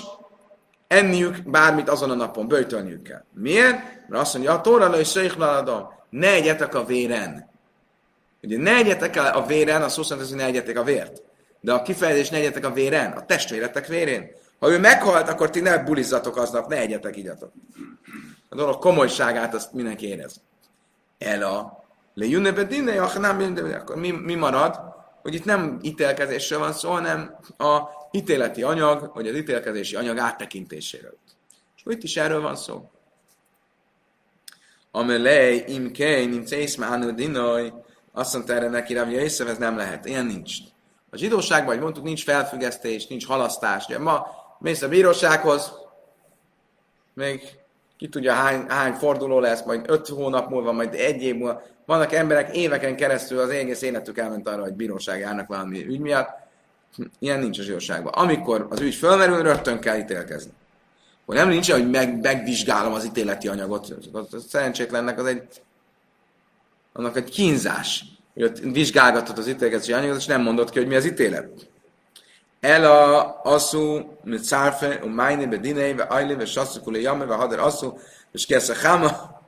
enniük 0.89 1.51
bármit 1.51 1.89
azon 1.89 2.11
a 2.11 2.14
napon, 2.14 2.49
böjtölniük 2.49 3.03
kell. 3.03 3.24
Miért? 3.35 3.78
Mert 4.09 4.22
azt 4.22 4.33
mondja, 4.33 4.53
a 4.53 4.61
tóra 4.61 4.99
és 4.99 5.20
ne 6.11 6.28
egyetek 6.28 6.74
a 6.74 6.85
véren. 6.85 7.51
Ugye 8.43 8.59
ne 8.59 8.74
egyetek 8.74 9.16
a 9.35 9.45
véren, 9.47 9.83
a 9.83 9.89
szó 9.89 10.03
szerint, 10.03 10.28
hogy 10.28 10.37
ne 10.37 10.45
egyetek 10.45 10.78
a 10.78 10.83
vért. 10.83 11.22
De 11.63 11.73
a 11.73 11.83
kifejezés 11.83 12.31
ne 12.31 12.37
egyetek 12.37 12.65
a 12.65 12.73
véren, 12.73 13.13
a 13.13 13.25
testvéretek 13.25 13.87
vérén. 13.87 14.31
Ha 14.59 14.71
ő 14.71 14.79
meghalt, 14.79 15.29
akkor 15.29 15.51
ti 15.51 15.61
ne 15.61 15.79
bulizzatok 15.79 16.37
aznap, 16.37 16.69
ne 16.69 16.77
egyetek, 16.77 17.17
igyatok. 17.17 17.53
A 18.49 18.55
dolog 18.55 18.79
komolyságát 18.79 19.55
azt 19.55 19.73
mindenki 19.73 20.07
érez. 20.07 20.41
El 21.19 21.43
a 21.43 21.83
le 22.15 22.27
nem 23.19 23.57
akkor 23.75 23.97
mi, 23.97 24.11
mi 24.11 24.35
marad? 24.35 24.81
Hogy 25.23 25.35
itt 25.35 25.45
nem 25.45 25.79
ítélkezésről 25.83 26.59
van 26.59 26.73
szó, 26.73 26.91
hanem 26.91 27.37
a 27.59 27.81
ítéleti 28.11 28.63
anyag, 28.63 29.11
vagy 29.15 29.29
az 29.29 29.35
ítélkezési 29.35 29.97
anyag 29.97 30.19
áttekintéséről. 30.19 31.19
És 31.77 31.83
itt 31.85 32.03
is 32.03 32.17
erről 32.17 32.41
van 32.41 32.57
szó. 32.57 32.91
Amelej 34.91 35.65
imkei, 35.67 36.27
nincs 36.27 36.51
észmánu 36.51 37.15
dinaj, 37.15 37.73
azt 38.13 38.35
mondta 38.35 38.53
erre 38.53 38.69
neki, 38.69 38.95
Jöjszöv, 38.95 39.49
ez 39.49 39.59
nem 39.59 39.77
lehet. 39.77 40.05
Ilyen 40.05 40.27
nincs. 40.27 40.53
A 41.15 41.17
zsidóságban, 41.17 41.75
hogy 41.75 41.83
mondtuk, 41.83 42.05
nincs 42.05 42.25
felfüggesztés, 42.25 43.07
nincs 43.07 43.27
halasztás. 43.27 43.85
Ugye 43.87 43.99
ma 43.99 44.27
mész 44.59 44.83
a 44.83 44.89
bírósághoz, 44.89 45.73
még 47.15 47.41
ki 47.97 48.09
tudja 48.09 48.33
hány, 48.33 48.65
hány 48.69 48.93
forduló 48.93 49.39
lesz, 49.39 49.63
majd 49.63 49.91
öt 49.91 50.09
hónap 50.09 50.51
múlva, 50.51 50.73
majd 50.73 50.95
egy 50.95 51.23
év 51.23 51.37
múlva. 51.37 51.63
Vannak 51.87 52.13
emberek 52.13 52.57
éveken 52.57 52.97
keresztül 52.97 53.39
az 53.39 53.49
egész 53.49 53.83
életük 53.83 54.19
elment 54.19 54.49
arra, 54.49 54.63
hogy 54.63 54.73
bíróság 54.73 55.21
járnak 55.21 55.47
valami 55.47 55.87
ügy 55.87 56.01
miatt. 56.01 56.29
Ilyen 57.19 57.39
nincs 57.39 57.59
a 57.59 57.63
zsidóságban. 57.63 58.13
Amikor 58.13 58.67
az 58.71 58.81
ügy 58.81 58.95
fölmerül, 58.95 59.43
rögtön 59.43 59.81
kell 59.81 59.99
ítélkezni. 59.99 60.53
Hogy 61.27 61.37
nem 61.37 61.49
nincs, 61.49 61.71
hogy 61.71 61.91
meg, 61.91 62.21
megvizsgálom 62.21 62.93
az 62.93 63.05
ítéleti 63.05 63.49
anyagot. 63.49 63.95
Szerencsétlennek 64.49 65.19
az 65.19 65.27
egy, 65.27 65.63
annak 66.93 67.17
egy 67.17 67.31
kínzás 67.31 68.05
hogy 68.35 68.43
ott 68.43 68.59
vizsgálgatod 68.59 69.39
az 69.39 69.49
ítélkezési 69.49 69.93
anyagot, 69.93 70.16
és 70.16 70.26
nem 70.26 70.43
mondod 70.43 70.70
ki, 70.70 70.78
hogy 70.78 70.89
mi 70.89 70.95
az 70.95 71.05
ítélet. 71.05 71.51
El 72.61 72.85
a 72.85 73.41
asszú, 73.43 74.16
mit 74.24 74.43
szárfe, 74.43 74.99
a 75.03 75.07
májné, 75.07 75.47
be 75.47 75.57
diné, 75.57 75.93
be 75.93 76.03
ajlé, 76.03 76.35
be 76.35 76.45
sasszukule 76.45 76.99
jamme, 76.99 77.24
be 77.24 77.35
hader 77.35 77.59
asszú, 77.59 77.99
és 78.33 78.47
kész 78.47 78.68
a 78.68 78.74
cháma. 78.74 79.41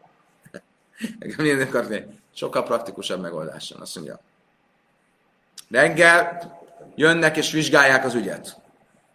Sokkal 2.35 2.63
praktikusabb 2.63 3.21
megoldás 3.21 3.75
azt 3.81 3.95
mondja. 3.95 4.21
Reggel 5.71 6.53
jönnek 6.95 7.37
és 7.37 7.53
vizsgálják 7.53 8.05
az 8.05 8.15
ügyet. 8.15 8.57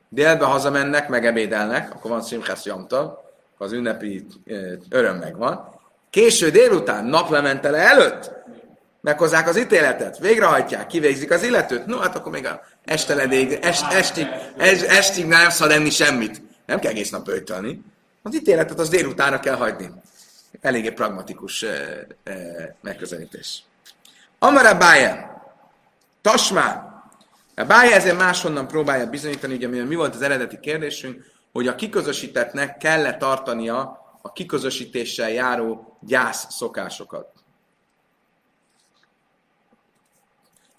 Délbe 0.09 0.45
hazamennek, 0.45 1.09
megebédelnek, 1.09 1.93
akkor 1.93 2.11
van 2.11 2.21
szimhász 2.21 2.65
jamta, 2.65 3.23
az 3.57 3.71
ünnepi 3.71 4.25
öröm 4.89 5.17
megvan. 5.17 5.79
Késő 6.09 6.49
délután, 6.49 7.05
naplementele 7.05 7.77
előtt 7.77 8.31
meghozzák 9.01 9.47
az 9.47 9.57
ítéletet, 9.57 10.17
végrehajtják, 10.17 10.87
kivégzik 10.87 11.31
az 11.31 11.43
illetőt, 11.43 11.85
no 11.85 11.97
hát 11.97 12.15
akkor 12.15 12.31
még 12.31 12.45
a 12.45 12.61
esteledéig, 12.85 13.51
est, 13.61 13.93
estig, 13.93 14.27
est, 14.57 14.83
estig 14.83 15.25
nem 15.25 15.49
szabad 15.49 15.75
enni 15.75 15.89
semmit. 15.89 16.41
Nem 16.65 16.79
kell 16.79 16.91
egész 16.91 17.09
nap 17.09 17.27
öjtölni. 17.27 17.81
Az 18.23 18.35
ítéletet 18.35 18.79
az 18.79 18.89
délutánra 18.89 19.39
kell 19.39 19.55
hagyni. 19.55 19.91
Eléggé 20.61 20.91
pragmatikus 20.91 21.63
eh, 21.63 21.99
eh, 22.23 22.35
megközelítés. 22.81 23.63
Amara 24.39 24.77
Bája, 24.77 25.43
Tasmá, 26.21 26.89
a 27.55 27.63
Bája 27.63 27.95
ezért 27.95 28.17
máshonnan 28.17 28.67
próbálja 28.67 29.09
bizonyítani, 29.09 29.53
ugye 29.53 29.67
mi 29.67 29.95
volt 29.95 30.15
az 30.15 30.21
eredeti 30.21 30.59
kérdésünk, 30.59 31.25
hogy 31.51 31.67
a 31.67 31.75
kiközösítettnek 31.75 32.77
kell-e 32.77 33.17
tartania 33.17 33.99
a 34.21 34.31
kiközösítéssel 34.31 35.29
járó 35.29 35.97
gyász 36.01 36.45
szokásokat. 36.49 37.38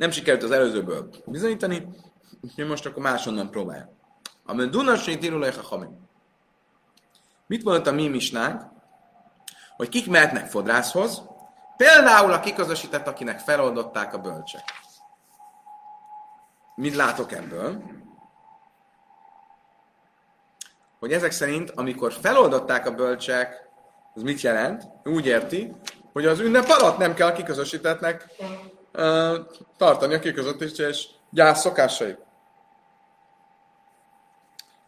Nem 0.00 0.10
sikerült 0.10 0.42
az 0.42 0.50
előzőből 0.50 1.10
bizonyítani, 1.26 1.88
úgyhogy 2.42 2.66
most 2.66 2.86
akkor 2.86 3.02
máshonnan 3.02 3.50
próbálja. 3.50 3.92
Amen 4.44 4.70
Dunasé 4.70 5.16
Tirulaj 5.16 5.52
Hamim. 5.62 6.08
Mit 7.46 7.64
mondott 7.64 7.86
a 7.86 7.92
mi 7.92 8.08
misnánk? 8.08 8.62
Hogy 9.76 9.88
kik 9.88 10.10
mehetnek 10.10 10.46
fodrászhoz, 10.46 11.22
például 11.76 12.32
a 12.32 12.40
kiközösített, 12.40 13.06
akinek 13.06 13.38
feloldották 13.38 14.14
a 14.14 14.18
bölcsek. 14.18 14.62
Mit 16.74 16.94
látok 16.94 17.32
ebből? 17.32 17.82
Hogy 20.98 21.12
ezek 21.12 21.30
szerint, 21.30 21.70
amikor 21.70 22.12
feloldották 22.12 22.86
a 22.86 22.94
bölcsek, 22.94 23.68
az 24.14 24.22
mit 24.22 24.40
jelent? 24.40 24.84
Úgy 25.04 25.26
érti, 25.26 25.76
hogy 26.12 26.26
az 26.26 26.40
ünnep 26.40 26.68
alatt 26.68 26.98
nem 26.98 27.14
kell 27.14 27.28
a 27.28 27.32
kiközösítettnek 27.32 28.28
tartani 29.76 30.14
a 30.14 30.18
kiközöttés 30.18 30.78
és 30.78 31.06
gyász 31.30 31.60
szokásait. 31.60 32.18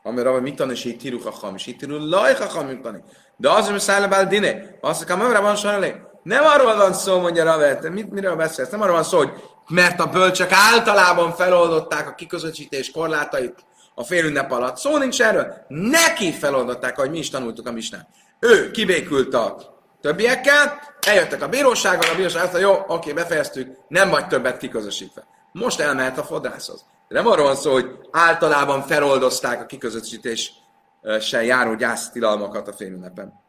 Amire 0.03 0.31
vagy 0.31 0.43
mit 0.43 0.57
tanul, 0.57 0.73
és 0.73 0.85
itt 0.85 1.03
írjuk 1.03 1.27
a 1.27 1.31
ham, 1.31 1.55
és 1.55 1.67
itt 1.67 1.83
írjuk 1.83 2.11
laj 2.11 2.33
a 2.33 2.45
ham, 2.45 2.83
tanul. 2.83 3.05
De 3.37 3.51
az, 3.51 3.69
hogy 3.69 3.81
száll 3.81 4.09
bál 4.09 4.27
dine, 4.27 4.79
azt 4.81 5.09
mondja, 5.09 5.41
van 5.41 5.57
sajnálé. 5.57 5.95
Nem 6.23 6.45
arról 6.45 6.77
van 6.77 6.93
szó, 6.93 7.21
mondja 7.21 7.45
Ravet, 7.45 7.91
mit, 7.91 8.11
miről 8.11 8.37
beszélsz? 8.37 8.71
Nem 8.71 8.81
arról 8.81 8.95
van 8.95 9.05
szó, 9.05 9.19
hogy 9.19 9.31
mert 9.69 10.01
a 10.01 10.07
bölcsök 10.07 10.53
általában 10.53 11.33
feloldották 11.33 12.09
a 12.09 12.15
kiközösítés 12.15 12.91
korlátait 12.91 13.65
a 13.95 14.05
félünnep 14.05 14.53
alatt. 14.53 14.77
Szó 14.77 14.99
nincs 14.99 15.23
erről. 15.23 15.55
Neki 15.69 16.33
feloldották, 16.33 16.99
ahogy 16.99 17.11
mi 17.11 17.19
is 17.19 17.31
tanultuk 17.31 17.67
a 17.67 17.73
misnát. 17.73 18.09
Ő 18.39 18.71
kibékült 18.71 19.35
a 19.35 19.72
többiekkel, 20.03 20.81
eljöttek 21.07 21.43
a 21.43 21.49
bíróságon, 21.49 22.11
a 22.13 22.17
bíróság 22.17 22.43
azt 22.43 22.53
mondta, 22.53 22.71
jó, 22.71 22.95
oké, 22.97 23.13
befejeztük, 23.13 23.77
nem 23.89 24.11
vagy 24.11 24.27
többet 24.27 24.59
kiközösítve. 24.59 25.25
Most 25.53 25.81
elmehet 25.81 26.19
a 26.19 26.23
fodrászhoz. 26.23 26.85
De 27.09 27.15
nem 27.15 27.27
arról 27.27 27.47
van 27.47 27.57
szó, 27.57 27.73
hogy 27.73 27.99
általában 28.11 28.83
feloldozták 28.83 29.61
a 29.61 29.67
kiközösítéssel 29.67 31.43
járó 31.43 31.75
gyásztilalmakat 31.75 32.69
a 32.69 32.73
félünnepen. 32.73 33.41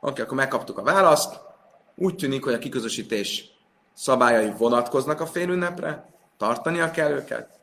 Oké, 0.00 0.22
akkor 0.22 0.36
megkaptuk 0.36 0.78
a 0.78 0.82
választ. 0.82 1.40
Úgy 1.94 2.14
tűnik, 2.14 2.44
hogy 2.44 2.54
a 2.54 2.58
kiközösítés 2.58 3.44
szabályai 3.94 4.52
vonatkoznak 4.58 5.20
a 5.20 5.26
félünnepre, 5.26 6.06
tartania 6.38 6.90
kell 6.90 7.10
őket. 7.10 7.58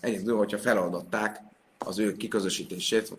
Egyedül, 0.00 0.36
hogyha 0.36 0.58
feloldották 0.58 1.40
az 1.78 1.98
ő 1.98 2.16
kiközösítését, 2.16 3.12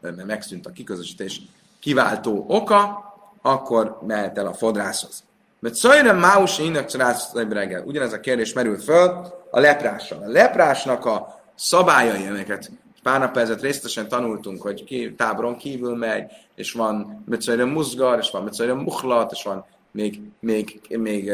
megszűnt 0.00 0.66
a 0.66 0.72
kiközösítés 0.72 1.40
kiváltó 1.82 2.44
oka, 2.48 3.04
akkor 3.42 3.98
mehet 4.06 4.38
el 4.38 4.46
a 4.46 4.52
fodrászhoz. 4.52 5.24
Mert 5.60 5.74
szajra 5.74 6.12
máus 6.12 6.58
ének 6.58 6.90
reggel. 7.34 7.82
Ugyanez 7.84 8.12
a 8.12 8.20
kérdés 8.20 8.52
merül 8.52 8.78
föl 8.78 9.26
a 9.50 9.60
leprással. 9.60 10.22
A 10.22 10.28
leprásnak 10.28 11.04
a 11.04 11.40
szabályai, 11.54 12.26
amiket 12.26 12.70
pár 13.02 13.20
nap 13.20 13.36
ezelőtt 13.36 13.62
részletesen 13.62 14.08
tanultunk, 14.08 14.62
hogy 14.62 14.84
ki, 14.84 15.14
táboron 15.14 15.56
kívül 15.56 15.96
megy, 15.96 16.30
és 16.54 16.72
van 16.72 17.22
Möcöjre 17.26 17.64
muzgar, 17.64 18.18
és 18.18 18.30
van 18.30 18.42
Möcöjre 18.42 18.74
muhlat, 18.74 19.32
és 19.32 19.42
van 19.42 19.64
még, 19.90 20.20
még, 20.40 20.80
még 20.88 21.32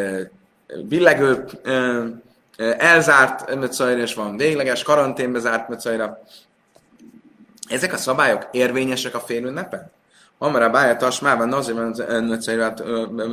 billegő 0.84 1.44
elzárt 2.78 3.54
Möcöjre, 3.54 4.00
és 4.00 4.14
van 4.14 4.36
végleges 4.36 4.82
karanténbe 4.82 5.38
zárt 5.38 5.68
Möcöjre. 5.68 6.22
Ezek 7.68 7.92
a 7.92 7.96
szabályok 7.96 8.48
érvényesek 8.52 9.14
a 9.14 9.20
félünnepen? 9.20 9.90
Amara 10.38 10.70
bája 10.70 10.96
tasmában 10.96 11.52
azért 11.52 12.00
egyszerűen 12.30 12.74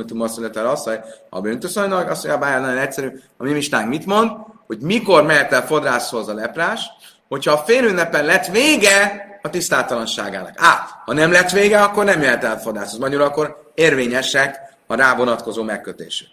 tudom 0.06 0.20
azt 0.20 0.84
hogy 0.84 1.00
a 1.30 1.40
bűntuszajnak, 1.40 2.10
azt 2.10 2.26
mondja, 2.26 2.46
a 2.46 2.50
bája 2.50 2.60
nagyon 2.60 2.78
egyszerű. 2.78 3.20
A 3.36 3.44
mi 3.44 3.52
mistánk 3.52 3.88
mit 3.88 4.06
mond? 4.06 4.30
Hogy 4.66 4.78
mikor 4.78 5.22
mehet 5.22 5.52
el 5.52 5.66
fodrászhoz 5.66 6.28
a 6.28 6.34
leprás, 6.34 6.84
hogyha 7.28 7.52
a 7.52 7.58
félünnepen 7.58 8.24
lett 8.24 8.46
vége 8.46 9.24
a 9.42 9.50
tisztátalanságának. 9.50 10.52
Á, 10.56 10.88
ha 11.04 11.12
nem 11.12 11.32
lett 11.32 11.50
vége, 11.50 11.82
akkor 11.82 12.04
nem 12.04 12.20
jöhet 12.20 12.44
el 12.44 12.60
fodrászhoz. 12.60 12.98
Magyarul 12.98 13.26
akkor 13.26 13.70
érvényesek 13.74 14.60
a 14.86 14.94
rá 14.94 15.16
vonatkozó 15.16 15.62
megkötések. 15.62 16.28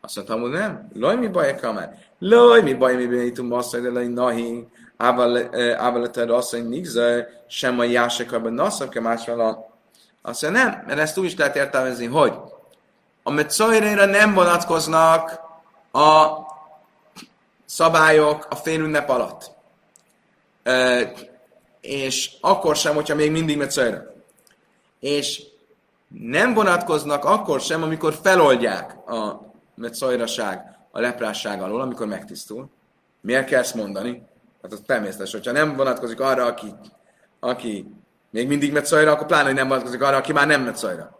Azt 0.00 0.16
mondtam, 0.16 0.40
hogy 0.40 0.50
nem. 0.50 0.88
Loj, 0.94 1.16
mi 1.16 1.28
baj, 1.28 1.56
kamer? 1.60 1.94
Loj, 2.18 2.62
mi 2.62 2.74
baj, 2.74 2.94
mi 2.94 3.06
bűnítum, 3.06 3.52
azt 3.52 3.72
mondja, 3.72 3.92
hogy 3.92 4.12
nahi, 4.12 4.66
ával 4.96 6.10
azt 6.28 6.52
mondja, 6.52 6.70
nigza, 6.70 7.02
sem 7.48 7.78
a 7.78 7.84
jásekabban, 7.84 8.52
naszak, 8.52 9.00
másról 9.00 9.71
azt 10.22 10.42
mondja, 10.42 10.62
nem, 10.62 10.82
mert 10.86 10.98
ezt 10.98 11.18
úgy 11.18 11.24
is 11.24 11.36
lehet 11.36 11.56
értelmezni, 11.56 12.06
hogy 12.06 12.34
a 13.22 13.30
Metzoirére 13.30 14.04
nem 14.04 14.34
vonatkoznak 14.34 15.40
a 15.92 16.28
szabályok 17.64 18.46
a 18.50 18.54
félünnep 18.54 19.08
alatt. 19.08 19.50
E, 20.62 21.12
és 21.80 22.30
akkor 22.40 22.76
sem, 22.76 22.94
hogyha 22.94 23.14
még 23.14 23.30
mindig 23.30 23.56
Metzoire. 23.56 24.14
És 25.00 25.42
nem 26.08 26.54
vonatkoznak 26.54 27.24
akkor 27.24 27.60
sem, 27.60 27.82
amikor 27.82 28.14
feloldják 28.22 29.08
a 29.08 29.50
Metzoiraság 29.74 30.78
a 30.90 31.00
leprásság 31.00 31.62
alól, 31.62 31.80
amikor 31.80 32.06
megtisztul. 32.06 32.70
Miért 33.20 33.46
kell 33.46 33.60
ezt 33.60 33.74
mondani? 33.74 34.22
Hát 34.62 34.72
az 34.72 34.82
természetes, 34.86 35.32
hogyha 35.32 35.52
nem 35.52 35.76
vonatkozik 35.76 36.20
arra, 36.20 36.44
aki, 36.44 36.74
aki 37.40 38.01
még 38.32 38.48
mindig 38.48 38.72
Metszajra, 38.72 39.12
akkor 39.12 39.26
pláne, 39.26 39.44
hogy 39.44 39.54
nem 39.54 39.68
vonatkozik 39.68 40.02
arra, 40.02 40.16
aki 40.16 40.32
már 40.32 40.46
nem 40.46 40.62
Metszajra. 40.62 41.18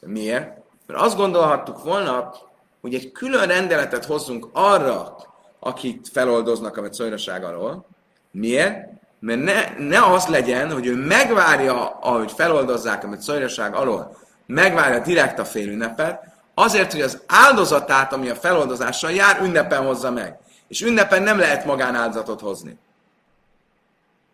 Miért? 0.00 0.56
Mert 0.86 1.00
azt 1.00 1.16
gondolhattuk 1.16 1.82
volna, 1.82 2.34
hogy 2.80 2.94
egy 2.94 3.12
külön 3.12 3.46
rendeletet 3.46 4.04
hozzunk 4.04 4.48
arra, 4.52 5.16
akit 5.60 6.08
feloldoznak 6.12 6.76
a 6.76 6.80
Metszajraság 6.80 7.44
alól. 7.44 7.86
Miért? 8.30 8.88
Mert 9.20 9.42
ne, 9.42 9.86
ne 9.86 10.12
az 10.12 10.26
legyen, 10.26 10.72
hogy 10.72 10.86
ő 10.86 10.94
megvárja, 10.94 11.88
ahogy 11.88 12.32
feloldozzák 12.32 13.04
a 13.04 13.08
Metszajraság 13.08 13.74
alól, 13.74 14.16
megvárja 14.46 14.98
direkt 14.98 15.38
a 15.38 15.46
ünnepet, 15.54 16.22
azért, 16.54 16.92
hogy 16.92 17.00
az 17.00 17.22
áldozatát, 17.26 18.12
ami 18.12 18.28
a 18.28 18.34
feloldozással 18.34 19.10
jár, 19.10 19.40
ünnepen 19.42 19.86
hozza 19.86 20.10
meg. 20.10 20.38
És 20.68 20.82
ünnepen 20.82 21.22
nem 21.22 21.38
lehet 21.38 21.64
magánáldozatot 21.64 22.40
hozni. 22.40 22.78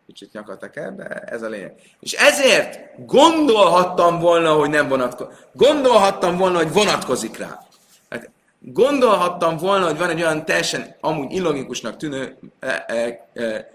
Kicsit 0.06 0.32
nyakateker, 0.32 0.94
de 0.94 1.04
ez 1.04 1.42
a 1.42 1.48
lényeg. 1.48 1.74
És 2.00 2.12
ezért 2.12 2.80
gondolhattam 3.06 4.18
volna, 4.20 4.52
hogy 4.52 4.70
nem 4.70 4.88
vonatkozik. 4.88 5.34
Gondolhattam 5.52 6.36
volna, 6.36 6.56
hogy 6.56 6.72
vonatkozik 6.72 7.38
rá. 7.38 7.66
Hát 8.10 8.30
gondolhattam 8.58 9.56
volna, 9.56 9.86
hogy 9.86 9.98
van 9.98 10.10
egy 10.10 10.22
olyan 10.22 10.44
teljesen 10.44 10.96
amúgy 11.00 11.32
illogikusnak 11.32 11.96
tűnő 11.96 12.38
e, 12.60 12.84
e, 12.86 13.26
e, 13.42 13.70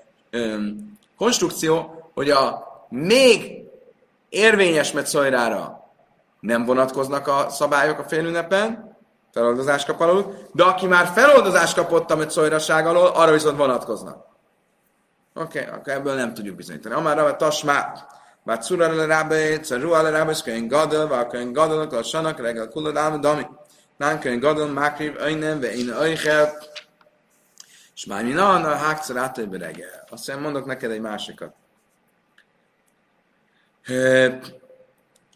konstrukció, 1.17 2.03
hogy 2.13 2.29
a 2.29 2.67
még 2.89 3.63
érvényes 4.29 4.91
metszajrára 4.91 5.91
nem 6.39 6.65
vonatkoznak 6.65 7.27
a 7.27 7.49
szabályok 7.49 7.99
a 7.99 8.03
félünnepen, 8.03 8.97
feloldozás 9.31 9.85
kap 9.85 9.99
alul, 9.99 10.33
de 10.51 10.63
aki 10.63 10.87
már 10.87 11.07
feloldozást 11.07 11.75
kapott 11.75 12.11
a 12.11 12.15
metszajraság 12.15 12.87
alól, 12.87 13.07
arra 13.07 13.31
viszont 13.31 13.57
vonatkoznak. 13.57 14.28
Oké, 15.39 15.59
okay, 15.59 15.73
akkor 15.73 15.93
ebből 15.93 16.15
nem 16.15 16.33
tudjuk 16.33 16.55
bizonyítani. 16.55 16.95
Amár 16.95 17.19
a 17.19 17.35
tasmá, 17.35 18.07
bár 18.43 18.57
cura 18.57 18.95
le 18.95 19.05
rábe, 19.05 19.59
cerua 19.59 20.01
le 20.01 20.09
rábe, 20.09 20.33
szkönyön 20.33 20.67
gadol, 20.67 21.07
vár 21.07 21.27
könyön 21.27 21.53
gadol, 21.53 21.81
akkor 21.81 22.03
sanak, 22.03 22.39
reggel 22.39 22.67
kulad 22.67 23.19
dami. 23.19 23.45
Nem 23.97 24.19
könyön 24.19 24.39
gadol, 24.39 24.67
mákriv, 24.67 25.15
öjnem, 25.17 25.59
ve 25.59 25.73
én 25.73 25.89
öjjel. 25.89 26.57
És 27.95 28.05
már 28.05 28.23
mi 28.23 28.31
na, 28.31 28.53
a 28.53 28.75
hákszer 28.75 29.17
átlébe 29.17 29.57
reggel. 29.57 30.07
Azt 30.09 30.39
mondok 30.39 30.65
neked 30.65 30.91
egy 30.91 31.01
másikat. 31.01 31.53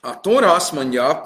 A 0.01 0.19
Tóra 0.19 0.53
azt 0.53 0.71
mondja, 0.71 1.23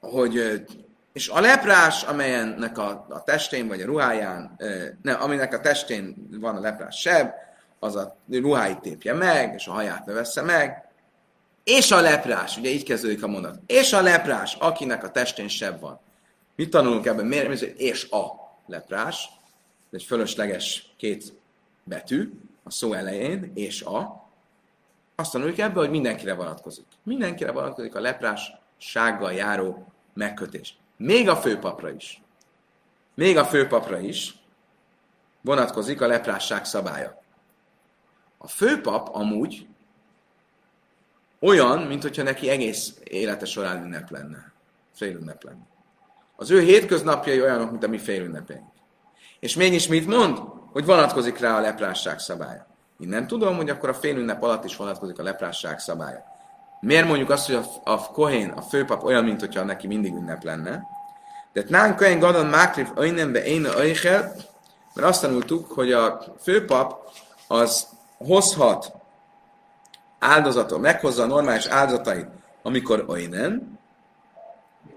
hogy 0.00 0.64
és 1.12 1.28
a 1.28 1.40
leprás, 1.40 2.02
amelyennek 2.02 2.78
a, 2.78 3.06
a 3.08 3.22
testén 3.22 3.68
vagy 3.68 3.80
a 3.80 3.86
ruháján, 3.86 4.56
nem, 5.02 5.22
aminek 5.22 5.52
a 5.52 5.60
testén 5.60 6.28
van 6.40 6.56
a 6.56 6.60
leprás 6.60 7.00
seb, 7.00 7.30
az 7.78 7.96
a 7.96 8.16
ruháit 8.30 8.80
tépje 8.80 9.12
meg, 9.12 9.54
és 9.54 9.66
a 9.66 9.72
haját 9.72 10.06
ne 10.06 10.12
vessze 10.12 10.42
meg, 10.42 10.88
és 11.64 11.90
a 11.90 12.00
leprás, 12.00 12.56
ugye 12.56 12.70
így 12.70 12.82
kezdődik 12.82 13.22
a 13.22 13.26
mondat, 13.26 13.60
és 13.66 13.92
a 13.92 14.02
leprás, 14.02 14.54
akinek 14.54 15.04
a 15.04 15.10
testén 15.10 15.48
seb 15.48 15.80
van. 15.80 16.00
Mit 16.54 16.70
tanulunk 16.70 17.06
ebben? 17.06 17.26
Miért? 17.26 17.62
És 17.62 18.10
a 18.10 18.26
leprás, 18.66 19.28
egy 19.90 20.02
fölösleges 20.02 20.94
két 20.96 21.32
betű 21.84 22.30
a 22.62 22.70
szó 22.70 22.92
elején, 22.92 23.52
és 23.54 23.82
a. 23.82 24.26
Azt 25.14 25.32
tanuljuk 25.32 25.58
ebből, 25.58 25.82
hogy 25.82 25.90
mindenkire 25.90 26.34
vonatkozik. 26.34 26.84
Mindenkire 27.02 27.52
vonatkozik 27.52 27.94
a 27.94 28.00
leprás 28.00 28.52
sággal 28.76 29.32
járó 29.32 29.86
megkötés. 30.14 30.76
Még 30.96 31.28
a 31.28 31.36
főpapra 31.36 31.90
is. 31.90 32.22
Még 33.14 33.36
a 33.36 33.44
főpapra 33.44 33.98
is 33.98 34.38
vonatkozik 35.40 36.00
a 36.00 36.06
leprásság 36.06 36.64
szabálya. 36.64 37.22
A 38.38 38.48
főpap 38.48 39.14
amúgy 39.14 39.66
olyan, 41.40 41.78
mint 41.78 42.02
hogyha 42.02 42.22
neki 42.22 42.48
egész 42.48 42.94
élete 43.04 43.44
során 43.44 43.82
ünnep 43.84 44.10
lenne. 44.10 44.52
Félünnep 44.94 45.44
lenne. 45.44 45.66
Az 46.36 46.50
ő 46.50 46.60
hétköznapjai 46.60 47.40
olyanok, 47.42 47.70
mint 47.70 47.84
a 47.84 47.88
mi 47.88 47.98
félünnepeink. 47.98 48.70
És 49.40 49.54
mégis 49.54 49.88
mit 49.88 50.06
mond? 50.06 50.38
Hogy 50.72 50.84
vonatkozik 50.84 51.38
rá 51.38 51.56
a 51.56 51.60
leprásság 51.60 52.18
szabálya. 52.18 52.66
Én 52.98 53.08
nem 53.08 53.26
tudom, 53.26 53.56
hogy 53.56 53.70
akkor 53.70 53.88
a 53.88 53.94
félünnep 53.94 54.42
alatt 54.42 54.64
is 54.64 54.76
vonatkozik 54.76 55.18
a 55.18 55.22
leprásság 55.22 55.78
szabálya. 55.78 56.24
Miért 56.80 57.06
mondjuk 57.06 57.30
azt, 57.30 57.46
hogy 57.46 57.54
a, 57.54 57.90
a 57.90 58.10
kohén, 58.10 58.50
a 58.50 58.62
főpap 58.62 59.04
olyan, 59.04 59.24
mint 59.24 59.40
hogyha 59.40 59.64
neki 59.64 59.86
mindig 59.86 60.14
ünnep 60.14 60.42
lenne? 60.42 60.82
De 61.52 61.64
nán 61.68 61.96
kohén 61.96 62.18
gadon 62.18 62.46
mákrif 62.46 62.88
öjnembe 62.94 63.44
én 63.44 63.64
öjjel, 63.64 64.34
mert 64.94 65.08
azt 65.08 65.20
tanultuk, 65.20 65.72
hogy 65.72 65.92
a 65.92 66.24
főpap 66.40 67.10
az 67.46 67.88
hozhat 68.18 68.92
áldozatot, 70.18 70.80
meghozza 70.80 71.22
a 71.22 71.26
normális 71.26 71.66
áldozatait, 71.66 72.26
amikor 72.62 73.04
olyan, 73.08 73.78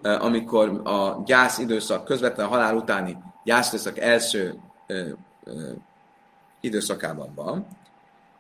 amikor 0.02 0.82
a 0.84 1.22
gyász 1.26 1.58
időszak, 1.58 2.06
közvetlen 2.06 2.48
halál 2.48 2.76
utáni 2.76 3.18
gyász 3.44 3.68
időszak 3.68 4.00
első 4.00 4.56
ö, 4.88 5.10
ö, 5.44 5.52
időszakában 6.60 7.32
van, 7.36 7.68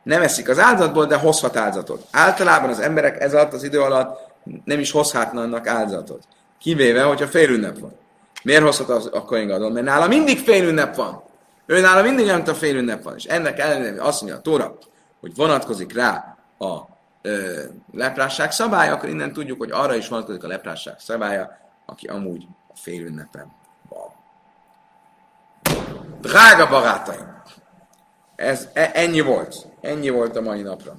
nem 0.04 0.22
eszik 0.22 0.50
az 0.50 0.60
áldozatból, 0.60 1.06
de 1.06 1.16
hozhat 1.16 1.56
áldozatot. 1.56 2.08
Általában 2.12 2.70
az 2.70 2.80
emberek 2.80 3.22
ez 3.22 3.34
alatt 3.34 3.54
az 3.54 3.64
idő 3.64 3.82
alatt 3.82 4.20
nem 4.66 4.80
is 4.80 4.92
hozhatnának 4.92 5.68
áldozatot. 5.68 6.24
Kivéve, 6.60 7.04
hogyha 7.04 7.28
fél 7.28 7.74
van. 7.80 7.98
Miért 8.44 8.64
hozhat 8.64 8.90
az 8.90 9.10
a 9.14 9.22
Kohen 9.22 9.72
Mert 9.72 9.86
nála 9.86 10.08
mindig 10.08 10.40
fél 10.40 10.92
van. 10.96 11.24
Ő 11.66 11.80
nála 11.80 12.02
mindig 12.02 12.26
nem 12.26 12.44
a 12.46 12.54
fél 12.54 13.02
van. 13.02 13.16
És 13.16 13.26
ennek 13.26 13.60
ellenére 13.60 14.04
azt 14.04 14.22
mondja 14.22 14.40
a 14.40 14.42
Tóra, 14.42 14.78
hogy 15.20 15.36
vonatkozik 15.36 15.94
rá 15.94 16.38
a 16.58 16.80
ö, 17.22 17.64
leprásság 17.92 18.52
szabálya, 18.52 18.94
akkor 18.94 19.10
innen 19.10 19.34
tudjuk, 19.34 19.58
hogy 19.58 19.72
arra 19.72 19.96
is 19.96 20.08
vonatkozik 20.08 20.44
a 20.44 20.48
leprásság 20.48 21.00
szabálya, 21.00 21.58
aki 21.86 22.08
amúgy 22.08 22.48
a 22.68 22.78
fél 22.78 23.06
ünnepen 23.06 23.52
van. 23.90 24.12
Drága 26.22 26.68
barátaim! 26.68 27.42
Ez, 28.36 28.68
e, 28.74 28.92
ennyi 28.94 29.22
volt. 29.22 29.68
Ennyi 29.82 30.10
volt 30.10 30.36
a 30.36 30.42
mai 30.42 30.62
napra. 30.62 30.96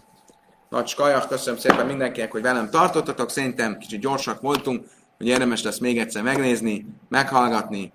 Nagy 0.68 0.86
skajak, 0.86 1.28
köszönöm 1.28 1.58
szépen 1.58 1.86
mindenkinek, 1.86 2.32
hogy 2.32 2.42
velem 2.42 2.70
tartottatok. 2.70 3.30
Szerintem 3.30 3.78
kicsit 3.78 4.00
gyorsak 4.00 4.40
voltunk, 4.40 4.86
hogy 5.16 5.26
érdemes 5.26 5.62
lesz 5.62 5.78
még 5.78 5.98
egyszer 5.98 6.22
megnézni, 6.22 6.86
meghallgatni, 7.08 7.92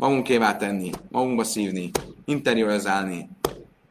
magunkévá 0.00 0.56
tenni, 0.56 0.90
magunkba 1.08 1.44
szívni, 1.44 1.90
interiorizálni, 2.24 3.28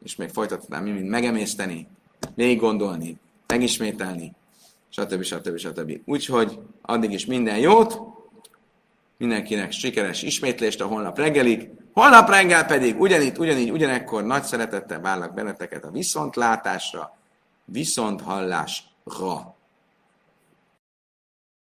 és 0.02 0.16
még 0.16 0.28
folytatnám, 0.28 0.84
mind 0.84 1.08
megemészteni, 1.08 1.86
még 2.34 2.58
gondolni, 2.58 3.18
megismételni, 3.46 4.32
stb. 4.88 5.22
stb. 5.22 5.58
stb. 5.58 6.00
Úgyhogy 6.04 6.58
addig 6.82 7.12
is 7.12 7.26
minden 7.26 7.58
jót, 7.58 8.00
mindenkinek 9.16 9.72
sikeres 9.72 10.22
ismétlést 10.22 10.80
a 10.80 10.86
holnap 10.86 11.18
reggelig, 11.18 11.70
holnap 11.92 12.28
reggel 12.28 12.66
pedig 12.66 13.00
ugyanitt, 13.00 13.38
ugyanígy, 13.38 13.70
ugyanekkor 13.70 14.24
nagy 14.24 14.42
szeretettel 14.42 15.00
várlak 15.00 15.34
benneteket 15.34 15.84
a 15.84 15.90
viszontlátásra, 15.90 17.16
viszonthallásra. 17.64 19.58